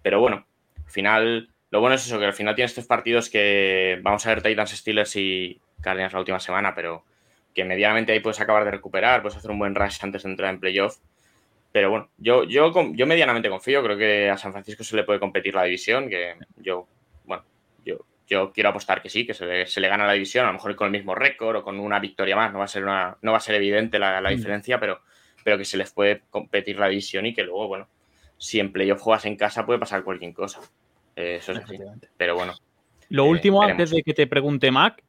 Pero 0.02 0.18
bueno, 0.18 0.44
al 0.84 0.90
final, 0.90 1.48
lo 1.70 1.80
bueno 1.80 1.94
es 1.94 2.04
eso, 2.04 2.18
que 2.18 2.24
al 2.24 2.32
final 2.32 2.56
tienes 2.56 2.72
estos 2.72 2.88
partidos 2.88 3.30
que 3.30 4.00
vamos 4.02 4.26
a 4.26 4.30
ver 4.30 4.42
Titans, 4.42 4.72
Steelers 4.72 5.14
y 5.14 5.60
Cardinals 5.80 6.12
la 6.12 6.18
última 6.18 6.40
semana, 6.40 6.74
pero 6.74 7.04
que 7.54 7.64
medianamente 7.64 8.10
ahí 8.10 8.18
puedes 8.18 8.40
acabar 8.40 8.64
de 8.64 8.72
recuperar, 8.72 9.22
puedes 9.22 9.38
hacer 9.38 9.52
un 9.52 9.60
buen 9.60 9.76
rush 9.76 9.98
antes 10.02 10.24
de 10.24 10.30
entrar 10.30 10.52
en 10.52 10.58
playoff. 10.58 10.96
Pero 11.70 11.90
bueno, 11.90 12.10
yo, 12.18 12.42
yo, 12.42 12.72
yo 12.94 13.06
medianamente 13.06 13.48
confío, 13.48 13.80
creo 13.84 13.96
que 13.96 14.28
a 14.28 14.36
San 14.36 14.50
Francisco 14.50 14.82
se 14.82 14.96
le 14.96 15.04
puede 15.04 15.20
competir 15.20 15.54
la 15.54 15.62
división, 15.62 16.08
que 16.08 16.34
yo, 16.56 16.88
bueno, 17.26 17.44
yo 17.84 17.98
yo 18.30 18.52
quiero 18.52 18.70
apostar 18.70 19.02
que 19.02 19.10
sí, 19.10 19.26
que 19.26 19.34
se 19.34 19.44
le, 19.44 19.88
gana 19.88 20.06
la 20.06 20.12
división, 20.12 20.44
a 20.44 20.48
lo 20.48 20.54
mejor 20.54 20.76
con 20.76 20.86
el 20.86 20.92
mismo 20.92 21.14
récord 21.14 21.56
o 21.56 21.62
con 21.64 21.80
una 21.80 21.98
victoria 21.98 22.36
más, 22.36 22.52
no 22.52 22.60
va 22.60 22.64
a 22.64 22.68
ser, 22.68 22.84
una, 22.84 23.18
no 23.20 23.32
va 23.32 23.38
a 23.38 23.40
ser 23.40 23.56
evidente 23.56 23.98
la, 23.98 24.20
mm. 24.20 24.28
diferencia, 24.28 24.78
pero, 24.78 25.02
pero 25.42 25.58
que 25.58 25.64
se 25.64 25.76
les 25.76 25.92
puede 25.92 26.22
competir 26.30 26.78
la 26.78 26.88
división 26.88 27.26
y 27.26 27.34
que 27.34 27.42
luego, 27.42 27.66
bueno, 27.68 27.88
si 28.38 28.60
en 28.60 28.72
playoff 28.72 29.00
juegas 29.00 29.26
en 29.26 29.36
casa 29.36 29.66
puede 29.66 29.78
pasar 29.78 30.04
cualquier 30.04 30.32
cosa. 30.32 30.60
Eh, 31.16 31.36
eso 31.40 31.52
es 31.52 31.58
así. 31.58 31.76
Pero 32.16 32.36
bueno. 32.36 32.54
Lo 33.08 33.24
último, 33.24 33.62
eh, 33.62 33.72
antes 33.72 33.90
de 33.90 34.02
que 34.02 34.14
te 34.14 34.26
pregunte 34.26 34.70
Mac, 34.70 35.02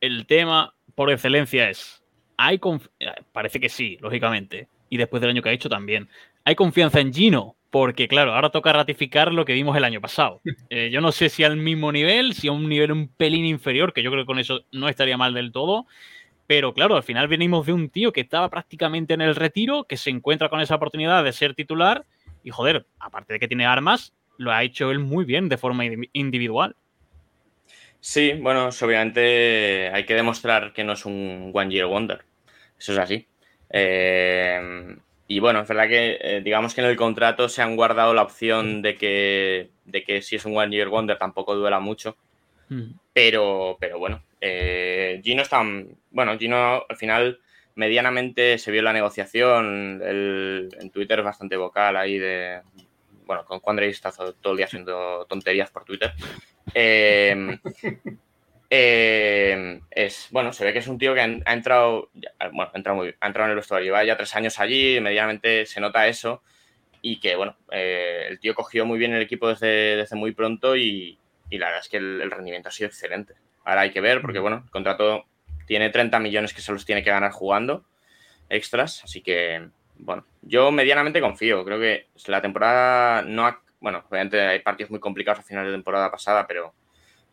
el 0.00 0.26
tema 0.26 0.74
por 0.94 1.10
excelencia 1.10 1.70
es 1.70 2.04
hay 2.36 2.60
eh, 3.00 3.06
parece 3.32 3.60
que 3.60 3.68
sí, 3.68 3.98
lógicamente. 4.00 4.68
Y 4.88 4.98
después 4.98 5.20
del 5.20 5.30
año 5.30 5.42
que 5.42 5.48
ha 5.48 5.52
hecho 5.52 5.68
también. 5.68 6.08
Hay 6.44 6.54
confianza 6.54 7.00
en 7.00 7.12
Gino, 7.12 7.56
porque 7.78 8.08
claro, 8.08 8.32
ahora 8.32 8.48
toca 8.48 8.72
ratificar 8.72 9.34
lo 9.34 9.44
que 9.44 9.52
vimos 9.52 9.76
el 9.76 9.84
año 9.84 10.00
pasado. 10.00 10.40
Eh, 10.70 10.88
yo 10.90 11.02
no 11.02 11.12
sé 11.12 11.28
si 11.28 11.44
al 11.44 11.58
mismo 11.58 11.92
nivel, 11.92 12.32
si 12.32 12.48
a 12.48 12.52
un 12.52 12.68
nivel 12.68 12.90
un 12.90 13.08
pelín 13.08 13.44
inferior, 13.44 13.92
que 13.92 14.02
yo 14.02 14.10
creo 14.10 14.22
que 14.22 14.26
con 14.26 14.38
eso 14.38 14.64
no 14.72 14.88
estaría 14.88 15.18
mal 15.18 15.34
del 15.34 15.52
todo. 15.52 15.86
Pero 16.46 16.72
claro, 16.72 16.96
al 16.96 17.02
final 17.02 17.28
venimos 17.28 17.66
de 17.66 17.74
un 17.74 17.90
tío 17.90 18.12
que 18.12 18.22
estaba 18.22 18.48
prácticamente 18.48 19.12
en 19.12 19.20
el 19.20 19.36
retiro, 19.36 19.84
que 19.84 19.98
se 19.98 20.08
encuentra 20.08 20.48
con 20.48 20.60
esa 20.60 20.74
oportunidad 20.74 21.22
de 21.22 21.32
ser 21.32 21.54
titular. 21.54 22.06
Y 22.42 22.50
joder, 22.50 22.86
aparte 22.98 23.34
de 23.34 23.38
que 23.38 23.46
tiene 23.46 23.66
armas, 23.66 24.14
lo 24.38 24.52
ha 24.52 24.62
hecho 24.62 24.90
él 24.90 24.98
muy 24.98 25.26
bien 25.26 25.50
de 25.50 25.58
forma 25.58 25.84
individual. 26.14 26.76
Sí, 28.00 28.32
bueno, 28.40 28.70
obviamente 28.70 29.90
hay 29.92 30.04
que 30.04 30.14
demostrar 30.14 30.72
que 30.72 30.82
no 30.82 30.94
es 30.94 31.04
un 31.04 31.50
One 31.52 31.70
Year 31.70 31.86
Wonder. 31.86 32.22
Eso 32.78 32.92
es 32.92 32.98
así. 32.98 33.26
Eh, 33.70 34.96
y 35.28 35.40
bueno, 35.40 35.60
es 35.60 35.68
verdad 35.68 35.88
que 35.88 36.18
eh, 36.20 36.40
digamos 36.42 36.74
que 36.74 36.80
en 36.80 36.86
el 36.86 36.96
contrato 36.96 37.48
se 37.48 37.62
han 37.62 37.74
guardado 37.76 38.14
la 38.14 38.22
opción 38.22 38.82
de 38.82 38.96
que, 38.96 39.70
de 39.84 40.04
que 40.04 40.22
si 40.22 40.36
es 40.36 40.44
un 40.44 40.56
One 40.56 40.74
Year 40.74 40.88
Wonder 40.88 41.18
tampoco 41.18 41.56
duela 41.56 41.80
mucho. 41.80 42.16
Hmm. 42.68 42.92
Pero, 43.12 43.76
pero 43.80 43.98
bueno, 43.98 44.22
eh, 44.40 45.20
Gino 45.24 45.42
está. 45.42 45.62
Bueno, 46.10 46.38
Gino 46.38 46.84
al 46.88 46.96
final 46.96 47.40
medianamente 47.74 48.58
se 48.58 48.70
vio 48.70 48.82
la 48.82 48.92
negociación. 48.92 50.00
en 50.04 50.90
Twitter 50.90 51.18
es 51.20 51.24
bastante 51.24 51.56
vocal 51.56 51.96
ahí 51.96 52.18
de. 52.18 52.60
Bueno, 53.24 53.44
con 53.44 53.58
Juan 53.58 53.78
está 53.80 54.12
todo 54.12 54.52
el 54.52 54.56
día 54.56 54.66
haciendo 54.66 55.26
tonterías 55.28 55.70
por 55.70 55.84
Twitter. 55.84 56.12
Eh, 56.74 57.58
eh, 58.70 59.80
es, 59.90 60.28
bueno, 60.30 60.52
se 60.52 60.64
ve 60.64 60.72
que 60.72 60.80
es 60.80 60.88
un 60.88 60.98
tío 60.98 61.14
que 61.14 61.20
ha, 61.20 61.52
entrado, 61.52 62.10
bueno, 62.52 62.70
ha 62.72 62.76
entrado, 62.76 62.96
muy, 62.96 63.14
ha 63.20 63.26
entrado 63.26 63.46
en 63.46 63.50
el 63.50 63.56
vestuario, 63.56 63.86
lleva 63.86 64.04
ya 64.04 64.16
tres 64.16 64.34
años 64.34 64.58
allí, 64.58 65.00
medianamente 65.00 65.66
se 65.66 65.80
nota 65.80 66.06
eso. 66.06 66.42
Y 67.02 67.20
que, 67.20 67.36
bueno, 67.36 67.56
eh, 67.70 68.26
el 68.28 68.40
tío 68.40 68.54
cogió 68.54 68.84
muy 68.84 68.98
bien 68.98 69.12
el 69.12 69.22
equipo 69.22 69.48
desde, 69.48 69.96
desde 69.96 70.16
muy 70.16 70.32
pronto 70.32 70.76
y, 70.76 71.18
y, 71.50 71.58
la 71.58 71.66
verdad 71.66 71.82
es 71.82 71.88
que 71.88 71.98
el, 71.98 72.30
rendimiento 72.30 72.68
ha 72.68 72.72
sido 72.72 72.88
excelente. 72.88 73.34
Ahora 73.64 73.82
hay 73.82 73.90
que 73.90 74.00
ver 74.00 74.20
porque, 74.20 74.40
bueno, 74.40 74.62
el 74.64 74.70
contrato 74.70 75.24
tiene 75.66 75.90
30 75.90 76.18
millones 76.18 76.52
que 76.52 76.62
se 76.62 76.72
los 76.72 76.84
tiene 76.84 77.04
que 77.04 77.10
ganar 77.10 77.32
jugando 77.32 77.84
extras, 78.48 79.02
así 79.04 79.22
que, 79.22 79.68
bueno, 79.98 80.24
yo 80.42 80.70
medianamente 80.70 81.20
confío, 81.20 81.64
creo 81.64 81.80
que 81.80 82.06
la 82.26 82.40
temporada 82.40 83.22
no 83.22 83.46
ha, 83.46 83.60
bueno, 83.80 84.04
obviamente 84.08 84.40
hay 84.40 84.60
partidos 84.60 84.90
muy 84.90 85.00
complicados 85.00 85.40
a 85.40 85.42
final 85.42 85.66
de 85.66 85.72
temporada 85.72 86.10
pasada, 86.10 86.46
pero 86.46 86.72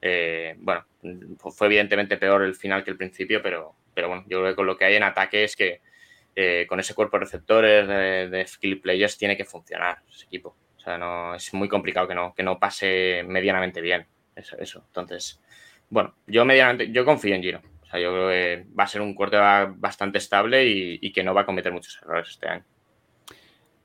eh, 0.06 0.56
bueno, 0.58 0.84
fue 1.38 1.68
evidentemente 1.68 2.18
peor 2.18 2.44
el 2.44 2.56
final 2.56 2.84
que 2.84 2.92
el 2.92 2.98
principio, 2.98 3.42
pero, 3.42 3.74
pero 3.94 4.10
bueno, 4.10 4.26
yo 4.28 4.40
creo 4.40 4.52
que 4.52 4.56
con 4.58 4.66
lo 4.66 4.76
que 4.76 4.84
hay 4.84 4.96
en 4.96 5.04
ataque 5.04 5.46
es 5.46 5.56
que 5.56 5.80
eh, 6.36 6.66
con 6.68 6.78
ese 6.82 6.94
cuerpo 6.94 7.16
de 7.16 7.24
receptores, 7.24 7.88
de, 7.88 8.46
skill 8.46 8.82
players, 8.82 9.18
tiene 9.18 9.38
que 9.38 9.46
funcionar 9.46 10.00
ese 10.10 10.26
equipo. 10.26 10.58
O 10.76 10.80
sea, 10.82 10.98
no, 10.98 11.34
es 11.36 11.54
muy 11.54 11.70
complicado 11.70 12.06
que 12.06 12.16
no, 12.16 12.34
que 12.34 12.44
no 12.44 12.60
pase 12.60 13.24
medianamente 13.26 13.80
bien 13.80 14.06
eso, 14.36 14.58
eso. 14.58 14.84
Entonces, 14.88 15.42
bueno, 15.90 16.14
yo 16.28 16.44
medianamente, 16.44 16.92
yo 16.92 17.06
confío 17.06 17.36
en 17.36 17.42
Giro. 17.42 17.62
O 17.84 17.86
sea, 17.86 17.98
yo 17.98 18.12
creo 18.12 18.28
que 18.28 18.66
va 18.78 18.84
a 18.84 18.88
ser 18.88 19.00
un 19.00 19.14
cuarto 19.14 19.38
bastante 19.78 20.18
estable 20.18 20.68
y, 20.68 21.00
y 21.02 21.14
que 21.14 21.24
no 21.24 21.34
va 21.34 21.42
a 21.42 21.46
cometer 21.46 21.72
muchos 21.72 21.98
errores 22.02 22.28
este 22.28 22.50
año. 22.50 22.66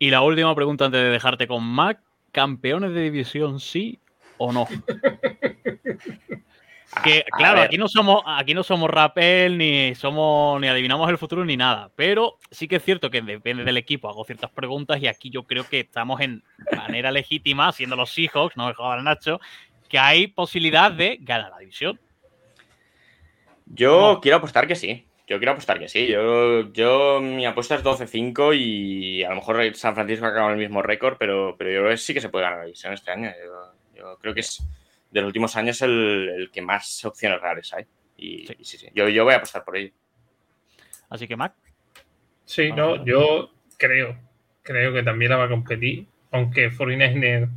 Y 0.00 0.10
la 0.10 0.22
última 0.22 0.52
pregunta 0.56 0.86
antes 0.86 1.00
de 1.00 1.10
dejarte 1.10 1.46
con 1.46 1.62
Mac. 1.62 2.00
¿Campeones 2.32 2.92
de 2.92 3.02
división 3.02 3.60
sí 3.60 4.00
o 4.36 4.52
no? 4.52 4.66
que 7.02 7.24
claro, 7.36 7.60
aquí 7.60 7.78
no 7.78 7.88
somos, 7.88 8.22
aquí 8.26 8.54
no 8.54 8.62
somos 8.62 8.90
Rappel, 8.90 9.58
ni 9.58 9.94
somos, 9.94 10.60
ni 10.60 10.68
adivinamos 10.68 11.08
el 11.10 11.18
futuro, 11.18 11.44
ni 11.44 11.56
nada. 11.56 11.90
Pero 11.96 12.38
sí 12.50 12.68
que 12.68 12.76
es 12.76 12.84
cierto 12.84 13.10
que 13.10 13.22
depende 13.22 13.64
del 13.64 13.76
equipo. 13.76 14.08
Hago 14.08 14.24
ciertas 14.24 14.50
preguntas 14.50 15.00
y 15.00 15.06
aquí 15.06 15.30
yo 15.30 15.44
creo 15.44 15.64
que 15.64 15.80
estamos 15.80 16.20
en 16.20 16.42
manera 16.76 17.10
legítima, 17.10 17.72
siendo 17.72 17.96
los 17.96 18.10
Seahawks, 18.10 18.56
no 18.56 18.68
dejaba 18.68 18.94
al 18.94 19.04
Nacho, 19.04 19.40
que 19.88 19.98
hay 19.98 20.26
posibilidad 20.28 20.92
de 20.92 21.18
ganar 21.20 21.50
la 21.50 21.58
división. 21.58 22.00
Yo 23.66 24.20
quiero 24.22 24.38
apostar 24.38 24.66
que 24.66 24.76
sí. 24.76 25.04
Yo 25.26 25.36
quiero 25.36 25.52
apostar 25.52 25.78
que 25.78 25.88
sí. 25.88 26.06
Yo, 26.06 26.72
yo 26.72 27.20
mi 27.20 27.44
apuesta 27.44 27.74
es 27.74 27.84
12-5 27.84 28.56
y 28.58 29.22
a 29.24 29.28
lo 29.28 29.36
mejor 29.36 29.74
San 29.74 29.94
Francisco 29.94 30.24
ha 30.24 30.30
acabado 30.30 30.52
el 30.52 30.58
mismo 30.58 30.80
récord, 30.80 31.16
pero, 31.18 31.54
pero 31.58 31.70
yo 31.70 31.80
creo 31.80 31.90
que 31.90 31.98
sí 31.98 32.14
que 32.14 32.20
se 32.22 32.30
puede 32.30 32.44
ganar 32.44 32.60
la 32.60 32.64
división 32.64 32.94
este 32.94 33.10
año. 33.10 33.30
Yo 33.94 34.16
creo 34.20 34.32
que 34.32 34.40
es 34.40 34.62
de 35.10 35.20
los 35.20 35.28
últimos 35.28 35.56
años 35.56 35.80
el, 35.82 36.50
que 36.52 36.62
más 36.62 37.04
opciones 37.04 37.40
reales 37.40 37.72
hay. 37.72 37.86
Y 38.16 38.46
sí, 38.46 38.56
sí, 38.62 38.78
sí. 38.78 38.88
Yo, 38.94 39.08
yo, 39.08 39.24
voy 39.24 39.34
a 39.34 39.38
apostar 39.38 39.64
por 39.64 39.76
ello. 39.76 39.92
Así 41.08 41.26
que, 41.26 41.36
Mac. 41.36 41.54
Sí, 42.44 42.72
no, 42.72 43.04
yo 43.04 43.50
creo, 43.76 44.18
creo 44.62 44.92
que 44.92 45.02
también 45.02 45.30
la 45.30 45.36
va 45.36 45.44
a 45.44 45.48
competir, 45.48 46.06
aunque 46.30 46.70
49 46.70 47.48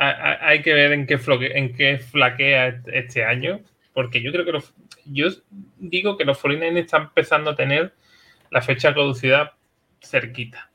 hay 0.00 0.62
que 0.62 0.72
ver 0.72 0.92
en 0.92 1.06
qué, 1.06 1.18
en 1.54 1.74
qué 1.74 1.98
flaquea 1.98 2.82
este 2.86 3.22
año, 3.24 3.60
porque 3.92 4.22
yo 4.22 4.32
creo 4.32 4.46
que 4.46 4.52
los, 4.52 4.74
yo 5.04 5.28
digo 5.76 6.16
que 6.16 6.24
los 6.24 6.38
49 6.38 6.80
están 6.80 7.02
empezando 7.02 7.50
a 7.50 7.56
tener 7.56 7.92
la 8.50 8.62
fecha 8.62 8.88
de 8.88 8.94
caducidad 8.94 9.52
cerquita 10.00 10.70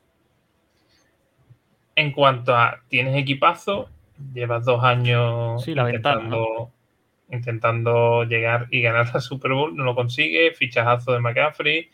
en 1.96 2.12
cuanto 2.12 2.54
a 2.54 2.82
tienes 2.88 3.16
equipazo, 3.16 3.90
llevas 4.32 4.64
dos 4.64 4.82
años 4.82 5.66
intentando, 5.66 6.70
intentando, 7.30 8.24
llegar 8.24 8.66
y 8.70 8.82
ganar 8.82 9.12
la 9.12 9.20
Super 9.20 9.52
Bowl, 9.52 9.76
no 9.76 9.84
lo 9.84 9.94
consigue, 9.94 10.52
fichajazo 10.52 11.12
de 11.12 11.20
McCaffrey. 11.20 11.90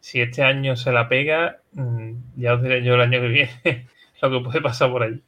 Si 0.00 0.20
este 0.20 0.42
año 0.42 0.76
se 0.76 0.92
la 0.92 1.08
pega, 1.08 1.60
mm, 1.72 2.12
ya 2.36 2.54
os 2.54 2.62
diré 2.62 2.82
yo 2.82 2.94
el 2.94 3.00
año 3.00 3.20
que 3.20 3.28
viene 3.28 3.86
lo 4.22 4.30
que 4.30 4.44
puede 4.44 4.60
pasar 4.60 4.90
por 4.90 5.02
ahí. 5.02 5.20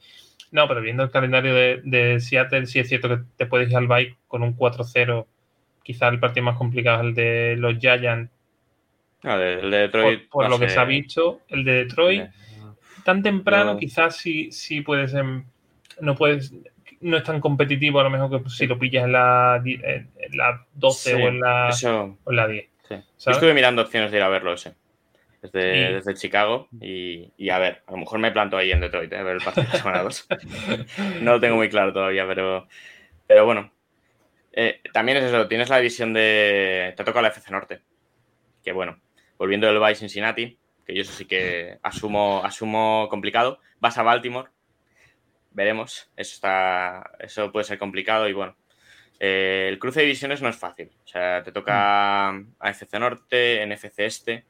No, 0.50 0.68
pero 0.68 0.80
viendo 0.80 1.02
el 1.02 1.10
calendario 1.10 1.54
de, 1.54 2.20
Seattle, 2.20 2.66
sí 2.66 2.78
es 2.78 2.88
cierto 2.88 3.08
que 3.08 3.18
te 3.36 3.46
puedes 3.46 3.70
ir 3.70 3.76
al 3.76 3.88
bike 3.88 4.16
con 4.28 4.42
un 4.42 4.56
4-0. 4.56 5.26
Quizás 5.82 6.12
el 6.12 6.20
partido 6.20 6.44
más 6.44 6.56
complicado 6.56 7.02
es 7.02 7.08
el 7.08 7.14
de 7.14 7.56
los 7.58 7.78
Giants. 7.78 8.30
Ah, 9.24 9.34
el 9.34 9.70
de 9.70 9.78
Detroit. 9.78 10.28
Por, 10.28 10.48
lo 10.48 10.58
que 10.58 10.68
se 10.68 10.78
ha 10.78 10.84
visto, 10.84 11.40
el 11.48 11.64
de 11.64 11.72
Detroit 11.84 12.30
tan 13.04 13.22
temprano, 13.22 13.76
quizás 13.76 14.16
sí, 14.16 14.50
sí 14.50 14.80
puedes. 14.80 15.14
No 16.00 16.14
puedes. 16.14 16.52
No 17.00 17.16
es 17.16 17.22
tan 17.22 17.40
competitivo 17.40 18.00
a 18.00 18.04
lo 18.04 18.10
mejor 18.10 18.42
que 18.42 18.50
si 18.50 18.66
lo 18.66 18.78
pillas 18.78 19.04
en 19.04 19.12
la, 19.12 19.62
en 19.64 20.08
la 20.32 20.66
12 20.74 21.14
o, 21.14 21.18
en 21.28 21.40
la, 21.40 21.70
o 21.70 22.30
en 22.30 22.36
la 22.36 22.48
10. 22.48 22.68
Yo 22.88 23.30
estuve 23.30 23.54
mirando 23.54 23.82
opciones 23.82 24.10
de 24.10 24.18
ir 24.18 24.22
a 24.22 24.28
verlo 24.28 24.52
ese. 24.52 24.74
Desde, 25.42 25.92
desde 25.92 26.14
Chicago 26.14 26.68
y, 26.80 27.30
y, 27.36 27.50
a 27.50 27.58
ver, 27.58 27.82
a 27.86 27.92
lo 27.92 27.98
mejor 27.98 28.18
me 28.18 28.32
planto 28.32 28.56
ahí 28.56 28.72
en 28.72 28.80
Detroit, 28.80 29.12
¿eh? 29.12 29.18
a 29.18 29.22
ver 29.22 29.36
el 29.36 29.44
partido 29.44 29.70
de 29.70 29.76
semana 29.76 30.02
2. 30.02 30.28
no 31.20 31.32
lo 31.32 31.40
tengo 31.40 31.56
muy 31.56 31.68
claro 31.68 31.92
todavía, 31.92 32.26
pero, 32.26 32.66
pero 33.26 33.44
bueno. 33.44 33.70
Eh, 34.54 34.80
también 34.94 35.18
es 35.18 35.24
eso, 35.24 35.46
tienes 35.46 35.68
la 35.68 35.76
división 35.78 36.14
de. 36.14 36.94
Te 36.96 37.04
toca 37.04 37.20
la 37.20 37.28
FC 37.28 37.50
Norte. 37.50 37.82
Que 38.64 38.72
bueno, 38.72 38.98
volviendo 39.36 39.66
del 39.66 39.78
Bay 39.78 39.94
Cincinnati, 39.96 40.58
que 40.86 40.94
yo 40.94 41.02
eso 41.02 41.12
sí 41.12 41.26
que 41.26 41.78
asumo, 41.82 42.42
asumo 42.42 43.08
complicado. 43.10 43.60
Vas 43.80 43.98
a 43.98 44.02
Baltimore, 44.02 44.48
veremos. 45.54 46.10
Eso, 46.16 46.34
está, 46.34 47.10
eso 47.18 47.50
puede 47.50 47.64
ser 47.64 47.78
complicado 47.78 48.28
y 48.28 48.32
bueno. 48.32 48.56
Eh, 49.20 49.68
el 49.70 49.78
cruce 49.78 50.00
de 50.00 50.06
divisiones 50.06 50.42
no 50.42 50.48
es 50.48 50.56
fácil. 50.56 50.90
O 51.04 51.08
sea, 51.08 51.42
te 51.42 51.52
toca 51.52 52.28
a 52.28 52.70
FC 52.70 52.98
Norte, 52.98 53.64
NFC 53.66 54.00
Este, 54.00 54.44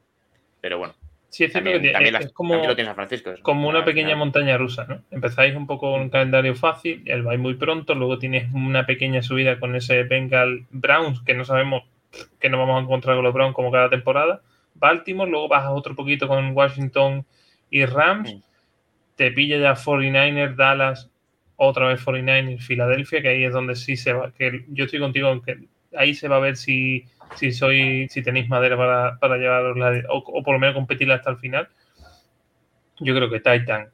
pero 0.59 0.79
bueno. 0.79 0.95
Sí, 1.29 1.43
es 1.43 1.51
cierto 1.51 1.69
que 1.69 1.91
es 1.91 2.31
como, 2.31 2.63
Francisco, 2.93 3.33
como 3.41 3.67
una 3.67 3.83
pequeña 3.83 4.15
montaña 4.15 4.57
rusa, 4.57 4.85
¿no? 4.87 5.01
Empezáis 5.11 5.53
un 5.53 5.67
poco 5.67 5.91
con 5.91 5.99
un 5.99 6.09
calendario 6.09 6.55
fácil, 6.55 7.03
el 7.05 7.23
vais 7.23 7.37
muy 7.37 7.55
pronto, 7.55 7.93
luego 7.93 8.19
tienes 8.19 8.49
una 8.53 8.85
pequeña 8.85 9.21
subida 9.21 9.59
con 9.59 9.75
ese 9.75 10.03
Bengal 10.03 10.65
Browns, 10.71 11.21
que 11.23 11.33
no 11.33 11.43
sabemos 11.43 11.83
que 12.39 12.47
no 12.47 12.57
vamos 12.57 12.79
a 12.79 12.83
encontrar 12.83 13.17
con 13.17 13.25
los 13.25 13.33
Browns 13.33 13.53
como 13.53 13.69
cada 13.69 13.89
temporada, 13.89 14.43
Baltimore, 14.75 15.29
luego 15.29 15.49
bajas 15.49 15.71
otro 15.73 15.93
poquito 15.93 16.29
con 16.29 16.55
Washington 16.55 17.25
y 17.69 17.83
Rams, 17.83 18.37
te 19.15 19.31
pilla 19.31 19.57
ya 19.57 19.75
49ers, 19.75 20.55
Dallas, 20.55 21.09
otra 21.55 21.87
vez 21.87 22.05
49ers, 22.05 22.59
Filadelfia, 22.59 23.21
que 23.21 23.29
ahí 23.29 23.43
es 23.43 23.53
donde 23.53 23.75
sí 23.75 23.95
se 23.95 24.13
va, 24.13 24.31
que 24.31 24.65
yo 24.69 24.85
estoy 24.85 24.99
contigo, 24.99 25.29
aunque 25.29 25.67
ahí 25.95 26.13
se 26.13 26.27
va 26.27 26.37
a 26.37 26.39
ver 26.39 26.57
si, 26.57 27.05
si 27.35 27.51
soy, 27.51 28.07
si 28.09 28.21
tenéis 28.21 28.49
madera 28.49 28.77
para, 28.77 29.19
para 29.19 29.37
llevaros 29.37 29.77
o, 30.09 30.17
o, 30.17 30.43
por 30.43 30.53
lo 30.53 30.59
menos 30.59 30.75
competirla 30.75 31.15
hasta 31.15 31.31
el 31.31 31.37
final. 31.37 31.69
Yo 32.99 33.15
creo 33.15 33.29
que 33.29 33.39
Titan. 33.39 33.89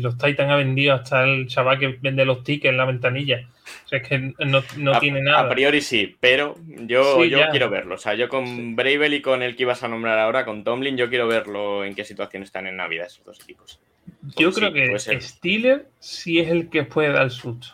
los 0.00 0.18
Titan 0.18 0.50
ha 0.50 0.56
vendido 0.56 0.94
hasta 0.94 1.24
el 1.24 1.46
chaval 1.46 1.78
que 1.78 1.98
vende 2.00 2.24
los 2.24 2.44
tickets 2.44 2.70
en 2.70 2.76
la 2.76 2.84
ventanilla. 2.84 3.48
O 3.84 3.88
sea, 3.88 3.98
es 3.98 4.08
que 4.08 4.18
no, 4.18 4.98
tiene 4.98 5.22
nada. 5.22 5.40
A 5.40 5.48
priori 5.48 5.80
sí, 5.80 6.16
pero 6.18 6.56
yo, 6.66 7.24
yo 7.24 7.40
quiero 7.50 7.70
verlo. 7.70 7.94
O 7.94 7.98
sea, 7.98 8.14
yo 8.14 8.28
con 8.28 8.74
Bravel 8.76 9.14
y 9.14 9.22
con 9.22 9.42
el 9.42 9.56
que 9.56 9.62
ibas 9.62 9.82
a 9.82 9.88
nombrar 9.88 10.18
ahora, 10.18 10.44
con 10.44 10.64
Tomlin, 10.64 10.96
yo 10.96 11.08
quiero 11.08 11.28
verlo 11.28 11.84
en 11.84 11.94
qué 11.94 12.04
situación 12.04 12.42
están 12.42 12.66
en 12.66 12.76
Navidad 12.76 13.06
esos 13.06 13.24
dos 13.24 13.40
equipos. 13.40 13.80
yo 14.36 14.52
creo 14.52 14.72
que 14.72 14.98
Steeler 14.98 15.86
sí 15.98 16.38
es 16.38 16.48
el 16.48 16.68
que 16.68 16.84
puede 16.84 17.12
dar 17.12 17.24
el 17.24 17.30
susto. 17.30 17.68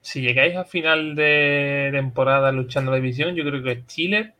si 0.00 0.20
llegáis 0.20 0.56
a 0.56 0.64
final 0.64 1.14
de 1.14 1.90
temporada 1.92 2.52
luchando 2.52 2.90
la 2.90 2.98
división, 2.98 3.34
yo 3.34 3.44
creo 3.44 3.62
que 3.62 3.84
Chile, 3.86 4.34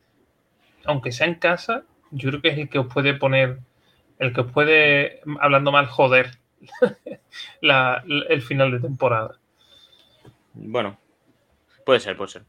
aunque 0.85 1.13
sea 1.13 1.27
en 1.27 1.37
casa, 1.37 1.85
yo 2.11 2.31
creo 2.31 2.43
que 2.43 2.49
es 2.49 2.59
el 2.59 2.69
que 2.69 2.79
os 2.79 2.93
puede 2.93 3.15
poner, 3.15 3.59
el 4.19 4.33
que 4.33 4.43
os 4.43 4.53
puede, 4.53 5.21
hablando 5.41 5.73
mal, 5.73 5.87
joder 5.87 6.31
el 7.61 8.43
final 8.43 8.71
de 8.73 8.81
temporada. 8.81 9.39
Bueno, 10.57 10.99
puede 11.85 12.01
ser, 12.01 12.17
puede 12.17 12.31
ser. 12.31 12.45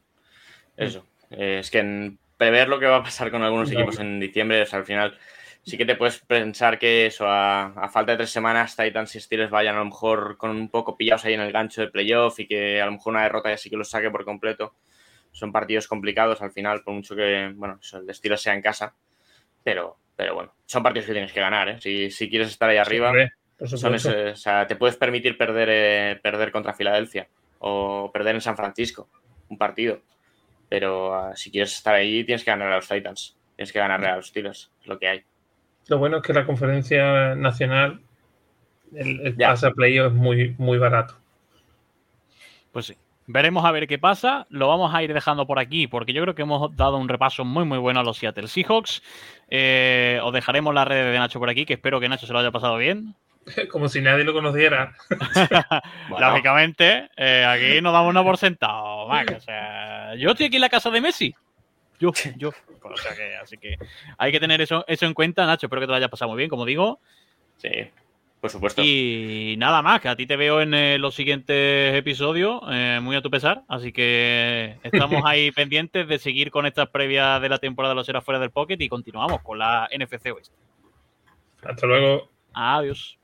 Eso. 0.78 1.05
Eh, 1.30 1.58
es 1.60 1.70
que 1.70 1.80
en 1.80 2.20
prever 2.38 2.70
lo 2.70 2.80
que 2.80 2.86
va 2.86 2.97
a 2.97 3.03
pasar 3.03 3.32
con 3.32 3.43
algunos 3.43 3.72
equipos 3.72 3.99
en 3.99 4.20
diciembre, 4.20 4.66
al 4.72 4.86
final 4.86 5.18
sí 5.64 5.78
que 5.78 5.86
te 5.86 5.95
puedes 5.95 6.20
pensar 6.20 6.80
que 6.80 7.08
eso, 7.08 7.26
a, 7.28 7.89
falta 7.91 8.14
de 8.14 8.20
tres 8.20 8.30
semanas, 8.30 8.78
Titans 8.78 9.16
y 9.16 9.20
Steelers 9.20 9.51
vayan 9.51 9.76
a 9.76 9.80
lo 9.80 9.86
mejor 9.86 10.38
con 10.38 10.51
un 10.51 10.70
poco 10.70 10.95
pillados 10.95 11.26
ahí 11.26 11.34
en 11.34 11.41
el 11.41 11.51
gancho 11.51 11.82
de 11.82 11.89
playoff 11.89 12.39
y 12.39 12.47
que 12.47 12.82
a 12.82 12.86
lo 12.86 12.93
mejor 12.93 13.12
una 13.14 13.24
derrota 13.24 13.49
ya 13.49 13.58
sí 13.58 13.70
que 13.70 13.76
los 13.76 13.89
saque 13.89 14.10
por 14.10 14.24
completo. 14.24 14.76
Son 15.32 15.51
partidos 15.51 15.88
complicados 15.88 16.41
al 16.41 16.51
final, 16.51 16.84
por 16.84 16.93
mucho 16.93 17.16
que, 17.16 17.51
bueno, 17.55 17.80
el 17.93 18.05
de 18.05 18.14
Steelers 18.14 18.41
sea 18.41 18.53
en 18.53 18.62
casa, 18.62 18.95
pero, 19.62 19.97
pero 20.16 20.34
bueno, 20.34 20.53
son 20.66 20.82
partidos 20.82 21.05
que 21.08 21.12
tienes 21.12 21.34
que 21.34 21.41
ganar, 21.41 21.70
¿eh? 21.70 22.10
Si, 22.10 22.30
quieres 22.30 22.47
estar 22.47 22.70
ahí 22.70 22.78
arriba, 22.78 23.12
son 23.66 23.93
o 23.93 24.36
sea, 24.36 24.66
te 24.66 24.78
puedes 24.78 24.95
permitir 24.95 25.38
perder, 25.38 25.70
eh, 25.70 26.20
perder 26.24 26.51
contra 26.51 26.74
Filadelfia 26.74 27.28
o 27.60 28.12
perder 28.12 28.36
en 28.36 28.41
San 28.41 28.55
Francisco, 28.55 29.10
un 29.49 29.58
partido. 29.58 30.01
Pero 30.70 31.14
ah, 31.14 31.36
si 31.36 31.51
quieres 31.51 31.74
estar 31.74 31.95
ahí, 31.95 32.24
tienes 32.24 32.43
que 32.43 32.51
ganar 32.51 32.72
a 32.72 32.76
los 32.78 32.88
Titans, 32.88 33.38
tienes 33.55 33.72
que 33.72 33.80
ganarle 33.80 34.08
a 34.08 34.18
los 34.18 34.28
Steelers, 34.28 34.72
es 34.82 34.88
lo 34.88 34.99
que 34.99 35.08
hay. 35.08 35.24
Lo 35.88 35.97
bueno 35.97 36.18
es 36.18 36.24
que 36.24 36.34
la 36.34 36.45
conferencia 36.45 37.36
nacional, 37.36 38.01
el, 38.93 39.22
el 39.22 39.36
pase 39.36 39.68
a 39.68 39.72
playoff 39.72 40.14
es 40.14 40.20
muy, 40.20 40.55
muy 40.58 40.78
barato. 40.78 41.16
Pues 42.72 42.88
sí. 42.88 42.97
Veremos 43.30 43.66
a 43.66 43.72
ver 43.74 43.88
qué 43.88 43.99
pasa. 43.99 44.47
Lo 44.49 44.70
vamos 44.70 44.95
a 44.95 45.03
ir 45.03 45.14
dejando 45.14 45.45
por 45.45 45.60
aquí 45.60 45.88
porque 45.88 46.14
yo 46.14 46.22
creo 46.22 46.34
que 46.34 46.43
hemos 46.43 46.74
dado 46.78 46.97
un 46.97 47.10
repaso 47.10 47.43
muy 47.43 47.66
muy 47.66 47.78
bueno 47.78 47.99
a 47.99 48.03
los 48.03 48.18
Seattle 48.18 48.47
Seahawks. 48.47 49.03
Eh, 49.49 50.20
os 50.24 50.32
dejaremos 50.34 50.74
las 50.74 50.88
redes 50.88 51.12
de 51.12 51.20
Nacho 51.20 51.38
por 51.38 51.49
aquí, 51.49 51.66
que 51.66 51.74
espero 51.74 51.99
que 51.99 52.08
Nacho 52.08 52.26
se 52.26 52.32
lo 52.32 52.39
haya 52.39 52.51
pasado 52.51 52.78
bien. 52.78 53.16
Como 53.72 53.89
si 53.89 54.02
nadie 54.02 54.24
lo 54.24 54.34
conociera. 54.34 54.95
Lógicamente, 56.10 57.10
eh, 57.16 57.45
aquí 57.45 57.82
nos 57.82 57.93
damos 57.93 58.10
una 58.10 58.24
por 58.24 58.38
sentado. 58.38 59.06
O 59.08 59.39
sea, 59.39 60.16
yo 60.16 60.32
estoy 60.32 60.48
aquí 60.48 60.58
en 60.58 60.62
la 60.62 60.70
casa 60.70 60.89
de 60.89 61.02
Messi. 61.02 61.36
Yo, 62.00 62.12
yo. 62.38 62.52
O 62.84 62.98
sea 62.98 63.16
que, 63.16 63.36
así 63.36 63.58
que 63.58 63.78
hay 64.18 64.32
que 64.32 64.39
tener 64.39 64.62
eso, 64.62 64.86
eso 64.88 65.06
en 65.06 65.14
cuenta, 65.14 65.45
Nacho. 65.45 65.66
Espero 65.66 65.82
que 65.82 65.88
te 65.88 65.91
lo 65.91 65.98
hayas 65.98 66.10
pasado 66.10 66.30
muy 66.30 66.38
bien, 66.38 66.50
como 66.50 66.66
digo. 66.66 67.00
Sí, 67.58 67.70
por 68.39 68.52
supuesto. 68.52 68.82
Y 68.84 69.56
nada 69.58 69.82
más, 69.82 70.00
que 70.00 70.10
a 70.10 70.16
ti 70.16 70.28
te 70.28 70.38
veo 70.38 70.62
en 70.62 70.74
eh, 70.74 70.98
los 71.00 71.16
siguientes 71.16 71.95
episodios, 71.95 72.62
eh, 72.70 73.00
muy 73.02 73.16
a 73.16 73.22
tu 73.22 73.32
pesar. 73.32 73.64
Así 73.68 73.91
que 73.91 74.78
estamos 74.84 75.22
ahí 75.26 75.52
pendientes 75.52 76.08
de 76.08 76.20
seguir 76.20 76.52
con 76.52 76.66
estas 76.66 76.89
previas 76.89 77.41
de 77.41 77.50
la 77.50 77.58
temporada 77.58 77.93
de 77.93 77.95
los 77.95 78.10
Eras 78.10 78.24
fuera 78.24 78.39
del 78.39 78.52
Pocket 78.52 78.78
y 78.80 78.89
continuamos 78.89 79.41
con 79.41 79.58
la 79.58 79.89
NFC 79.91 80.34
West. 80.36 80.54
Hasta 81.64 81.88
luego. 81.88 82.30
Adiós. 82.54 83.16